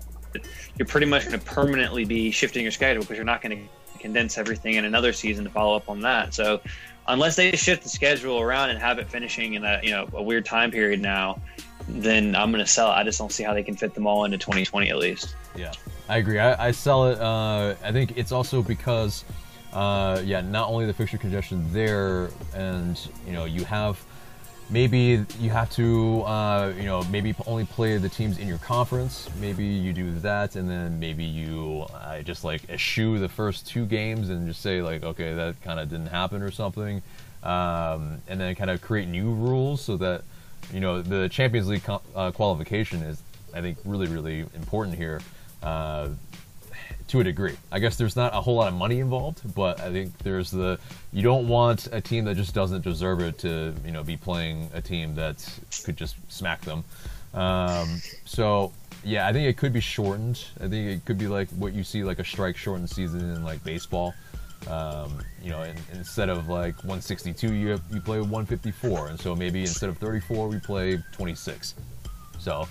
you're 0.77 0.85
pretty 0.85 1.07
much 1.07 1.25
going 1.25 1.37
to 1.37 1.45
permanently 1.45 2.05
be 2.05 2.31
shifting 2.31 2.63
your 2.63 2.71
schedule 2.71 3.01
because 3.01 3.17
you're 3.17 3.25
not 3.25 3.41
going 3.41 3.57
to 3.57 3.99
condense 3.99 4.37
everything 4.37 4.75
in 4.75 4.85
another 4.85 5.11
season 5.11 5.43
to 5.43 5.49
follow 5.49 5.75
up 5.75 5.89
on 5.89 5.99
that. 6.01 6.33
So 6.33 6.61
unless 7.07 7.35
they 7.35 7.51
shift 7.51 7.83
the 7.83 7.89
schedule 7.89 8.39
around 8.39 8.69
and 8.69 8.79
have 8.79 8.97
it 8.99 9.09
finishing 9.09 9.55
in 9.55 9.65
a 9.65 9.81
you 9.83 9.91
know 9.91 10.07
a 10.13 10.23
weird 10.23 10.45
time 10.45 10.71
period 10.71 11.01
now, 11.01 11.41
then 11.89 12.35
I'm 12.35 12.51
going 12.51 12.63
to 12.63 12.71
sell 12.71 12.89
it. 12.91 12.95
I 12.95 13.03
just 13.03 13.19
don't 13.19 13.31
see 13.31 13.43
how 13.43 13.53
they 13.53 13.63
can 13.63 13.75
fit 13.75 13.93
them 13.93 14.07
all 14.07 14.23
into 14.23 14.37
2020 14.37 14.89
at 14.89 14.97
least. 14.97 15.35
Yeah, 15.53 15.73
I 16.07 16.17
agree. 16.17 16.39
I, 16.39 16.67
I 16.67 16.71
sell 16.71 17.09
it. 17.11 17.19
Uh, 17.19 17.75
I 17.83 17.91
think 17.91 18.13
it's 18.15 18.31
also 18.31 18.61
because 18.61 19.25
uh, 19.73 20.21
yeah, 20.25 20.41
not 20.41 20.69
only 20.69 20.85
the 20.85 20.93
fixture 20.93 21.17
congestion 21.17 21.65
there, 21.71 22.29
and 22.55 22.99
you 23.25 23.33
know 23.33 23.45
you 23.45 23.65
have 23.65 24.03
maybe 24.69 25.25
you 25.39 25.49
have 25.49 25.69
to 25.71 26.21
uh, 26.23 26.73
you 26.75 26.83
know 26.83 27.03
maybe 27.05 27.35
only 27.45 27.65
play 27.65 27.97
the 27.97 28.09
teams 28.09 28.37
in 28.37 28.47
your 28.47 28.57
conference. 28.59 29.29
Maybe 29.39 29.65
you 29.65 29.93
do 29.93 30.11
that, 30.19 30.55
and 30.55 30.69
then 30.69 30.99
maybe 30.99 31.23
you 31.23 31.85
uh, 31.93 32.21
just 32.21 32.43
like 32.43 32.69
eschew 32.69 33.19
the 33.19 33.29
first 33.29 33.67
two 33.67 33.85
games 33.85 34.29
and 34.29 34.47
just 34.47 34.61
say 34.61 34.81
like, 34.81 35.03
okay, 35.03 35.33
that 35.33 35.61
kind 35.61 35.79
of 35.79 35.89
didn't 35.89 36.07
happen 36.07 36.41
or 36.41 36.51
something, 36.51 37.01
um, 37.43 38.21
and 38.27 38.39
then 38.39 38.55
kind 38.55 38.69
of 38.69 38.81
create 38.81 39.07
new 39.07 39.31
rules 39.33 39.81
so 39.81 39.97
that 39.97 40.23
you 40.73 40.79
know 40.79 41.01
the 41.01 41.29
Champions 41.29 41.67
League 41.67 41.83
co- 41.83 42.01
uh, 42.15 42.31
qualification 42.31 43.01
is 43.03 43.21
I 43.53 43.61
think 43.61 43.77
really 43.85 44.07
really 44.07 44.41
important 44.55 44.97
here. 44.97 45.21
To 47.09 47.21
a 47.21 47.23
degree. 47.23 47.57
I 47.71 47.79
guess 47.79 47.95
there's 47.95 48.15
not 48.15 48.35
a 48.35 48.41
whole 48.41 48.55
lot 48.55 48.67
of 48.67 48.75
money 48.75 48.99
involved, 48.99 49.41
but 49.55 49.79
I 49.79 49.91
think 49.91 50.15
there's 50.19 50.51
the 50.51 50.79
you 51.11 51.23
don't 51.23 51.47
want 51.47 51.87
a 51.91 51.99
team 51.99 52.25
that 52.25 52.35
just 52.35 52.53
doesn't 52.53 52.83
deserve 52.83 53.19
it 53.21 53.39
to 53.39 53.73
you 53.83 53.91
know 53.91 54.03
be 54.03 54.15
playing 54.15 54.69
a 54.75 54.81
team 54.81 55.15
that 55.15 55.43
could 55.83 55.97
just 55.97 56.15
smack 56.31 56.61
them. 56.61 56.83
Um, 57.33 57.99
so 58.25 58.71
yeah, 59.03 59.27
I 59.27 59.33
think 59.33 59.47
it 59.47 59.57
could 59.57 59.73
be 59.73 59.79
shortened. 59.79 60.43
I 60.57 60.67
think 60.67 60.87
it 60.87 61.05
could 61.05 61.17
be 61.17 61.27
like 61.27 61.49
what 61.49 61.73
you 61.73 61.83
see 61.83 62.03
like 62.03 62.19
a 62.19 62.23
strike 62.23 62.57
shortened 62.57 62.91
season 62.91 63.21
in 63.21 63.43
like 63.43 63.63
baseball. 63.63 64.13
Um, 64.67 65.19
you 65.41 65.49
know, 65.49 65.61
and, 65.61 65.79
instead 65.93 66.29
of 66.29 66.47
like 66.47 66.75
162, 66.83 67.53
you 67.53 67.69
have, 67.69 67.81
you 67.91 68.01
play 68.01 68.19
154, 68.19 69.07
and 69.07 69.19
so 69.19 69.35
maybe 69.35 69.61
instead 69.61 69.89
of 69.89 69.97
34, 69.97 70.47
we 70.47 70.59
play 70.59 71.01
26. 71.13 71.75
So 72.39 72.67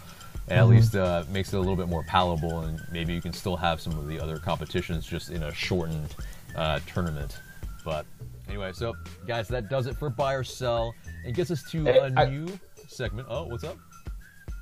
at 0.50 0.60
mm-hmm. 0.60 0.70
least 0.70 0.96
uh, 0.96 1.24
makes 1.30 1.52
it 1.52 1.56
a 1.56 1.60
little 1.60 1.76
bit 1.76 1.88
more 1.88 2.02
palatable, 2.04 2.60
and 2.60 2.80
maybe 2.90 3.12
you 3.12 3.20
can 3.20 3.32
still 3.32 3.56
have 3.56 3.80
some 3.80 3.98
of 3.98 4.06
the 4.06 4.20
other 4.20 4.38
competitions 4.38 5.06
just 5.06 5.30
in 5.30 5.42
a 5.42 5.52
shortened 5.52 6.14
uh, 6.56 6.80
tournament. 6.86 7.38
But 7.84 8.06
anyway, 8.48 8.72
so 8.72 8.94
guys, 9.26 9.48
that 9.48 9.68
does 9.68 9.86
it 9.86 9.96
for 9.96 10.10
buy 10.10 10.34
or 10.34 10.44
sell, 10.44 10.94
and 11.24 11.34
gets 11.34 11.50
us 11.50 11.62
to 11.70 11.84
hey, 11.84 11.98
a 11.98 12.12
I, 12.16 12.28
new 12.28 12.48
segment. 12.86 13.28
Oh, 13.30 13.44
what's 13.44 13.64
up? 13.64 13.76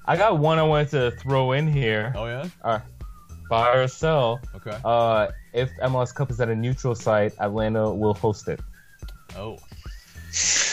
I 0.07 0.17
got 0.17 0.39
one 0.39 0.59
I 0.59 0.63
wanted 0.63 0.91
to 0.91 1.11
throw 1.23 1.53
in 1.53 1.67
here. 1.67 2.13
Oh 2.17 2.27
yeah. 2.27 2.49
All 2.63 2.75
right. 2.75 2.83
Buy 3.49 3.77
or 3.77 3.89
sell. 3.89 4.41
Okay. 4.57 4.77
Uh, 4.85 5.29
if 5.53 5.71
MLS 5.83 6.13
Cup 6.15 6.31
is 6.31 6.41
at 6.41 6.49
a 6.49 6.55
neutral 6.55 6.95
site, 6.95 7.33
Atlanta 7.39 7.93
will 7.93 8.15
host 8.15 8.49
it. 8.49 8.61
Oh. 9.37 9.59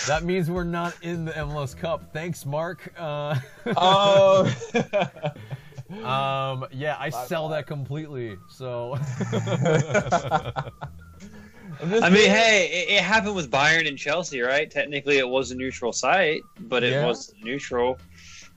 That 0.07 0.23
means 0.23 0.49
we're 0.49 0.63
not 0.65 0.95
in 1.01 1.25
the 1.25 1.31
MLS 1.31 1.77
Cup. 1.77 2.11
Thanks, 2.11 2.45
Mark. 2.45 2.93
Uh, 2.97 3.39
oh. 3.77 4.53
um, 5.89 6.65
yeah, 6.71 6.97
I 6.99 7.09
sell 7.09 7.47
that 7.49 7.67
completely. 7.67 8.37
So. 8.49 8.97
I 11.81 12.09
mean, 12.09 12.29
hey, 12.29 12.69
it, 12.71 12.93
it, 12.95 13.01
happened 13.01 13.35
with 13.35 13.49
Bayern 13.49 13.87
and 13.87 13.97
Chelsea, 13.97 14.41
right? 14.41 14.69
Technically, 14.69 15.17
it 15.17 15.27
was 15.27 15.51
a 15.51 15.55
neutral 15.55 15.91
site, 15.91 16.41
but 16.61 16.83
it 16.83 16.91
yeah. 16.91 17.05
was 17.05 17.33
neutral. 17.41 17.97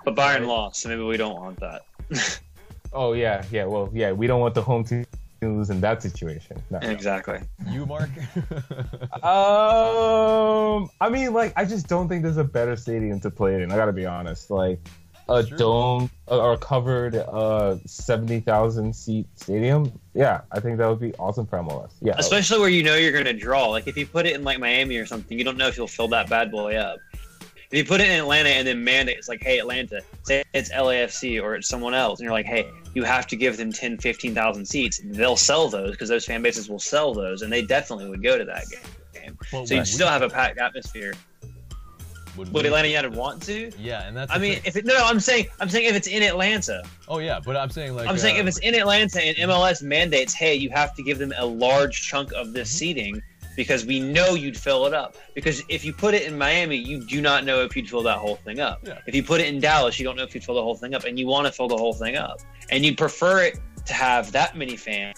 But 0.05 0.15
Bayern 0.15 0.41
right. 0.41 0.47
lost, 0.47 0.83
so 0.83 0.89
maybe 0.89 1.03
we 1.03 1.17
don't 1.17 1.37
want 1.37 1.59
that. 1.61 1.83
oh 2.93 3.13
yeah, 3.15 3.45
yeah. 3.51 3.65
Well, 3.65 3.91
yeah, 3.93 4.13
we 4.13 4.27
don't 4.27 4.41
want 4.41 4.55
the 4.55 4.63
home 4.63 4.85
team 4.85 5.05
lose 5.55 5.70
in 5.70 5.80
that 5.80 6.03
situation. 6.03 6.62
No. 6.70 6.78
Exactly. 6.78 7.40
You, 7.70 7.86
Mark? 7.86 8.11
um, 9.22 10.90
I 11.01 11.09
mean, 11.11 11.32
like, 11.32 11.53
I 11.57 11.64
just 11.64 11.88
don't 11.88 12.09
think 12.09 12.22
there's 12.22 12.36
a 12.36 12.44
better 12.44 12.76
stadium 12.76 13.20
to 13.20 13.30
play 13.30 13.62
in. 13.62 13.72
I 13.72 13.76
gotta 13.76 13.92
be 13.92 14.07
honest. 14.07 14.51
Like, 14.51 14.80
a 15.28 15.44
sure. 15.47 15.59
dome 15.59 16.11
or 16.28 16.53
a 16.53 16.59
covered 16.59 17.16
uh 17.16 17.76
70,000 17.84 18.94
seat 18.94 19.26
stadium. 19.34 19.92
Yeah, 20.14 20.42
I 20.53 20.61
think 20.61 20.78
that 20.78 20.88
would 20.88 21.01
be 21.01 21.14
awesome 21.16 21.47
for 21.47 21.59
MLS. 21.59 21.92
Yeah. 22.01 22.14
Especially 22.16 22.61
where 22.61 22.68
you 22.68 22.82
know 22.82 22.94
you're 22.94 23.12
going 23.12 23.24
to 23.24 23.32
draw. 23.32 23.68
Like 23.68 23.86
if 23.86 23.97
you 23.97 24.07
put 24.07 24.26
it 24.26 24.34
in 24.34 24.44
like 24.44 24.59
Miami 24.59 24.97
or 24.97 25.07
something, 25.07 25.36
you 25.36 25.44
don't 25.44 25.57
know 25.57 25.68
if 25.68 25.76
you'll 25.76 25.88
fill 25.88 26.09
that 26.09 26.28
bad 26.28 26.51
boy 26.51 26.76
up. 26.76 26.99
If 27.71 27.79
you 27.79 27.85
put 27.85 28.01
it 28.01 28.09
in 28.09 28.21
Atlanta 28.21 28.51
and 28.51 28.67
then 28.67 28.85
mandate, 28.85 29.19
it's 29.19 29.29
like, 29.29 29.43
hey, 29.43 29.59
Atlanta, 29.59 30.01
say 30.23 30.45
it's 30.55 30.71
LAFC 30.71 31.43
or 31.43 31.57
it's 31.57 31.69
someone 31.69 31.95
else, 31.95 32.21
and 32.21 32.25
you're 32.25 32.33
like, 32.33 32.47
hey, 32.47 32.71
you 32.95 33.03
have 33.03 33.27
to 33.27 33.37
give 33.37 33.57
them 33.57 33.73
10, 33.73 33.99
15,000 33.99 34.64
seats. 34.64 35.01
They'll 35.05 35.37
sell 35.37 35.69
those 35.69 35.93
because 35.93 36.09
those 36.09 36.25
fan 36.25 36.43
bases 36.43 36.69
will 36.69 36.79
sell 36.79 37.12
those, 37.12 37.43
and 37.43 37.53
they 37.53 37.62
definitely 37.62 38.09
would 38.09 38.23
go 38.23 38.39
to 38.39 38.45
that 38.45 38.64
game. 38.71 39.37
Well, 39.53 39.67
so 39.67 39.75
you 39.75 39.85
still 39.85 40.09
have 40.09 40.23
a 40.23 40.29
packed 40.29 40.59
atmosphere. 40.59 41.14
Would, 42.37 42.53
would 42.53 42.67
Atlanta 42.67 42.89
United 42.89 43.14
want 43.14 43.43
to? 43.45 43.73
Yeah, 43.79 44.07
and 44.07 44.17
that's. 44.17 44.31
I 44.31 44.39
mean, 44.39 44.61
if 44.64 44.77
it, 44.77 44.85
no, 44.85 44.95
I'm 45.03 45.21
saying, 45.21 45.47
I'm 45.59 45.71
saying 45.71 45.87
if 45.87 45.97
it's 45.97 46.07
in 46.07 46.23
Atlanta. 46.23 46.83
Oh 47.09 47.19
yeah, 47.19 47.41
but 47.43 47.57
I'm 47.57 47.71
saying 47.71 47.97
like. 47.97 48.07
I'm 48.07 48.14
uh, 48.14 48.19
saying 48.19 48.37
if 48.37 48.47
it's 48.47 48.59
in 48.59 48.75
Atlanta 48.75 49.23
and 49.23 49.37
MLS 49.51 49.83
mandates, 49.83 50.35
hey, 50.35 50.55
you 50.55 50.69
have 50.71 50.95
to 50.97 51.03
give 51.03 51.19
them 51.19 51.33
a 51.39 51.47
large 51.47 52.03
chunk 52.03 52.33
of 52.35 52.53
this 52.53 52.69
mm-hmm. 52.69 52.77
seating 52.77 53.23
because 53.57 53.85
we 53.85 53.99
know 53.99 54.35
you'd 54.35 54.57
fill 54.57 54.87
it 54.87 54.95
up. 54.95 55.17
Because 55.35 55.63
if 55.69 55.85
you 55.85 55.93
put 55.93 56.15
it 56.15 56.23
in 56.23 56.39
Miami, 56.39 56.77
you 56.77 57.01
do 57.01 57.21
not 57.21 57.45
know 57.45 57.63
if 57.63 57.75
you'd 57.75 57.89
fill 57.89 58.03
that 58.03 58.19
whole 58.19 58.37
thing 58.37 58.61
up. 58.61 58.81
Yeah. 58.87 58.99
If 59.07 59.15
you 59.15 59.23
put 59.23 59.41
it 59.41 59.53
in 59.53 59.61
Dallas, 59.61 59.99
you 59.99 60.05
don't 60.05 60.17
know 60.17 60.23
if 60.23 60.35
you'd 60.35 60.45
fill 60.45 60.55
the 60.55 60.63
whole 60.63 60.77
thing 60.77 60.95
up, 60.95 61.05
and 61.05 61.19
you 61.19 61.27
want 61.27 61.47
to 61.47 61.53
fill 61.53 61.69
the 61.69 61.77
whole 61.77 61.95
thing 61.95 62.17
up, 62.17 62.41
and 62.71 62.85
you'd 62.85 62.99
prefer 62.99 63.43
it 63.43 63.59
to 63.87 63.93
have 63.93 64.31
that 64.33 64.57
many 64.57 64.77
fans 64.77 65.17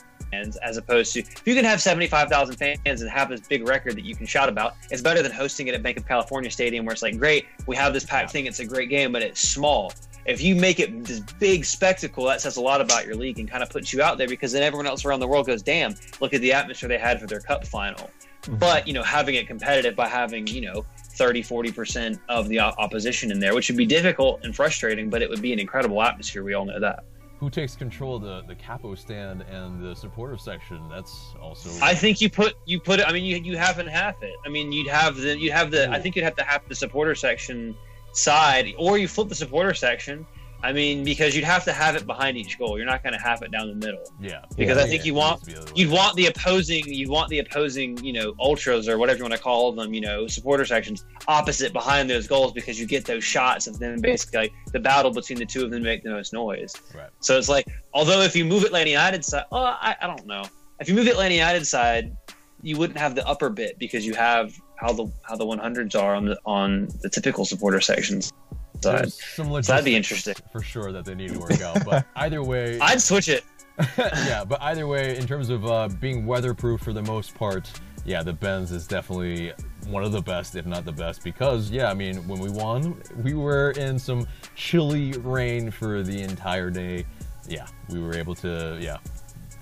as 0.62 0.76
opposed 0.76 1.14
to 1.14 1.20
if 1.20 1.42
you 1.46 1.54
can 1.54 1.64
have 1.64 1.80
75,000 1.80 2.56
fans 2.56 3.00
and 3.00 3.10
have 3.10 3.30
this 3.30 3.40
big 3.40 3.66
record 3.66 3.96
that 3.96 4.04
you 4.04 4.14
can 4.14 4.26
shout 4.26 4.50
about, 4.50 4.74
it's 4.90 5.00
better 5.00 5.22
than 5.22 5.32
hosting 5.32 5.68
it 5.68 5.74
at 5.74 5.82
Banc 5.82 5.96
of 5.96 6.06
California 6.06 6.50
Stadium 6.50 6.84
where 6.84 6.92
it's 6.92 7.00
like, 7.00 7.16
great, 7.16 7.46
we 7.66 7.74
have 7.76 7.94
this 7.94 8.04
packed 8.04 8.30
thing, 8.30 8.44
it's 8.44 8.60
a 8.60 8.66
great 8.66 8.90
game, 8.90 9.10
but 9.10 9.22
it's 9.22 9.40
small. 9.40 9.90
If 10.28 10.42
you 10.42 10.54
make 10.54 10.78
it 10.78 11.04
this 11.04 11.20
big 11.20 11.64
spectacle, 11.64 12.26
that 12.26 12.42
says 12.42 12.58
a 12.58 12.60
lot 12.60 12.82
about 12.82 13.06
your 13.06 13.16
league 13.16 13.38
and 13.38 13.50
kind 13.50 13.62
of 13.62 13.70
puts 13.70 13.94
you 13.94 14.02
out 14.02 14.18
there 14.18 14.28
because 14.28 14.52
then 14.52 14.62
everyone 14.62 14.86
else 14.86 15.06
around 15.06 15.20
the 15.20 15.26
world 15.26 15.46
goes, 15.46 15.62
damn, 15.62 15.94
look 16.20 16.34
at 16.34 16.42
the 16.42 16.52
atmosphere 16.52 16.86
they 16.86 16.98
had 16.98 17.18
for 17.18 17.26
their 17.26 17.40
cup 17.40 17.66
final. 17.66 18.10
Mm-hmm. 18.42 18.56
But, 18.56 18.86
you 18.86 18.92
know, 18.92 19.02
having 19.02 19.36
it 19.36 19.46
competitive 19.46 19.96
by 19.96 20.06
having, 20.06 20.46
you 20.46 20.60
know, 20.60 20.84
30, 21.12 21.42
40% 21.42 22.20
of 22.28 22.46
the 22.48 22.60
opposition 22.60 23.32
in 23.32 23.40
there, 23.40 23.54
which 23.54 23.70
would 23.70 23.78
be 23.78 23.86
difficult 23.86 24.44
and 24.44 24.54
frustrating, 24.54 25.08
but 25.08 25.22
it 25.22 25.30
would 25.30 25.40
be 25.40 25.54
an 25.54 25.58
incredible 25.58 26.02
atmosphere. 26.02 26.44
We 26.44 26.52
all 26.52 26.66
know 26.66 26.78
that. 26.78 27.04
Who 27.40 27.48
takes 27.48 27.74
control 27.74 28.16
of 28.16 28.22
the, 28.22 28.42
the 28.42 28.54
capo 28.54 28.94
stand 28.96 29.42
and 29.42 29.82
the 29.82 29.94
supporter 29.94 30.36
section? 30.36 30.88
That's 30.90 31.34
also. 31.40 31.70
I 31.82 31.94
think 31.94 32.20
you 32.20 32.28
put 32.28 32.54
you 32.66 32.80
put 32.80 32.98
it. 32.98 33.06
I 33.06 33.12
mean, 33.12 33.24
you 33.24 33.36
you 33.36 33.56
have 33.56 33.78
and 33.78 33.88
half 33.88 34.20
it. 34.24 34.34
I 34.44 34.48
mean, 34.48 34.72
you'd 34.72 34.88
have 34.88 35.14
the 35.14 35.38
you'd 35.38 35.52
have 35.52 35.70
the. 35.70 35.88
I 35.88 36.00
think 36.00 36.16
you'd 36.16 36.24
have 36.24 36.34
to 36.34 36.42
have 36.42 36.62
the 36.68 36.74
supporter 36.74 37.14
section 37.14 37.76
side, 38.12 38.74
or 38.78 38.98
you 38.98 39.08
flip 39.08 39.28
the 39.28 39.34
supporter 39.34 39.74
section 39.74 40.26
I 40.60 40.72
mean, 40.72 41.04
because 41.04 41.36
you'd 41.36 41.44
have 41.44 41.64
to 41.64 41.72
have 41.72 41.94
it 41.94 42.04
behind 42.04 42.36
each 42.36 42.58
goal. 42.58 42.76
You're 42.76 42.86
not 42.86 43.04
going 43.04 43.12
to 43.12 43.20
have 43.20 43.42
it 43.42 43.52
down 43.52 43.68
the 43.68 43.86
middle. 43.86 44.02
Yeah. 44.20 44.42
Because 44.56 44.76
yeah, 44.76 44.82
I 44.82 44.86
think 44.86 45.02
yeah, 45.02 45.06
you 45.06 45.14
want 45.14 45.42
you'd 45.74 45.90
want 45.90 46.16
the 46.16 46.26
opposing 46.26 46.84
you 46.86 47.08
want 47.08 47.28
the 47.28 47.38
opposing 47.38 47.96
you 48.04 48.12
know 48.12 48.34
ultras 48.40 48.88
or 48.88 48.98
whatever 48.98 49.18
you 49.18 49.24
want 49.24 49.34
to 49.34 49.40
call 49.40 49.70
them 49.72 49.94
you 49.94 50.00
know 50.00 50.26
supporter 50.26 50.64
sections 50.64 51.04
opposite 51.28 51.72
behind 51.72 52.10
those 52.10 52.26
goals 52.26 52.52
because 52.52 52.78
you 52.80 52.86
get 52.86 53.04
those 53.04 53.22
shots 53.22 53.68
and 53.68 53.76
then 53.76 54.00
basically 54.00 54.40
like, 54.40 54.52
the 54.72 54.80
battle 54.80 55.12
between 55.12 55.38
the 55.38 55.46
two 55.46 55.64
of 55.64 55.70
them 55.70 55.82
make 55.82 56.02
the 56.02 56.10
most 56.10 56.32
noise. 56.32 56.74
Right. 56.94 57.10
So 57.20 57.38
it's 57.38 57.48
like 57.48 57.66
although 57.94 58.22
if 58.22 58.34
you 58.34 58.44
move 58.44 58.64
Atlanta 58.64 58.90
United 58.90 59.24
side, 59.24 59.44
oh 59.52 59.62
I, 59.62 59.94
I 60.00 60.06
don't 60.08 60.26
know 60.26 60.42
if 60.80 60.88
you 60.88 60.94
move 60.94 61.06
Atlanta 61.06 61.34
United 61.34 61.66
side 61.66 62.16
you 62.62 62.76
wouldn't 62.76 62.98
have 62.98 63.14
the 63.14 63.26
upper 63.28 63.48
bit 63.50 63.78
because 63.78 64.04
you 64.04 64.14
have 64.14 64.52
how 64.78 64.92
the 64.92 65.10
how 65.22 65.36
the 65.36 65.44
100s 65.44 66.00
are 66.00 66.14
on 66.14 66.24
the 66.26 66.38
on 66.44 66.88
the 67.02 67.08
typical 67.08 67.44
supporter 67.44 67.80
sections 67.80 68.32
side. 68.80 69.04
There's 69.04 69.22
some 69.34 69.46
So 69.46 69.60
that'd 69.60 69.84
be 69.84 69.94
logistics 69.94 70.28
interesting. 70.28 70.34
for 70.52 70.62
sure 70.62 70.92
that 70.92 71.04
they 71.04 71.14
need 71.14 71.32
to 71.32 71.38
work 71.38 71.60
out. 71.60 71.84
But 71.84 72.06
either 72.16 72.42
way, 72.42 72.78
I'd 72.80 73.00
switch 73.00 73.28
it. 73.28 73.44
yeah, 73.98 74.44
but 74.44 74.60
either 74.62 74.86
way, 74.86 75.16
in 75.16 75.26
terms 75.26 75.50
of 75.50 75.66
uh, 75.66 75.88
being 76.00 76.26
weatherproof 76.26 76.80
for 76.80 76.92
the 76.92 77.02
most 77.02 77.34
part, 77.34 77.70
yeah, 78.04 78.22
the 78.22 78.32
Benz 78.32 78.72
is 78.72 78.86
definitely 78.86 79.52
one 79.86 80.02
of 80.02 80.10
the 80.10 80.20
best, 80.20 80.56
if 80.56 80.66
not 80.66 80.84
the 80.84 80.92
best, 80.92 81.22
because 81.22 81.70
yeah, 81.70 81.90
I 81.90 81.94
mean, 81.94 82.26
when 82.26 82.40
we 82.40 82.50
won, 82.50 83.00
we 83.22 83.34
were 83.34 83.70
in 83.72 83.98
some 83.98 84.26
chilly 84.56 85.12
rain 85.12 85.70
for 85.70 86.02
the 86.02 86.20
entire 86.22 86.70
day. 86.70 87.04
Yeah, 87.48 87.66
we 87.88 88.00
were 88.00 88.14
able 88.14 88.34
to 88.36 88.78
yeah 88.80 88.98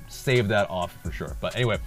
save 0.09 0.49
that 0.49 0.69
off 0.71 0.97
for 1.03 1.13
sure. 1.13 1.37
But 1.41 1.55
anyway, 1.55 1.79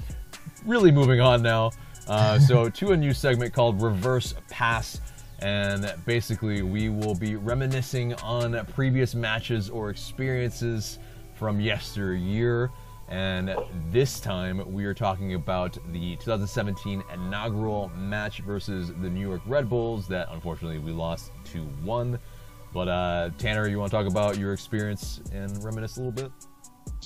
really 0.65 0.91
moving 0.91 1.19
on 1.19 1.41
now. 1.41 1.71
Uh, 2.09 2.39
so 2.39 2.69
to 2.81 2.91
a 2.91 2.97
new 2.97 3.13
segment 3.13 3.53
called 3.53 3.81
Reverse 3.81 4.33
Pass. 4.49 4.99
And 5.41 5.93
basically, 6.05 6.63
we 6.63 6.89
will 6.89 7.15
be 7.15 7.37
reminiscing 7.37 8.13
on 8.15 8.65
previous 8.73 9.15
matches 9.15 9.69
or 9.69 9.89
experiences 9.89 10.99
from 11.35 11.61
yesteryear. 11.61 12.71
And 13.07 13.55
this 13.89 14.19
time, 14.19 14.71
we 14.71 14.85
are 14.85 14.93
talking 14.93 15.35
about 15.35 15.77
the 15.93 16.17
2017 16.17 17.01
inaugural 17.13 17.89
match 17.95 18.39
versus 18.41 18.89
the 18.89 19.09
New 19.09 19.25
York 19.25 19.41
Red 19.45 19.69
Bulls 19.69 20.07
that 20.09 20.27
unfortunately 20.31 20.79
we 20.79 20.91
lost 20.91 21.31
2 21.45 21.61
1. 21.83 22.19
But 22.73 22.87
uh, 22.87 23.29
Tanner, 23.37 23.67
you 23.67 23.79
want 23.79 23.91
to 23.91 23.97
talk 23.97 24.07
about 24.07 24.37
your 24.37 24.53
experience 24.53 25.21
and 25.31 25.63
reminisce 25.63 25.97
a 25.97 26.01
little 26.01 26.11
bit? 26.11 26.31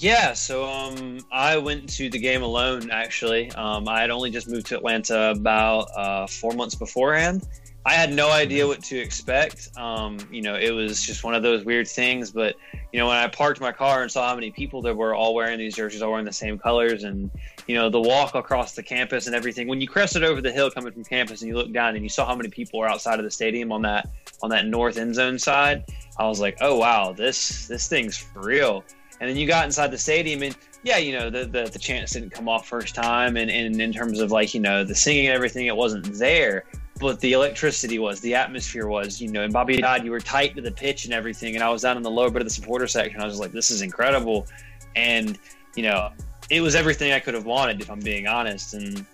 Yeah, 0.04 0.34
so 0.34 0.66
um, 0.66 1.20
I 1.32 1.56
went 1.56 1.88
to 1.92 2.10
the 2.10 2.20
game 2.20 2.44
alone. 2.44 2.92
Actually, 2.92 3.50
um, 3.52 3.88
I 3.88 4.02
had 4.02 4.10
only 4.10 4.32
just 4.32 4.50
moved 4.50 4.66
to 4.66 4.76
Atlanta 4.76 5.32
about 5.32 5.88
uh, 5.96 6.28
four 6.28 6.52
months 6.52 6.76
beforehand. 6.76 7.48
I 7.86 7.94
had 7.94 8.12
no 8.12 8.30
idea 8.30 8.68
what 8.68 8.84
to 8.84 8.98
expect. 8.98 9.70
Um, 9.78 10.18
you 10.30 10.42
know, 10.42 10.56
it 10.56 10.72
was 10.72 11.02
just 11.02 11.24
one 11.24 11.36
of 11.36 11.42
those 11.42 11.64
weird 11.64 11.88
things. 11.88 12.32
But 12.32 12.58
you 12.92 13.00
know, 13.00 13.08
when 13.08 13.16
I 13.16 13.30
parked 13.30 13.62
my 13.62 13.72
car 13.72 14.02
and 14.02 14.12
saw 14.12 14.28
how 14.28 14.36
many 14.36 14.52
people 14.52 14.82
there 14.82 14.94
were, 14.94 15.16
all 15.16 15.34
wearing 15.34 15.58
these 15.58 15.74
jerseys, 15.74 16.02
all 16.02 16.12
wearing 16.12 16.26
the 16.26 16.34
same 16.34 16.60
colors, 16.60 17.06
and 17.06 17.32
you 17.68 17.76
know, 17.76 17.90
the 17.90 18.02
walk 18.02 18.36
across 18.36 18.76
the 18.76 18.84
campus 18.84 19.28
and 19.28 19.34
everything. 19.34 19.70
When 19.70 19.80
you 19.80 19.88
crested 19.88 20.26
over 20.26 20.42
the 20.42 20.52
hill 20.52 20.70
coming 20.70 20.92
from 20.92 21.06
campus 21.06 21.44
and 21.44 21.48
you 21.48 21.56
looked 21.56 21.72
down 21.72 21.96
and 21.96 22.04
you 22.04 22.10
saw 22.10 22.26
how 22.26 22.36
many 22.36 22.50
people 22.50 22.82
were 22.82 22.90
outside 22.90 23.20
of 23.20 23.24
the 23.24 23.32
stadium 23.32 23.72
on 23.72 23.84
that 23.84 24.10
on 24.42 24.50
that 24.50 24.66
north 24.66 24.98
end 24.98 25.16
zone 25.16 25.40
side, 25.40 25.86
I 26.20 26.28
was 26.28 26.42
like, 26.42 26.58
oh 26.60 26.78
wow, 26.78 27.14
this 27.14 27.68
this 27.70 27.88
thing's 27.88 28.18
for 28.18 28.42
real. 28.42 28.84
And 29.20 29.30
then 29.30 29.38
you 29.38 29.48
got 29.48 29.66
inside 29.66 29.92
the 29.92 29.98
stadium, 29.98 30.44
and 30.44 30.56
yeah, 30.84 30.98
you 30.98 31.18
know, 31.18 31.30
the 31.30 31.46
the, 31.46 31.66
the 31.66 31.80
chants 31.80 32.14
didn't 32.14 32.32
come 32.32 32.50
off 32.50 32.68
first 32.68 32.96
time, 32.96 33.38
and, 33.38 33.50
and 33.50 33.82
in 33.82 33.94
terms 33.94 34.20
of 34.20 34.32
like 34.32 34.54
you 34.54 34.60
know 34.60 34.84
the 34.84 34.96
singing 34.96 35.28
and 35.28 35.36
everything, 35.36 35.68
it 35.68 35.76
wasn't 35.76 36.14
there. 36.14 36.66
But 37.00 37.20
the 37.20 37.34
electricity 37.34 37.98
was, 37.98 38.22
the 38.22 38.36
atmosphere 38.36 38.88
was, 38.88 39.20
you 39.20 39.28
know, 39.28 39.42
and 39.42 39.52
Bobby 39.52 39.78
Dodd, 39.78 40.06
you 40.06 40.12
were 40.12 40.20
tight 40.20 40.56
to 40.56 40.62
the 40.62 40.72
pitch 40.72 41.06
and 41.06 41.14
everything. 41.14 41.56
And 41.56 41.64
I 41.64 41.70
was 41.70 41.82
down 41.82 41.98
in 41.98 42.04
the 42.04 42.12
lower 42.12 42.30
bit 42.30 42.42
of 42.44 42.48
the 42.48 42.54
supporter 42.54 42.88
section. 42.88 43.20
I 43.20 43.26
was 43.26 43.40
like, 43.40 43.52
this 43.52 43.72
is 43.72 43.82
incredible. 43.82 44.48
And, 44.96 45.40
you 45.76 45.84
know, 45.84 46.12
it 46.52 46.62
was 46.62 46.76
everything 46.76 47.12
I 47.12 47.20
could 47.20 47.34
have 47.34 47.46
wanted, 47.46 47.82
if 47.82 47.90
I'm 47.90 48.00
being 48.00 48.28
honest. 48.28 48.76
And 48.76 49.06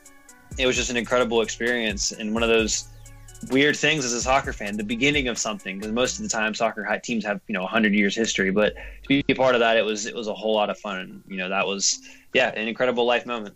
it 0.58 0.68
was 0.68 0.76
just 0.76 0.89
an 0.89 0.97
incredible 0.97 1.41
experience. 1.41 2.12
And 2.12 2.34
one 2.34 2.43
of 2.43 2.50
those 2.50 2.89
weird 3.50 3.76
things 3.78 4.06
as 4.06 4.14
a 4.14 4.22
soccer 4.22 4.54
fan, 4.54 4.78
the 4.78 4.84
beginning 4.84 5.28
of 5.28 5.38
something, 5.38 5.80
because 5.80 5.94
most 5.94 6.18
of 6.18 6.24
the 6.24 6.30
time 6.30 6.54
soccer 6.54 6.86
teams 7.04 7.26
have, 7.26 7.42
you 7.48 7.54
know, 7.54 7.62
100 7.62 7.94
years 7.94 8.16
history. 8.16 8.52
But 8.52 8.76
to 8.76 9.08
be 9.08 9.24
a 9.30 9.34
part 9.34 9.56
of 9.56 9.60
that, 9.60 9.78
it 9.78 9.86
was, 9.86 10.06
it 10.06 10.16
was 10.16 10.28
a 10.28 10.34
whole 10.34 10.54
lot 10.54 10.70
of 10.70 10.78
fun. 10.78 11.00
And, 11.00 11.24
you 11.28 11.38
know, 11.38 11.50
that 11.50 11.66
was, 11.66 12.00
yeah, 12.34 12.52
an 12.56 12.68
incredible 12.68 13.06
life 13.06 13.26
moment. 13.26 13.56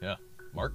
Yeah, 0.00 0.16
Mark. 0.54 0.74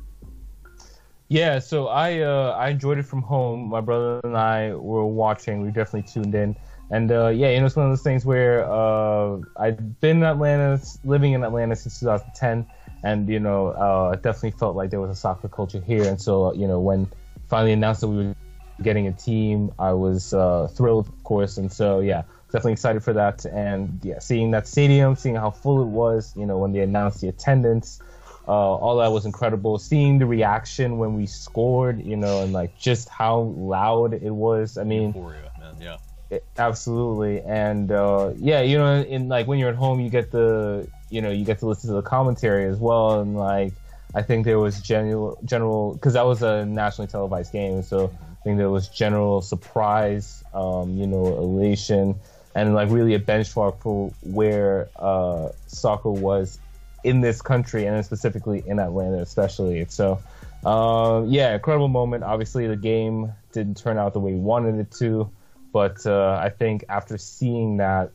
Yeah, 1.28 1.58
so 1.58 1.88
I 1.88 2.20
uh, 2.20 2.52
I 2.52 2.70
enjoyed 2.70 3.00
it 3.00 3.04
from 3.04 3.24
home. 3.24 3.70
My 3.70 3.82
brother 3.82 4.22
and 4.24 4.38
I 4.38 4.76
were 4.76 5.08
watching. 5.08 5.62
We 5.62 5.72
definitely 5.72 6.04
tuned 6.04 6.36
in, 6.36 6.56
and 6.92 7.12
uh, 7.12 7.30
yeah, 7.30 7.50
you 7.50 7.60
know, 7.60 7.66
it's 7.66 7.76
one 7.76 7.88
of 7.88 7.92
those 7.92 8.04
things 8.04 8.28
where 8.28 8.64
uh, 8.72 9.40
I've 9.58 10.00
been 10.02 10.18
in 10.18 10.24
Atlanta, 10.24 10.80
living 11.04 11.34
in 11.34 11.44
Atlanta 11.44 11.76
since 11.76 12.00
2010, 12.00 12.68
and 13.04 13.28
you 13.28 13.40
know, 13.40 13.70
uh, 13.70 14.12
I 14.14 14.16
definitely 14.18 14.52
felt 14.52 14.76
like 14.76 14.92
there 14.92 15.02
was 15.02 15.10
a 15.10 15.20
soccer 15.20 15.48
culture 15.48 15.82
here. 15.82 16.04
And 16.04 16.22
so, 16.22 16.54
you 16.54 16.68
know, 16.68 16.80
when 16.80 17.10
finally 17.56 17.72
announced 17.72 18.02
that 18.02 18.10
we 18.10 18.18
were 18.18 18.36
getting 18.82 19.08
a 19.08 19.14
team, 19.14 19.72
I 19.80 19.94
was 19.94 20.34
uh, 20.34 20.68
thrilled, 20.76 21.08
of 21.08 21.24
course. 21.24 21.56
And 21.56 21.72
so, 21.72 22.02
yeah, 22.02 22.24
definitely 22.52 22.74
excited 22.74 23.02
for 23.02 23.14
that. 23.14 23.46
And 23.46 23.98
yeah, 24.04 24.20
seeing 24.20 24.52
that 24.52 24.68
stadium, 24.68 25.16
seeing 25.16 25.36
how 25.36 25.52
full 25.52 25.82
it 25.82 25.88
was, 25.88 26.34
you 26.36 26.46
know, 26.46 26.58
when 26.58 26.74
they 26.74 26.82
announced 26.82 27.22
the 27.22 27.30
attendance. 27.30 28.02
Uh, 28.46 28.52
all 28.52 28.98
that 28.98 29.08
was 29.14 29.26
incredible. 29.26 29.80
Seeing 29.80 30.20
the 30.20 30.26
reaction 30.26 30.98
when 30.98 31.14
we 31.16 31.26
scored, 31.28 32.06
you 32.06 32.18
know, 32.18 32.42
and 32.44 32.52
like 32.52 32.76
just 32.78 33.08
how 33.08 33.40
loud 33.56 34.14
it 34.14 34.36
was. 34.48 34.78
I 34.78 34.84
mean, 34.84 35.14
Euphoria, 35.16 35.50
man. 35.58 35.76
Yeah. 35.80 35.98
it- 36.30 36.46
absolutely. 36.58 37.42
And 37.42 37.90
uh, 37.90 38.34
yeah, 38.36 38.62
you 38.64 38.78
know, 38.78 39.02
in 39.02 39.30
like 39.30 39.48
when 39.48 39.60
you're 39.60 39.70
at 39.70 39.76
home, 39.78 40.02
you 40.02 40.10
get 40.10 40.30
the, 40.32 40.90
you 41.10 41.22
know, 41.22 41.32
you 41.32 41.46
get 41.46 41.60
to 41.60 41.68
listen 41.68 41.90
to 41.90 41.96
the 41.96 42.02
commentary 42.02 42.66
as 42.66 42.80
well. 42.80 43.22
And 43.22 43.34
like, 43.38 43.74
I 44.16 44.22
think 44.22 44.46
there 44.46 44.60
was 44.60 44.80
general, 44.82 45.38
general, 45.44 45.94
because 45.94 46.14
that 46.14 46.26
was 46.26 46.42
a 46.42 46.66
nationally 46.66 47.08
televised 47.08 47.52
game, 47.52 47.84
so 47.84 48.06
I 48.06 48.44
think 48.44 48.58
there 48.58 48.70
was 48.70 48.88
general 48.88 49.42
surprise, 49.42 50.42
um, 50.54 50.98
you 50.98 51.06
know, 51.06 51.26
elation, 51.38 52.16
and 52.56 52.74
like 52.74 52.90
really 52.90 53.14
a 53.14 53.20
benchmark 53.20 53.82
for 53.82 54.12
where 54.24 54.88
uh, 54.96 55.50
soccer 55.68 56.12
was 56.12 56.60
in 57.04 57.20
this 57.20 57.42
country 57.42 57.86
and 57.86 58.04
specifically 58.06 58.64
in 58.66 58.80
Atlanta, 58.80 59.18
especially. 59.18 59.86
So, 59.90 60.20
uh, 60.66 61.24
yeah, 61.28 61.54
incredible 61.54 61.90
moment. 61.90 62.24
Obviously, 62.24 62.68
the 62.68 62.78
game 62.78 63.34
didn't 63.52 63.78
turn 63.78 63.98
out 63.98 64.14
the 64.14 64.22
way 64.22 64.32
we 64.32 64.40
wanted 64.40 64.80
it 64.80 64.92
to, 65.00 65.30
but 65.74 66.06
uh, 66.06 66.40
I 66.42 66.50
think 66.50 66.86
after 66.88 67.18
seeing 67.18 67.78
that 67.78 68.12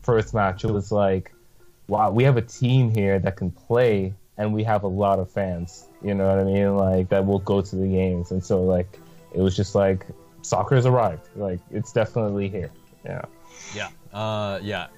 first 0.00 0.32
match, 0.32 0.64
it 0.64 0.70
was 0.70 0.90
like, 0.90 1.34
wow, 1.86 2.10
we 2.10 2.24
have 2.24 2.38
a 2.38 2.42
team 2.42 2.94
here 2.94 3.18
that 3.18 3.36
can 3.36 3.50
play, 3.50 4.14
and 4.36 4.52
we 4.52 4.64
have 4.64 4.82
a 4.82 4.88
lot 4.88 5.18
of 5.18 5.30
fans. 5.30 5.86
You 6.02 6.14
know 6.14 6.28
what 6.28 6.38
I 6.38 6.44
mean? 6.44 6.76
Like 6.76 7.08
that 7.10 7.24
will 7.26 7.38
go 7.38 7.60
to 7.60 7.76
the 7.76 7.86
games, 7.86 8.30
and 8.30 8.44
so 8.44 8.62
like 8.62 8.98
it 9.34 9.40
was 9.40 9.56
just 9.56 9.74
like 9.74 10.06
soccer 10.42 10.74
has 10.74 10.86
arrived. 10.86 11.28
Like 11.36 11.60
it's 11.70 11.92
definitely 11.92 12.48
here. 12.48 12.70
Yeah. 13.04 13.22
Yeah. 13.74 13.88
Uh, 14.12 14.58
yeah. 14.62 14.88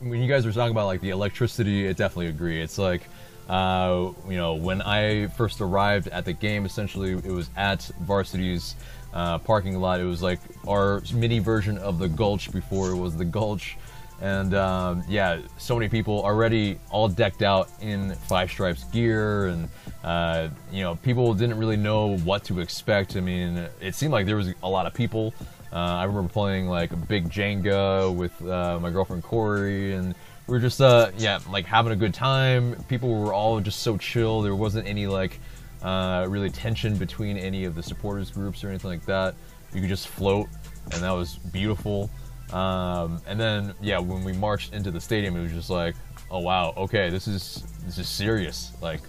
When 0.00 0.20
you 0.20 0.28
guys 0.28 0.44
were 0.44 0.52
talking 0.52 0.72
about 0.72 0.86
like 0.86 1.00
the 1.00 1.10
electricity, 1.10 1.88
I 1.88 1.92
definitely 1.92 2.26
agree. 2.28 2.60
It's 2.60 2.78
like, 2.78 3.02
uh, 3.48 4.12
you 4.28 4.36
know, 4.36 4.54
when 4.54 4.82
I 4.82 5.28
first 5.28 5.60
arrived 5.60 6.08
at 6.08 6.24
the 6.24 6.32
game, 6.32 6.66
essentially 6.66 7.12
it 7.12 7.32
was 7.32 7.48
at 7.56 7.82
Varsity's 8.02 8.74
uh, 9.14 9.38
parking 9.38 9.78
lot. 9.80 10.00
It 10.00 10.04
was 10.04 10.22
like 10.22 10.40
our 10.68 11.02
mini 11.14 11.38
version 11.38 11.78
of 11.78 11.98
the 11.98 12.08
Gulch 12.08 12.52
before 12.52 12.90
it 12.90 12.96
was 12.96 13.16
the 13.16 13.24
Gulch. 13.24 13.78
And 14.20 14.54
um, 14.54 15.04
yeah, 15.08 15.40
so 15.58 15.76
many 15.76 15.88
people 15.88 16.22
already 16.22 16.78
all 16.90 17.08
decked 17.08 17.42
out 17.42 17.68
in 17.82 18.14
Five 18.14 18.50
Stripes 18.50 18.84
gear, 18.84 19.48
and 19.48 19.68
uh, 20.02 20.48
you 20.72 20.82
know, 20.82 20.96
people 20.96 21.34
didn't 21.34 21.58
really 21.58 21.76
know 21.76 22.16
what 22.18 22.44
to 22.44 22.60
expect. 22.60 23.16
I 23.16 23.20
mean, 23.20 23.68
it 23.80 23.94
seemed 23.94 24.12
like 24.12 24.24
there 24.24 24.36
was 24.36 24.54
a 24.62 24.68
lot 24.68 24.86
of 24.86 24.94
people. 24.94 25.34
Uh, 25.70 25.76
I 25.76 26.04
remember 26.04 26.30
playing 26.30 26.68
like 26.68 26.92
a 26.92 26.96
big 26.96 27.28
Jenga 27.28 28.14
with 28.14 28.32
uh, 28.46 28.78
my 28.80 28.90
girlfriend 28.90 29.22
Corey, 29.22 29.92
and 29.92 30.14
we 30.46 30.52
were 30.52 30.60
just 30.60 30.80
uh, 30.80 31.10
yeah, 31.18 31.40
like 31.50 31.66
having 31.66 31.92
a 31.92 31.96
good 31.96 32.14
time. 32.14 32.74
People 32.88 33.22
were 33.22 33.34
all 33.34 33.60
just 33.60 33.80
so 33.80 33.98
chill. 33.98 34.40
There 34.40 34.54
wasn't 34.54 34.86
any 34.86 35.06
like 35.06 35.38
uh, 35.82 36.26
really 36.28 36.48
tension 36.48 36.96
between 36.96 37.36
any 37.36 37.64
of 37.64 37.74
the 37.74 37.82
supporters 37.82 38.30
groups 38.30 38.64
or 38.64 38.70
anything 38.70 38.90
like 38.90 39.04
that. 39.04 39.34
You 39.74 39.80
could 39.82 39.90
just 39.90 40.08
float, 40.08 40.48
and 40.92 41.02
that 41.02 41.10
was 41.10 41.36
beautiful. 41.36 42.08
Um, 42.52 43.20
and 43.26 43.38
then 43.38 43.74
yeah, 43.80 43.98
when 43.98 44.24
we 44.24 44.32
marched 44.32 44.72
into 44.72 44.90
the 44.90 45.00
stadium, 45.00 45.36
it 45.36 45.42
was 45.42 45.52
just 45.52 45.70
like, 45.70 45.94
oh 46.30 46.40
wow, 46.40 46.74
okay, 46.76 47.10
this 47.10 47.26
is 47.26 47.64
this 47.84 47.98
is 47.98 48.08
serious. 48.08 48.72
Like, 48.80 49.00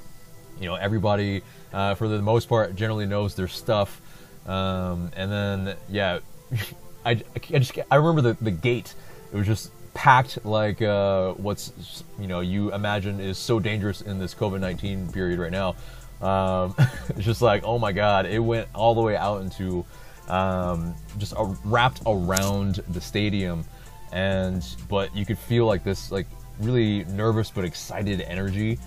you 0.59 0.67
know, 0.67 0.75
everybody 0.75 1.43
uh, 1.73 1.95
for 1.95 2.07
the 2.07 2.21
most 2.21 2.49
part 2.49 2.75
generally 2.75 3.05
knows 3.05 3.35
their 3.35 3.47
stuff. 3.47 4.01
Um, 4.47 5.11
and 5.15 5.31
then 5.31 5.75
yeah, 5.89 6.19
I, 7.05 7.21
I 7.35 7.59
just 7.59 7.77
I 7.91 7.95
remember 7.95 8.21
the 8.21 8.43
the 8.43 8.51
gate. 8.51 8.95
It 9.31 9.37
was 9.37 9.45
just 9.45 9.71
packed 9.93 10.45
like 10.45 10.81
uh, 10.81 11.33
what's 11.33 12.03
you 12.19 12.27
know 12.27 12.39
you 12.39 12.73
imagine 12.73 13.19
is 13.19 13.37
so 13.37 13.59
dangerous 13.59 14.01
in 14.01 14.19
this 14.19 14.33
COVID 14.33 14.59
nineteen 14.59 15.11
period 15.11 15.39
right 15.39 15.51
now. 15.51 15.75
Um, 16.21 16.75
it's 17.09 17.25
just 17.25 17.41
like 17.41 17.63
oh 17.63 17.77
my 17.77 17.91
god, 17.91 18.25
it 18.25 18.39
went 18.39 18.67
all 18.73 18.95
the 18.95 19.01
way 19.01 19.15
out 19.15 19.41
into 19.41 19.85
um, 20.29 20.93
just 21.17 21.33
uh, 21.35 21.53
wrapped 21.63 22.01
around 22.05 22.81
the 22.89 23.01
stadium, 23.01 23.65
and 24.11 24.65
but 24.89 25.15
you 25.15 25.25
could 25.25 25.37
feel 25.37 25.65
like 25.65 25.83
this 25.83 26.11
like 26.11 26.27
really 26.59 27.03
nervous 27.05 27.51
but 27.51 27.63
excited 27.63 28.21
energy. 28.21 28.79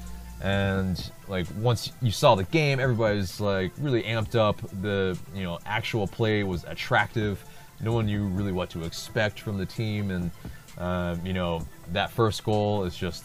And 0.43 1.11
like 1.29 1.47
once 1.59 1.93
you 2.01 2.11
saw 2.11 2.35
the 2.35 2.45
game, 2.45 2.81
everybody's 2.81 3.41
like 3.41 3.73
really 3.79 4.03
amped 4.05 4.35
up. 4.35 4.61
The 4.81 5.19
you 5.35 5.43
know 5.43 5.59
actual 5.67 6.07
play 6.07 6.43
was 6.45 6.65
attractive. 6.65 7.45
No 7.81 7.93
one 7.93 8.07
knew 8.07 8.27
really 8.27 8.53
what 8.53 8.71
to 8.71 8.85
expect 8.85 9.41
from 9.41 9.59
the 9.59 9.67
team, 9.67 10.11
and 10.11 10.31
um, 10.79 11.25
you 11.25 11.33
know 11.33 11.67
that 11.93 12.11
first 12.11 12.43
goal 12.45 12.85
is 12.85 12.97
just 12.97 13.25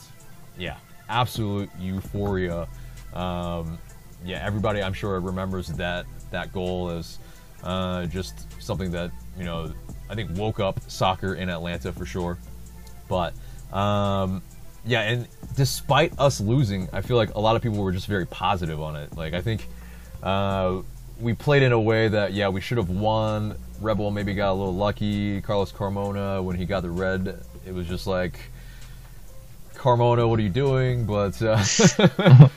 yeah 0.58 0.78
absolute 1.10 1.70
euphoria. 1.80 2.68
Um, 3.14 3.78
yeah, 4.26 4.46
everybody 4.46 4.82
I'm 4.82 4.94
sure 4.94 5.20
remembers 5.20 5.68
that 5.70 6.06
that 6.32 6.52
goal 6.52 6.90
as 6.90 7.20
uh, 7.66 8.06
just 8.06 8.62
something 8.62 8.92
that 8.92 9.12
you 9.38 9.44
know 9.44 9.74
I 10.10 10.16
think 10.16 10.38
woke 10.38 10.60
up 10.60 10.80
soccer 10.90 11.36
in 11.36 11.50
Atlanta 11.50 11.92
for 11.92 12.06
sure. 12.06 12.38
But 13.10 13.34
um, 13.74 14.42
yeah, 14.86 15.02
and 15.02 15.28
despite 15.56 16.18
us 16.20 16.40
losing, 16.40 16.88
I 16.94 17.02
feel 17.02 17.18
like 17.18 17.34
a 17.36 17.40
lot 17.40 17.56
of 17.56 17.62
people 17.62 17.80
were 17.80 17.92
just 17.92 18.08
very 18.08 18.26
positive 18.26 18.82
on 18.82 18.96
it. 18.96 19.16
Like 19.18 19.34
I 19.34 19.42
think 19.42 19.68
uh, 20.24 20.82
we 21.20 21.34
played 21.34 21.64
in 21.64 21.72
a 21.72 21.80
way 21.80 22.08
that 22.08 22.34
yeah 22.34 22.50
we 22.50 22.62
should 22.62 22.78
have 22.78 22.90
won. 22.90 23.58
Red 23.82 23.98
Bull 23.98 24.12
maybe 24.12 24.34
got 24.34 24.52
a 24.52 24.54
little 24.54 24.76
lucky. 24.76 25.42
Carlos 25.42 25.72
Carmona 25.72 26.44
when 26.44 26.56
he 26.56 26.66
got 26.66 26.82
the 26.82 26.90
red, 26.90 27.44
it 27.66 27.74
was 27.74 27.88
just 27.88 28.08
like 28.08 28.40
Carmona, 29.76 30.28
what 30.28 30.40
are 30.40 30.44
you 30.44 30.50
doing? 30.50 31.06
But 31.06 31.42
uh, 31.42 31.64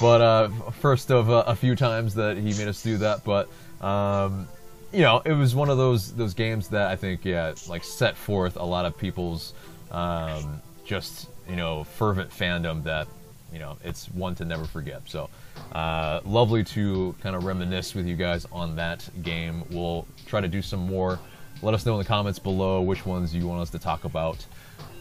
but 0.00 0.20
uh, 0.20 0.48
first 0.80 1.10
of 1.10 1.30
uh, 1.30 1.44
a 1.46 1.54
few 1.54 1.76
times 1.76 2.14
that 2.14 2.36
he 2.36 2.54
made 2.54 2.68
us 2.68 2.82
do 2.82 2.96
that. 2.98 3.24
But 3.24 3.48
um, 3.82 4.48
you 4.92 5.00
know, 5.00 5.22
it 5.24 5.32
was 5.32 5.54
one 5.54 5.70
of 5.70 5.78
those 5.78 6.12
those 6.12 6.34
games 6.34 6.68
that 6.68 6.88
I 6.88 6.96
think 6.96 7.24
yeah 7.24 7.54
like 7.68 7.84
set 7.84 8.16
forth 8.16 8.56
a 8.56 8.64
lot 8.64 8.84
of 8.84 8.96
people's 8.96 9.54
um, 9.90 10.60
just 10.84 11.28
you 11.48 11.56
know 11.56 11.84
fervent 11.84 12.30
fandom 12.30 12.82
that 12.84 13.08
you 13.52 13.58
know 13.58 13.78
it's 13.84 14.06
one 14.10 14.34
to 14.36 14.44
never 14.44 14.64
forget. 14.64 15.02
So 15.06 15.30
uh, 15.72 16.20
lovely 16.24 16.64
to 16.64 17.14
kind 17.22 17.34
of 17.34 17.44
reminisce 17.44 17.94
with 17.94 18.06
you 18.06 18.16
guys 18.16 18.46
on 18.52 18.76
that 18.76 19.08
game. 19.22 19.64
We'll 19.70 20.06
try 20.26 20.40
to 20.40 20.48
do 20.48 20.62
some 20.62 20.80
more. 20.80 21.18
Let 21.62 21.74
us 21.74 21.86
know 21.86 21.92
in 21.92 21.98
the 21.98 22.04
comments 22.04 22.38
below 22.38 22.80
which 22.80 23.06
ones 23.06 23.34
you 23.34 23.46
want 23.46 23.62
us 23.62 23.70
to 23.70 23.78
talk 23.78 24.04
about. 24.04 24.44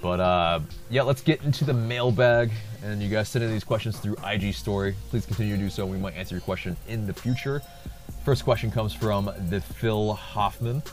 But 0.01 0.19
uh, 0.19 0.59
yeah, 0.89 1.03
let's 1.03 1.21
get 1.21 1.43
into 1.43 1.63
the 1.63 1.73
mailbag. 1.73 2.51
And 2.83 3.01
you 3.01 3.09
guys 3.09 3.29
send 3.29 3.45
in 3.45 3.51
these 3.51 3.63
questions 3.63 3.99
through 3.99 4.15
IG 4.25 4.53
story. 4.53 4.95
Please 5.09 5.25
continue 5.25 5.55
to 5.55 5.61
do 5.61 5.69
so. 5.69 5.85
We 5.85 5.97
might 5.97 6.15
answer 6.15 6.35
your 6.35 6.41
question 6.41 6.75
in 6.87 7.05
the 7.05 7.13
future. 7.13 7.61
First 8.23 8.43
question 8.43 8.69
comes 8.69 8.93
from 8.93 9.31
the 9.49 9.61
Phil 9.61 10.13
Hoffman. 10.13 10.83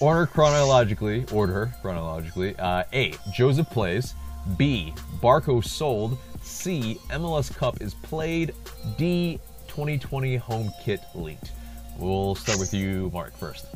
Order 0.00 0.26
chronologically. 0.26 1.24
Order 1.32 1.72
chronologically. 1.82 2.54
Uh, 2.56 2.84
A. 2.92 3.14
Josef 3.32 3.68
plays. 3.68 4.14
B. 4.56 4.94
Barco 5.20 5.64
sold. 5.64 6.18
C. 6.42 7.00
MLS 7.10 7.54
Cup 7.54 7.80
is 7.82 7.94
played. 7.94 8.54
D. 8.96 9.40
2020 9.66 10.36
home 10.36 10.72
kit 10.84 11.00
leaked. 11.14 11.50
We'll 11.98 12.36
start 12.36 12.60
with 12.60 12.72
you, 12.72 13.10
Mark, 13.12 13.36
first. 13.36 13.66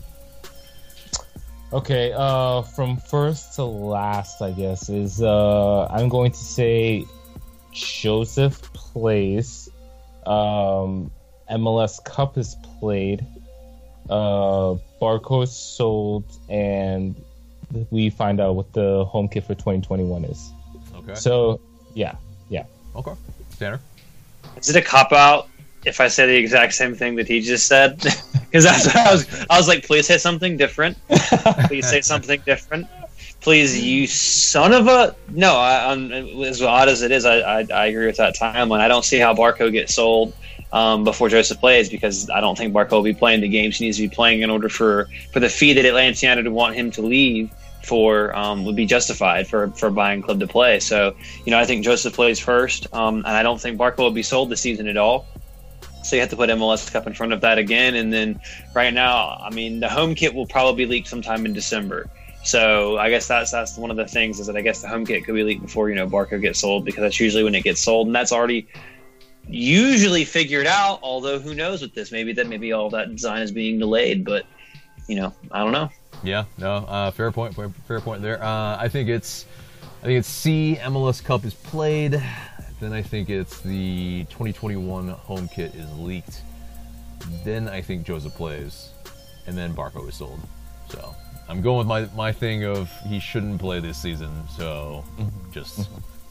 Okay, 1.73 2.13
uh, 2.15 2.63
from 2.63 2.99
first 2.99 3.55
to 3.55 3.65
last, 3.65 4.43
I 4.43 4.53
guess 4.53 4.89
is 4.89 5.23
uh, 5.23 5.87
I'm 5.87 6.09
going 6.09 6.31
to 6.31 6.39
say 6.39 7.05
Josef 7.73 8.61
plays. 8.75 9.69
Um, 10.27 11.11
MLS 11.53 12.03
Cup 12.05 12.39
is 12.39 12.57
played. 12.81 13.25
Uh, 14.09 14.77
Barco 15.01 15.47
sold, 15.47 16.25
and 16.49 17.15
we 17.91 18.11
find 18.11 18.41
out 18.41 18.57
what 18.57 18.73
the 18.73 19.05
home 19.05 19.29
kit 19.29 19.45
for 19.45 19.55
2021 19.55 20.25
is. 20.25 20.51
Okay. 20.97 21.15
So, 21.15 21.61
yeah, 21.95 22.17
yeah. 22.49 22.65
Okay. 22.97 23.13
Tanner? 23.59 23.81
Is 24.57 24.69
it 24.69 24.77
a 24.77 24.83
cop 24.83 25.13
out 25.13 25.49
if 25.85 26.01
I 26.01 26.09
say 26.09 26.27
the 26.27 26.37
exact 26.37 26.75
same 26.75 26.95
thing 26.95 27.17
that 27.17 27.29
he 27.29 27.41
just 27.41 27.67
said? 27.67 28.05
Because 28.53 28.65
that's 28.65 28.87
what 28.87 28.97
I 28.97 29.13
was. 29.13 29.47
I 29.49 29.57
was 29.57 29.67
like, 29.67 29.87
please 29.87 30.07
say 30.07 30.19
something 30.19 30.59
different. 30.59 30.99
Please 31.69 31.89
say 31.89 32.03
something 32.03 32.39
different. 32.45 32.87
Please, 33.41 33.83
you 33.83 34.07
son 34.07 34.75
of 34.75 34.89
a 34.89 35.17
no. 35.31 35.57
I, 35.57 35.91
I'm, 35.91 36.13
as 36.13 36.61
odd 36.61 36.91
as 36.91 37.01
it 37.01 37.13
is, 37.13 37.25
I, 37.25 37.39
I, 37.39 37.67
I 37.73 37.87
agree 37.87 38.05
with 38.05 38.19
that 38.19 38.37
timeline. 38.37 38.81
I 38.81 38.89
don't 38.89 39.07
see 39.07 39.19
how 39.19 39.33
Barco 39.33 39.73
gets 39.73 39.95
sold 39.95 40.35
um, 40.73 41.05
before 41.05 41.29
Josef 41.29 41.61
plays 41.61 41.91
because 41.91 42.31
I 42.31 42.41
don't 42.41 42.57
think 42.57 42.73
Barco 42.73 42.93
will 42.93 43.03
be 43.03 43.15
playing 43.15 43.41
the 43.41 43.49
games 43.49 43.77
he 43.77 43.85
needs 43.85 43.99
to 43.99 44.09
be 44.09 44.15
playing 44.15 44.41
in 44.41 44.51
order 44.51 44.69
for 44.69 45.09
for 45.33 45.41
the 45.41 45.49
fee 45.49 45.75
that 45.75 45.85
Atlantiana 45.85 46.43
to 46.43 46.51
want 46.51 46.75
him 46.75 46.91
to 46.93 47.03
leave 47.03 47.51
for 47.85 48.35
um, 48.37 48.65
would 48.65 48.77
be 48.77 48.87
justified 48.87 49.47
for 49.47 49.71
for 49.73 49.91
buying 49.91 50.23
club 50.23 50.41
to 50.41 50.47
play. 50.47 50.81
So 50.81 51.15
you 51.45 51.51
know, 51.51 51.59
I 51.59 51.67
think 51.67 51.85
Josef 51.85 52.15
plays 52.15 52.41
first, 52.41 52.93
um, 52.95 53.17
and 53.19 53.27
I 53.27 53.43
don't 53.43 53.61
think 53.61 53.79
Barco 53.79 53.99
will 53.99 54.11
be 54.11 54.23
sold 54.23 54.51
this 54.51 54.61
season 54.61 54.89
at 54.89 54.97
all. 54.97 55.27
So 56.03 56.17
you 56.17 56.21
have 56.21 56.31
to 56.31 56.37
put 56.37 56.51
MLS 56.51 56.91
Cup 56.91 57.07
in 57.07 57.13
front 57.13 57.33
of 57.33 57.43
that 57.43 57.59
again, 57.59 57.95
and 57.95 58.13
then 58.13 58.41
right 58.75 58.93
now, 58.93 59.41
I 59.41 59.51
mean, 59.51 59.79
the 59.81 59.89
home 59.89 60.15
kit 60.15 60.35
will 60.35 60.47
probably 60.47 60.87
leak 60.87 61.07
sometime 61.07 61.47
in 61.47 61.53
December. 61.53 62.09
So 62.45 62.99
I 62.99 63.09
guess 63.09 63.29
that's 63.29 63.53
that's 63.53 63.77
one 63.77 63.91
of 63.91 63.97
the 63.97 64.07
things 64.07 64.41
is 64.41 64.49
that 64.49 64.57
I 64.57 64.63
guess 64.63 64.83
the 64.83 64.89
home 64.89 65.07
kit 65.07 65.25
could 65.25 65.35
be 65.35 65.45
leaked 65.45 65.63
before 65.63 65.91
you 65.91 65.95
know 65.95 66.09
Barco 66.09 66.41
gets 66.41 66.61
sold 66.61 66.85
because 66.85 67.03
that's 67.03 67.21
usually 67.21 67.45
when 67.45 67.55
it 67.55 67.63
gets 67.63 67.81
sold, 67.81 68.09
and 68.09 68.17
that's 68.17 68.33
already 68.33 68.67
usually 69.53 70.25
figured 70.25 70.67
out. 70.67 71.01
Although 71.03 71.39
who 71.39 71.55
knows 71.55 71.83
with 71.83 71.95
this? 71.95 72.13
Maybe 72.13 72.33
that 72.35 72.49
maybe 72.49 72.73
all 72.73 72.91
that 72.91 73.11
design 73.11 73.43
is 73.43 73.53
being 73.53 73.79
delayed, 73.79 74.25
but 74.25 74.47
you 75.09 75.17
know 75.17 75.35
I 75.51 75.59
don't 75.61 75.73
know. 75.73 75.91
Yeah, 76.23 76.45
no, 76.59 76.75
uh, 76.77 77.11
fair 77.11 77.33
point. 77.33 77.55
Fair, 77.55 77.69
fair 77.89 78.01
point 78.01 78.23
there. 78.23 78.43
Uh, 78.43 78.77
I 78.79 78.89
think 78.89 79.09
it's, 79.09 79.47
I 80.03 80.07
think 80.07 80.19
it's 80.19 80.29
C. 80.29 80.79
MLS 80.83 81.23
Cup 81.23 81.45
is 81.45 81.55
played. 81.55 82.23
Then 82.81 82.93
I 82.93 83.03
think 83.03 83.29
it's 83.29 83.61
the 83.61 84.25
2021 84.25 85.09
home 85.09 85.49
kit 85.49 85.75
is 85.75 85.93
leaked. 85.99 86.43
Then 87.45 87.69
I 87.69 87.81
think 87.81 88.05
Josef 88.05 88.35
plays, 88.35 88.91
and 89.47 89.57
then 89.57 89.75
Barco 89.75 90.09
is 90.09 90.17
sold. 90.17 90.41
So 90.89 91.15
I'm 91.49 91.61
going 91.63 91.79
with 91.79 91.87
my 91.87 92.07
my 92.17 92.33
thing 92.33 92.65
of 92.65 92.91
he 93.07 93.19
shouldn't 93.19 93.61
play 93.61 93.81
this 93.81 93.99
season. 93.99 94.31
So 94.57 95.05
just 95.53 95.89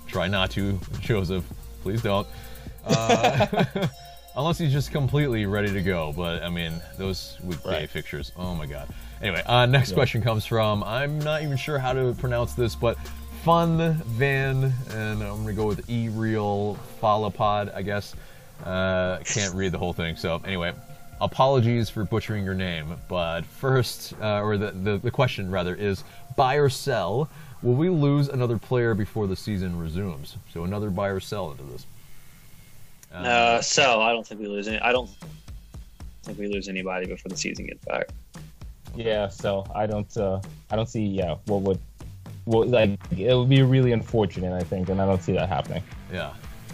try 0.07 0.27
not 0.27 0.51
to, 0.51 0.79
Josef. 0.99 1.43
Please 1.83 2.01
don't. 2.01 2.27
Uh, 2.85 3.65
unless 4.35 4.57
he's 4.57 4.71
just 4.71 4.91
completely 4.91 5.45
ready 5.45 5.71
to 5.73 5.81
go. 5.81 6.13
But 6.15 6.43
I 6.43 6.49
mean, 6.49 6.73
those 6.97 7.37
weekday 7.43 7.69
Right. 7.81 7.89
fixtures. 7.89 8.31
Oh 8.37 8.55
my 8.55 8.65
god. 8.65 8.87
Anyway, 9.21 9.41
uh, 9.45 9.65
next 9.65 9.89
Yeah. 9.91 9.95
question 9.95 10.21
comes 10.21 10.45
from 10.45 10.83
I'm 10.83 11.19
not 11.19 11.43
even 11.43 11.57
sure 11.57 11.77
how 11.79 11.93
to 11.93 12.15
pronounce 12.19 12.53
this, 12.53 12.75
but 12.75 12.97
Fun 13.43 13.93
Van, 14.05 14.71
and 14.91 15.23
I'm 15.23 15.41
gonna 15.41 15.53
go 15.53 15.65
with 15.67 15.89
E 15.89 16.09
Real 16.09 16.77
Falapod, 17.01 17.73
I 17.75 17.81
guess. 17.81 18.13
Uh, 18.63 19.17
can't 19.25 19.55
read 19.55 19.71
the 19.71 19.77
whole 19.79 19.93
thing, 19.93 20.15
so 20.15 20.41
anyway. 20.45 20.73
Apologies 21.19 21.87
for 21.89 22.03
butchering 22.03 22.43
your 22.43 22.55
name, 22.55 22.95
but 23.07 23.45
first, 23.45 24.13
uh, 24.21 24.41
or 24.41 24.57
the, 24.57 24.71
the 24.71 24.97
the 24.97 25.11
question 25.11 25.51
rather 25.51 25.75
is 25.75 26.03
buy 26.35 26.55
or 26.55 26.67
sell. 26.69 27.29
Will 27.61 27.75
we 27.75 27.89
lose 27.89 28.27
another 28.27 28.57
player 28.57 28.95
before 28.95 29.27
the 29.27 29.35
season 29.35 29.77
resumes? 29.77 30.37
So 30.51 30.63
another 30.63 30.89
buy 30.89 31.09
or 31.09 31.19
sell 31.19 31.51
into 31.51 31.61
this. 31.63 31.85
Uh, 33.13 33.61
so 33.61 34.01
I 34.01 34.11
don't 34.13 34.25
think 34.25 34.39
we 34.39 34.47
lose 34.47 34.67
any. 34.67 34.79
I 34.79 34.91
don't 34.91 35.09
think 36.23 36.37
we 36.37 36.47
lose 36.47 36.69
anybody 36.69 37.07
before 37.07 37.29
the 37.29 37.37
season 37.37 37.65
gets 37.65 37.83
back. 37.85 38.07
Yeah, 38.95 39.27
so 39.29 39.65
I 39.73 39.85
don't 39.85 40.15
uh 40.17 40.41
I 40.69 40.75
don't 40.75 40.89
see 40.89 41.05
yeah 41.05 41.35
what 41.45 41.61
would 41.61 41.79
what 42.45 42.67
like 42.67 42.99
it 43.17 43.33
would 43.33 43.49
be 43.49 43.61
really 43.61 43.91
unfortunate 43.91 44.53
I 44.53 44.63
think 44.63 44.89
and 44.89 45.01
I 45.01 45.05
don't 45.05 45.21
see 45.21 45.33
that 45.33 45.49
happening. 45.49 45.83
Yeah. 46.11 46.33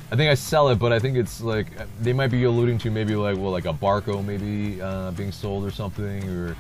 I 0.10 0.16
think 0.16 0.32
I 0.32 0.36
sell 0.36 0.70
it, 0.70 0.80
but 0.80 0.94
I 0.94 1.00
think 1.00 1.18
it's 1.18 1.42
like 1.42 1.68
they 2.00 2.14
might 2.14 2.32
be 2.32 2.46
alluding 2.46 2.78
to 2.80 2.92
maybe 2.92 3.16
like 3.16 3.38
well 3.38 3.52
like 3.52 3.66
a 3.66 3.74
Barco 3.74 4.24
maybe 4.24 4.82
uh, 4.82 5.12
being 5.12 5.32
sold 5.32 5.66
or 5.66 5.72
something 5.72 6.28
or 6.30 6.56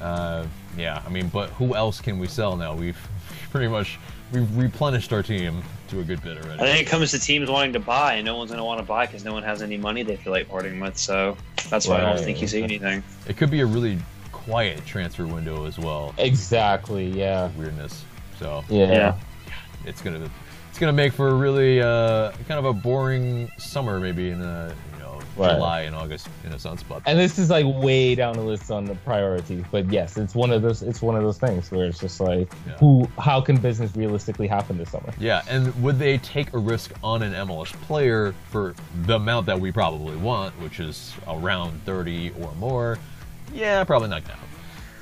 uh, 0.00 0.46
yeah. 0.76 1.02
I 1.06 1.08
mean, 1.08 1.28
but 1.28 1.50
who 1.50 1.74
else 1.74 2.00
can 2.00 2.18
we 2.18 2.26
sell 2.26 2.56
now? 2.56 2.74
We've 2.74 2.98
pretty 3.50 3.68
much 3.68 3.98
we've 4.32 4.56
replenished 4.56 5.12
our 5.12 5.22
team 5.22 5.62
to 5.88 6.00
a 6.00 6.04
good 6.04 6.22
bit 6.22 6.36
already. 6.38 6.60
I 6.60 6.66
think 6.66 6.86
it 6.86 6.90
comes 6.90 7.10
to 7.12 7.18
teams 7.18 7.48
wanting 7.50 7.72
to 7.72 7.80
buy, 7.80 8.14
and 8.14 8.24
no 8.24 8.36
one's 8.36 8.50
going 8.50 8.58
to 8.58 8.64
want 8.64 8.80
to 8.80 8.86
buy 8.86 9.06
because 9.06 9.24
no 9.24 9.32
one 9.32 9.42
has 9.42 9.62
any 9.62 9.76
money 9.76 10.02
they 10.02 10.16
feel 10.16 10.32
like 10.32 10.48
parting 10.48 10.80
with. 10.80 10.96
So 10.98 11.36
that's 11.70 11.86
why 11.86 11.96
I 11.96 12.00
don't 12.00 12.18
think 12.22 12.40
you 12.40 12.46
see 12.48 12.62
anything. 12.62 13.02
It 13.26 13.36
could 13.36 13.50
be 13.50 13.60
a 13.60 13.66
really 13.66 13.98
quiet 14.32 14.84
transfer 14.86 15.26
window 15.26 15.66
as 15.66 15.78
well. 15.78 16.14
Exactly, 16.18 17.06
yeah. 17.06 17.50
Weirdness. 17.56 18.04
So 18.38 18.64
Yeah. 18.68 18.86
Yeah. 18.86 19.14
it's 19.84 20.00
gonna 20.00 20.30
it's 20.70 20.78
gonna 20.78 20.92
make 20.92 21.12
for 21.12 21.28
a 21.28 21.34
really 21.34 21.82
uh, 21.82 22.30
kind 22.46 22.58
of 22.58 22.64
a 22.64 22.72
boring 22.72 23.50
summer 23.58 23.98
maybe 23.98 24.30
in 24.30 24.40
uh, 24.40 24.72
you 24.86 24.87
know 24.87 24.87
Right. 25.38 25.54
July 25.54 25.80
and 25.82 25.94
August 25.94 26.28
in 26.44 26.52
a 26.52 26.58
sense, 26.58 26.82
but 26.82 27.02
And 27.06 27.18
this 27.18 27.38
is 27.38 27.48
like 27.48 27.64
way 27.66 28.14
down 28.14 28.34
the 28.34 28.42
list 28.42 28.70
on 28.70 28.84
the 28.84 28.94
priority, 28.96 29.64
but 29.70 29.90
yes, 29.92 30.16
it's 30.16 30.34
one 30.34 30.50
of 30.50 30.62
those 30.62 30.82
it's 30.82 31.00
one 31.00 31.14
of 31.16 31.22
those 31.22 31.38
things 31.38 31.70
where 31.70 31.86
it's 31.86 31.98
just 32.00 32.20
like 32.20 32.52
Yeah. 32.66 32.72
who 32.78 33.08
how 33.18 33.40
can 33.40 33.56
business 33.56 33.94
realistically 33.94 34.48
happen 34.48 34.76
this 34.78 34.90
summer? 34.90 35.12
Yeah, 35.18 35.42
and 35.48 35.72
would 35.82 35.98
they 35.98 36.18
take 36.18 36.52
a 36.54 36.58
risk 36.58 36.92
on 37.04 37.22
an 37.22 37.32
MLS 37.34 37.72
player 37.82 38.34
for 38.50 38.74
the 39.04 39.14
amount 39.16 39.46
that 39.46 39.58
we 39.58 39.70
probably 39.70 40.16
want, 40.16 40.58
which 40.60 40.80
is 40.80 41.14
around 41.28 41.80
30 41.84 42.32
or 42.40 42.52
more? 42.58 42.98
Yeah, 43.54 43.84
probably 43.84 44.08
not 44.08 44.22
gonna. 44.24 44.38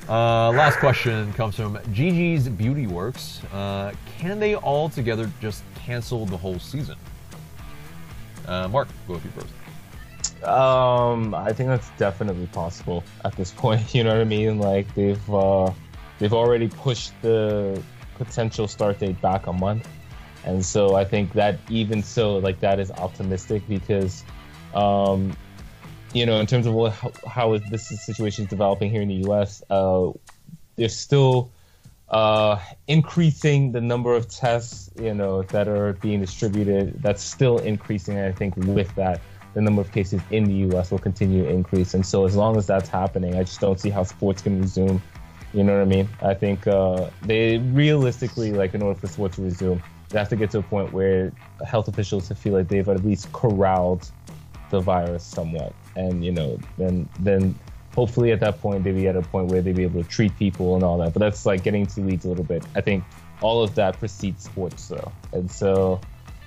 Uh, 0.08 0.50
last 0.52 0.78
question 0.78 1.32
comes 1.32 1.56
from 1.56 1.78
Gigi's 1.92 2.48
Beauty 2.48 2.86
Works. 2.86 3.40
Uh, 3.52 3.90
can 4.18 4.38
they 4.38 4.54
all 4.54 4.88
together 4.88 5.28
just 5.40 5.64
cancel 5.74 6.26
the 6.26 6.36
whole 6.36 6.58
season? 6.60 6.96
Uh, 8.46 8.68
Mark, 8.68 8.86
go 9.08 9.14
with 9.14 9.24
you 9.24 9.30
first. 9.32 9.48
Um, 10.44 11.34
I 11.34 11.52
think 11.52 11.68
that's 11.68 11.90
definitely 11.98 12.46
possible 12.48 13.04
at 13.24 13.34
this 13.36 13.50
point. 13.50 13.82
You 13.94 14.04
know 14.04 14.10
what 14.10 14.20
I 14.20 14.24
mean? 14.24 14.58
Like 14.58 14.92
they've 14.94 15.34
uh, 15.34 15.72
they've 16.18 16.34
already 16.34 16.68
pushed 16.68 17.12
the 17.22 17.82
potential 18.16 18.68
start 18.68 18.98
date 18.98 19.20
back 19.20 19.46
a 19.46 19.52
month, 19.52 19.88
and 20.44 20.64
so 20.64 20.94
I 20.94 21.04
think 21.04 21.32
that 21.34 21.58
even 21.68 22.02
so, 22.02 22.36
like 22.38 22.60
that 22.60 22.78
is 22.80 22.90
optimistic 22.90 23.66
because 23.68 24.24
um, 24.74 25.36
you 26.12 26.24
know, 26.24 26.40
in 26.40 26.46
terms 26.46 26.66
of 26.66 26.74
what, 26.74 26.92
how, 26.92 27.12
how 27.28 27.58
this 27.58 27.88
situation 27.88 28.44
is 28.44 28.50
developing 28.50 28.90
here 28.90 29.02
in 29.02 29.08
the 29.08 29.26
U.S., 29.26 29.62
uh, 29.70 30.10
there's 30.76 30.96
still 30.96 31.50
uh, 32.08 32.58
increasing 32.86 33.72
the 33.72 33.80
number 33.80 34.14
of 34.14 34.28
tests, 34.28 34.90
you 35.00 35.12
know, 35.12 35.42
that 35.42 35.68
are 35.68 35.94
being 35.94 36.20
distributed. 36.20 37.02
That's 37.02 37.22
still 37.22 37.58
increasing. 37.58 38.18
I 38.18 38.32
think 38.32 38.56
with 38.56 38.94
that, 38.94 39.20
the 39.56 39.62
number 39.62 39.80
of 39.80 39.90
cases 39.90 40.20
in 40.30 40.44
the 40.44 40.52
U.S. 40.68 40.90
will 40.90 40.98
continue 40.98 41.44
to 41.44 41.48
increase. 41.48 41.94
And 41.94 42.04
so, 42.04 42.26
as 42.26 42.36
long 42.36 42.58
as 42.58 42.66
that's 42.66 42.90
happening, 42.90 43.36
I 43.36 43.42
just 43.42 43.58
don't 43.58 43.80
see 43.80 43.88
how 43.88 44.02
sports 44.02 44.42
can 44.42 44.60
resume. 44.60 45.00
You 45.54 45.64
know 45.64 45.72
what 45.72 45.80
I 45.80 45.86
mean? 45.86 46.08
I 46.20 46.34
think 46.34 46.66
uh, 46.66 47.08
they 47.22 47.56
realistically, 47.56 48.52
like, 48.52 48.74
in 48.74 48.82
order 48.82 49.00
for 49.00 49.06
sports 49.06 49.36
to 49.36 49.42
resume, 49.42 49.82
they 50.10 50.18
have 50.18 50.28
to 50.28 50.36
get 50.36 50.50
to 50.50 50.58
a 50.58 50.62
point 50.62 50.92
where 50.92 51.32
health 51.66 51.88
officials 51.88 52.28
feel 52.28 52.52
like 52.52 52.68
they've 52.68 52.86
at 52.86 53.02
least 53.02 53.32
corralled 53.32 54.10
the 54.68 54.78
virus 54.78 55.24
somewhat, 55.24 55.72
and 55.96 56.22
you 56.22 56.32
know, 56.32 56.58
then 56.76 57.08
then 57.20 57.58
hopefully 57.94 58.32
at 58.32 58.40
that 58.40 58.60
point 58.60 58.84
they'd 58.84 58.92
be 58.92 59.08
at 59.08 59.16
a 59.16 59.22
point 59.22 59.50
where 59.50 59.62
they'd 59.62 59.74
be 59.74 59.84
able 59.84 60.02
to 60.02 60.08
treat 60.08 60.36
people 60.36 60.74
and 60.74 60.84
all 60.84 60.98
that. 60.98 61.14
But 61.14 61.20
that's 61.20 61.46
like 61.46 61.62
getting 61.62 61.86
to 61.86 62.00
leads 62.02 62.26
a 62.26 62.28
little 62.28 62.44
bit. 62.44 62.62
I 62.74 62.82
think 62.82 63.04
all 63.40 63.62
of 63.62 63.74
that 63.76 63.98
precedes 63.98 64.44
sports 64.44 64.88
though, 64.88 65.10
and 65.32 65.50
so 65.50 65.98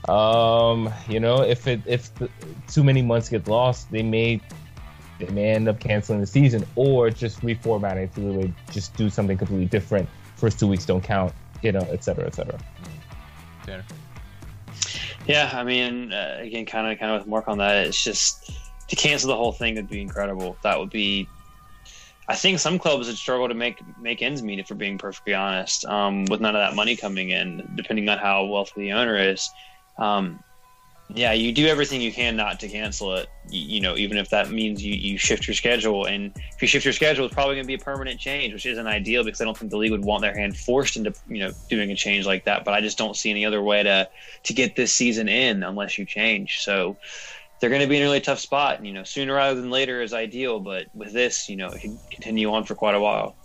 um, 0.08 0.94
you 1.08 1.20
know, 1.20 1.42
if 1.42 1.68
it 1.68 1.82
if 1.86 2.14
the, 2.16 2.30
too 2.68 2.84
many 2.84 3.02
months 3.02 3.30
get 3.30 3.48
lost, 3.48 3.92
they 3.92 4.04
may 4.04 4.40
they 5.20 5.28
may 5.28 5.50
end 5.50 5.68
up 5.68 5.80
canceling 5.80 6.22
the 6.22 6.28
season 6.28 6.66
or 6.76 7.10
just 7.10 7.42
reformatting 7.42 8.14
to 8.14 8.22
really 8.22 8.54
just 8.72 8.96
do 8.96 9.10
something 9.10 9.38
completely 9.38 9.66
different. 9.66 10.08
First 10.38 10.60
two 10.60 10.68
weeks 10.68 10.86
don't 10.86 11.04
count, 11.04 11.34
you 11.62 11.74
know, 11.74 11.86
et 11.92 12.04
cetera, 12.04 12.26
et 12.26 12.36
cetera. 12.36 12.58
Tanner. 13.66 13.84
Yeah, 15.28 15.52
I 15.54 15.64
mean, 15.64 16.14
uh, 16.14 16.38
again, 16.40 16.66
kind 16.66 16.92
of, 16.92 16.98
kind 16.98 17.12
of 17.12 17.22
with 17.22 17.28
Mark 17.28 17.48
on 17.48 17.58
that. 17.58 17.86
It's 17.86 18.02
just 18.04 18.52
to 18.88 18.96
cancel 18.96 19.28
the 19.28 19.36
whole 19.36 19.52
thing 19.52 19.76
would 19.76 19.90
be 19.90 20.02
incredible. 20.02 20.58
That 20.64 20.80
would 20.80 20.90
be. 20.90 21.28
I 22.28 22.36
think 22.36 22.60
some 22.60 22.80
clubs 22.80 23.08
would 23.08 23.18
struggle 23.18 23.48
to 23.48 23.54
make 23.54 23.82
make 24.00 24.22
ends 24.22 24.42
meet, 24.42 24.60
if 24.60 24.70
we're 24.70 24.78
being 24.78 24.98
perfectly 24.98 25.34
honest, 25.34 25.84
um, 25.86 26.26
with 26.26 26.40
none 26.40 26.56
of 26.56 26.62
that 26.62 26.76
money 26.76 26.96
coming 26.96 27.32
in, 27.32 27.70
depending 27.76 28.08
on 28.08 28.18
how 28.18 28.46
wealthy 28.46 28.82
the 28.82 28.92
owner 28.94 29.18
is. 29.18 29.50
Um, 30.00 30.44
yeah, 31.12 31.34
you 31.34 31.52
do 31.52 31.66
everything 31.66 32.02
you 32.02 32.12
can 32.12 32.36
not 32.36 32.60
to 32.60 32.68
cancel 32.68 33.16
it. 33.16 33.28
You, 33.50 33.62
you, 33.62 33.82
know, 33.82 33.98
even 33.98 34.18
if 34.18 34.30
that 34.30 34.52
means 34.52 34.84
you, 34.84 34.94
you 34.94 35.18
shift 35.18 35.48
your 35.48 35.56
schedule, 35.56 36.06
and 36.06 36.32
if 36.36 36.62
you 36.62 36.68
shift 36.68 36.86
your 36.86 36.94
schedule, 36.94 37.26
it's 37.26 37.34
probably 37.34 37.56
going 37.56 37.64
to 37.64 37.68
be 37.68 37.74
a 37.74 37.80
permanent 37.80 38.20
change, 38.20 38.54
which 38.54 38.68
isn't 38.68 38.86
ideal 38.86 39.24
because 39.24 39.42
I 39.42 39.46
don't 39.46 39.58
think 39.58 39.72
the 39.72 39.78
league 39.78 39.92
would 39.92 40.06
want 40.06 40.22
their 40.22 40.36
hand 40.38 40.56
forced 40.56 40.98
into 40.98 41.14
you 41.28 41.40
know 41.40 41.52
doing 41.68 41.92
a 41.92 41.96
change 41.96 42.28
like 42.28 42.46
that. 42.46 42.64
But 42.64 42.76
I 42.76 42.82
just 42.82 42.98
don't 42.98 43.16
see 43.16 43.32
any 43.32 43.44
other 43.44 43.62
way 43.62 43.82
to 43.82 44.08
to 44.44 44.54
get 44.54 44.76
this 44.76 44.94
season 44.94 45.28
in 45.28 45.64
unless 45.64 45.98
you 45.98 46.06
change. 46.06 46.60
So 46.62 46.96
they're 47.60 47.70
going 47.70 47.82
to 47.82 47.88
be 47.88 47.98
in 47.98 48.04
a 48.04 48.06
really 48.06 48.22
tough 48.22 48.40
spot. 48.40 48.78
And, 48.78 48.88
you 48.88 48.94
know, 48.94 49.04
sooner 49.04 49.34
rather 49.34 49.60
than 49.60 49.70
later 49.70 50.02
is 50.02 50.14
ideal, 50.14 50.60
but 50.60 50.88
with 50.94 51.12
this, 51.12 51.50
you 51.50 51.58
know, 51.58 51.68
it 51.68 51.82
can 51.82 52.00
continue 52.10 52.52
on 52.52 52.64
for 52.64 52.76
quite 52.76 52.96
a 52.96 53.00
while. 53.00 53.36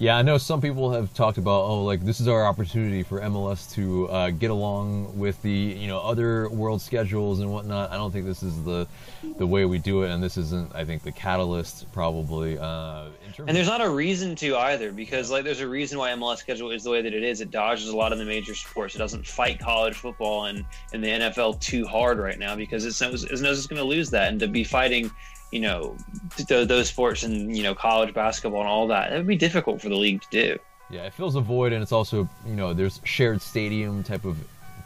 Yeah, 0.00 0.16
I 0.16 0.22
know 0.22 0.38
some 0.38 0.62
people 0.62 0.92
have 0.92 1.12
talked 1.12 1.36
about, 1.36 1.60
oh, 1.64 1.84
like 1.84 2.00
this 2.00 2.20
is 2.20 2.26
our 2.26 2.46
opportunity 2.46 3.02
for 3.02 3.20
MLS 3.20 3.70
to 3.74 4.08
uh, 4.08 4.30
get 4.30 4.50
along 4.50 5.18
with 5.18 5.42
the 5.42 5.50
you 5.50 5.88
know 5.88 6.00
other 6.00 6.48
world 6.48 6.80
schedules 6.80 7.40
and 7.40 7.52
whatnot. 7.52 7.90
I 7.90 7.96
don't 7.96 8.10
think 8.10 8.24
this 8.24 8.42
is 8.42 8.64
the 8.64 8.88
the 9.36 9.46
way 9.46 9.66
we 9.66 9.76
do 9.76 10.04
it, 10.04 10.10
and 10.10 10.22
this 10.22 10.38
isn't, 10.38 10.74
I 10.74 10.86
think, 10.86 11.02
the 11.02 11.12
catalyst 11.12 11.92
probably. 11.92 12.58
Uh, 12.58 13.08
and 13.46 13.54
there's 13.54 13.66
not 13.66 13.82
a 13.82 13.90
reason 13.90 14.34
to 14.36 14.56
either, 14.56 14.90
because 14.90 15.30
like 15.30 15.44
there's 15.44 15.60
a 15.60 15.68
reason 15.68 15.98
why 15.98 16.08
MLS 16.12 16.38
schedule 16.38 16.70
is 16.70 16.82
the 16.82 16.90
way 16.90 17.02
that 17.02 17.12
it 17.12 17.22
is. 17.22 17.42
It 17.42 17.50
dodges 17.50 17.88
a 17.88 17.96
lot 17.96 18.10
of 18.10 18.18
the 18.18 18.24
major 18.24 18.54
sports. 18.54 18.94
It 18.94 18.98
doesn't 18.98 19.26
fight 19.26 19.58
college 19.58 19.96
football 19.96 20.46
and, 20.46 20.64
and 20.94 21.04
the 21.04 21.08
NFL 21.08 21.60
too 21.60 21.86
hard 21.86 22.18
right 22.18 22.38
now 22.38 22.56
because 22.56 22.86
it's 22.86 22.98
knows 23.02 23.24
it's, 23.24 23.42
it's 23.42 23.66
going 23.66 23.76
to 23.76 23.84
lose 23.84 24.08
that, 24.12 24.28
and 24.28 24.40
to 24.40 24.48
be 24.48 24.64
fighting 24.64 25.10
you 25.50 25.60
know 25.60 25.96
th- 26.36 26.68
those 26.68 26.88
sports 26.88 27.22
and 27.22 27.56
you 27.56 27.62
know 27.62 27.74
college 27.74 28.14
basketball 28.14 28.60
and 28.60 28.68
all 28.68 28.86
that. 28.88 29.12
It 29.12 29.16
would 29.16 29.26
be 29.26 29.36
difficult 29.36 29.80
for 29.80 29.88
the 29.88 29.96
league 29.96 30.22
to 30.22 30.28
do. 30.30 30.58
Yeah, 30.90 31.04
it 31.04 31.14
fills 31.14 31.36
a 31.36 31.40
void, 31.40 31.72
and 31.72 31.82
it's 31.82 31.92
also 31.92 32.28
you 32.46 32.54
know 32.54 32.72
there's 32.72 33.00
shared 33.04 33.40
stadium 33.40 34.02
type 34.02 34.24
of 34.24 34.36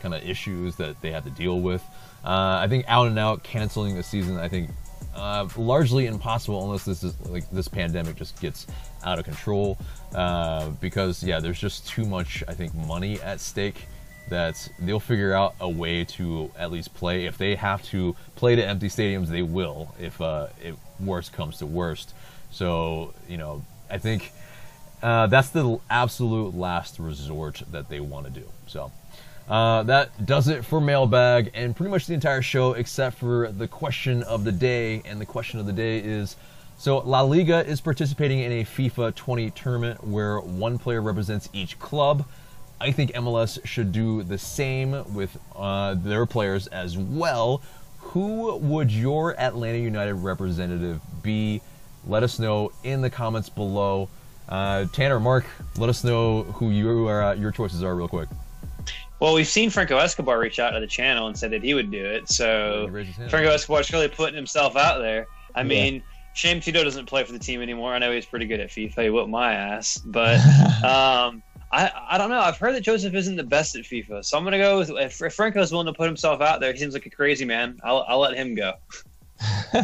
kind 0.00 0.14
of 0.14 0.22
issues 0.22 0.76
that 0.76 1.00
they 1.00 1.10
have 1.10 1.24
to 1.24 1.30
deal 1.30 1.60
with. 1.60 1.82
Uh, 2.24 2.58
I 2.60 2.68
think 2.68 2.84
out 2.88 3.06
and 3.08 3.18
out 3.18 3.42
canceling 3.42 3.94
the 3.94 4.02
season, 4.02 4.38
I 4.38 4.48
think 4.48 4.70
uh, 5.14 5.48
largely 5.56 6.06
impossible 6.06 6.62
unless 6.64 6.84
this 6.84 7.04
is 7.04 7.18
like 7.28 7.48
this 7.50 7.68
pandemic 7.68 8.16
just 8.16 8.40
gets 8.40 8.66
out 9.04 9.18
of 9.18 9.24
control. 9.24 9.78
Uh, 10.14 10.70
because 10.80 11.22
yeah, 11.22 11.40
there's 11.40 11.58
just 11.58 11.88
too 11.88 12.04
much 12.04 12.42
I 12.48 12.54
think 12.54 12.74
money 12.74 13.20
at 13.20 13.40
stake 13.40 13.86
that 14.28 14.68
they'll 14.78 15.00
figure 15.00 15.32
out 15.32 15.54
a 15.60 15.68
way 15.68 16.04
to 16.04 16.50
at 16.58 16.72
least 16.72 16.94
play. 16.94 17.26
If 17.26 17.38
they 17.38 17.54
have 17.54 17.82
to 17.84 18.16
play 18.36 18.56
to 18.56 18.66
empty 18.66 18.88
stadiums, 18.88 19.28
they 19.28 19.42
will. 19.42 19.94
If 19.98 20.20
uh, 20.20 20.48
worst 21.00 21.32
comes 21.32 21.58
to 21.58 21.66
worst, 21.66 22.14
so 22.50 23.14
you 23.28 23.36
know, 23.36 23.64
I 23.90 23.98
think 23.98 24.32
uh, 25.02 25.26
that's 25.26 25.50
the 25.50 25.78
absolute 25.90 26.54
last 26.54 26.98
resort 26.98 27.62
that 27.70 27.88
they 27.88 28.00
want 28.00 28.26
to 28.26 28.32
do. 28.32 28.46
So. 28.66 28.90
Uh, 29.46 29.82
that 29.82 30.24
does 30.24 30.48
it 30.48 30.64
for 30.64 30.80
mailbag 30.80 31.50
and 31.52 31.76
pretty 31.76 31.90
much 31.90 32.06
the 32.06 32.14
entire 32.14 32.40
show 32.40 32.72
except 32.72 33.18
for 33.18 33.52
the 33.52 33.68
question 33.68 34.22
of 34.22 34.42
the 34.42 34.50
day 34.50 35.02
and 35.04 35.20
the 35.20 35.26
question 35.26 35.60
of 35.60 35.66
the 35.66 35.72
day 35.72 35.98
is 35.98 36.36
so 36.78 36.98
La 36.98 37.20
Liga 37.20 37.64
is 37.66 37.80
participating 37.80 38.40
in 38.40 38.52
a 38.52 38.64
FIFA 38.64 39.14
20 39.14 39.50
tournament 39.50 40.02
where 40.02 40.40
one 40.40 40.78
player 40.78 41.02
represents 41.02 41.50
each 41.52 41.78
club 41.78 42.24
I 42.84 42.92
think 42.92 43.12
MLS 43.12 43.64
should 43.64 43.92
do 43.92 44.22
the 44.22 44.36
same 44.36 45.14
with 45.14 45.38
uh, 45.56 45.94
their 45.94 46.26
players 46.26 46.66
as 46.66 46.98
well. 46.98 47.62
Who 47.98 48.56
would 48.56 48.90
your 48.90 49.40
Atlanta 49.40 49.78
United 49.78 50.16
representative 50.16 51.00
be? 51.22 51.62
Let 52.06 52.22
us 52.22 52.38
know 52.38 52.72
in 52.82 53.00
the 53.00 53.08
comments 53.08 53.48
below. 53.48 54.10
Uh, 54.50 54.84
Tanner, 54.92 55.18
Mark, 55.18 55.46
let 55.78 55.88
us 55.88 56.04
know 56.04 56.42
who 56.42 56.72
your 56.72 57.22
uh, 57.22 57.32
your 57.32 57.50
choices 57.52 57.82
are 57.82 57.94
real 57.94 58.06
quick. 58.06 58.28
Well, 59.18 59.32
we've 59.32 59.48
seen 59.48 59.70
Franco 59.70 59.96
Escobar 59.96 60.38
reach 60.38 60.58
out 60.58 60.72
to 60.72 60.80
the 60.80 60.86
channel 60.86 61.26
and 61.28 61.38
said 61.38 61.52
that 61.52 61.62
he 61.62 61.72
would 61.72 61.90
do 61.90 62.04
it. 62.04 62.28
So 62.28 62.90
Franco 63.30 63.48
Escobar's 63.48 63.90
really 63.94 64.08
putting 64.08 64.36
himself 64.36 64.76
out 64.76 64.98
there. 64.98 65.26
I 65.54 65.62
yeah. 65.62 65.68
mean, 65.68 66.02
shame 66.34 66.60
Tito 66.60 66.84
doesn't 66.84 67.06
play 67.06 67.24
for 67.24 67.32
the 67.32 67.38
team 67.38 67.62
anymore. 67.62 67.94
I 67.94 67.98
know 67.98 68.12
he's 68.12 68.26
pretty 68.26 68.44
good 68.44 68.60
at 68.60 68.68
FIFA. 68.68 69.04
He 69.04 69.08
whooped 69.08 69.30
my 69.30 69.54
ass, 69.54 69.96
but 70.04 70.38
um, 70.84 71.42
I, 71.74 71.90
I 72.10 72.18
don't 72.18 72.30
know. 72.30 72.38
I've 72.38 72.56
heard 72.56 72.74
that 72.76 72.82
Josef 72.82 73.12
isn't 73.14 73.34
the 73.34 73.42
best 73.42 73.74
at 73.74 73.82
FIFA, 73.82 74.24
so 74.24 74.38
I'm 74.38 74.44
gonna 74.44 74.58
go 74.58 74.78
with 74.78 74.90
if, 74.90 75.20
if 75.20 75.34
Franco's 75.34 75.72
willing 75.72 75.86
to 75.86 75.92
put 75.92 76.06
himself 76.06 76.40
out 76.40 76.60
there. 76.60 76.72
He 76.72 76.78
seems 76.78 76.94
like 76.94 77.06
a 77.06 77.10
crazy 77.10 77.44
man. 77.44 77.80
I'll 77.82 78.04
I'll 78.06 78.20
let 78.20 78.36
him 78.36 78.54
go. 78.54 78.74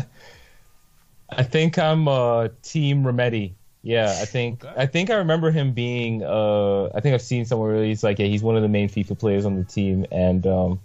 I 1.31 1.43
think 1.43 1.79
I'm 1.79 2.07
uh, 2.07 2.49
Team 2.63 3.03
Remedi. 3.03 3.55
Yeah, 3.83 4.17
I 4.21 4.25
think 4.25 4.65
okay. 4.65 4.75
I 4.77 4.87
think 4.87 5.11
I 5.11 5.15
remember 5.15 5.51
him 5.51 5.73
being. 5.73 6.23
Uh, 6.23 6.87
I 6.95 7.01
think 7.01 7.15
I've 7.15 7.23
seen 7.23 7.45
somewhere 7.45 7.75
where 7.75 7.85
he's 7.85 8.05
like, 8.05 8.21
yeah, 8.21 8.27
he's 8.27 8.43
one 8.43 8.55
of 8.55 8.63
the 8.63 8.69
main 8.69 8.89
FIFA 8.89 9.19
players 9.19 9.45
on 9.45 9.57
the 9.57 9.65
team, 9.65 10.07
and 10.13 10.47
um, 10.47 10.81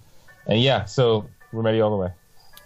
and 0.48 0.60
yeah, 0.60 0.86
so 0.86 1.30
Remedi 1.54 1.84
all 1.84 1.92
the 1.92 1.98
way. 1.98 2.12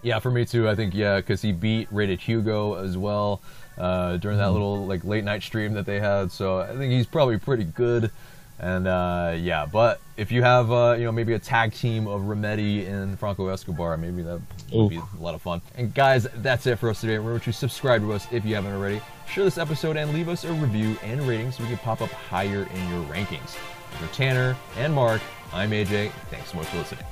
Yeah, 0.02 0.20
for 0.20 0.32
me 0.32 0.46
too. 0.46 0.70
I 0.70 0.76
think 0.76 0.94
yeah, 0.94 1.18
because 1.18 1.42
he 1.42 1.52
beat 1.52 1.90
Rated 1.92 2.22
Hugo 2.22 2.76
as 2.76 2.98
well 2.98 3.42
uh, 3.80 4.18
during 4.18 4.38
that 4.38 4.46
mm-hmm. 4.46 4.54
little 4.54 4.86
like 4.86 5.04
late 5.04 5.24
night 5.24 5.44
stream 5.44 5.74
that 5.74 5.86
they 5.86 6.00
had. 6.00 6.32
So 6.32 6.60
I 6.60 6.76
think 6.76 6.92
he's 6.92 7.08
probably 7.08 7.40
pretty 7.40 7.64
good. 7.64 8.12
And 8.60 8.88
uh, 8.88 9.36
yeah, 9.38 9.66
but 9.66 10.02
if 10.18 10.34
you 10.34 10.44
have 10.44 10.70
uh, 10.70 10.96
you 10.98 11.06
know 11.06 11.14
maybe 11.14 11.34
a 11.34 11.40
tag 11.40 11.74
team 11.74 12.08
of 12.08 12.24
Remedi 12.24 12.88
and 12.90 13.18
Franco 13.18 13.48
Escobar, 13.48 13.96
maybe 13.96 14.22
that 14.22 14.42
would 14.74 14.90
be 14.90 14.98
a 14.98 15.22
lot 15.22 15.34
of 15.34 15.42
fun. 15.42 15.62
And 15.76 15.94
guys, 15.94 16.28
that's 16.36 16.68
it 16.68 16.78
for 16.78 16.90
us 16.90 17.00
today. 17.00 17.18
Remember 17.18 17.40
to 17.40 17.54
subscribe 17.54 18.02
to 18.02 18.12
us 18.12 18.28
if 18.32 18.44
you 18.44 18.56
haven't 18.56 18.74
already. 18.74 19.02
Share 19.30 19.46
this 19.46 19.58
episode 19.58 19.96
and 19.96 20.12
leave 20.14 20.28
us 20.28 20.44
a 20.44 20.52
review 20.52 20.98
and 21.04 21.22
rating 21.22 21.52
so 21.52 21.64
we 21.64 21.70
can 21.70 21.78
pop 21.78 22.02
up 22.02 22.10
higher 22.10 22.68
in 22.74 22.90
your 22.90 23.04
rankings. 23.06 23.56
For 23.92 24.14
Tanner 24.14 24.58
and 24.78 24.94
Mark, 24.94 25.22
I'm 25.54 25.72
AJ. 25.72 26.12
Thanks 26.30 26.52
so 26.52 26.58
much 26.58 26.68
for 26.68 26.78
listening. 26.78 27.06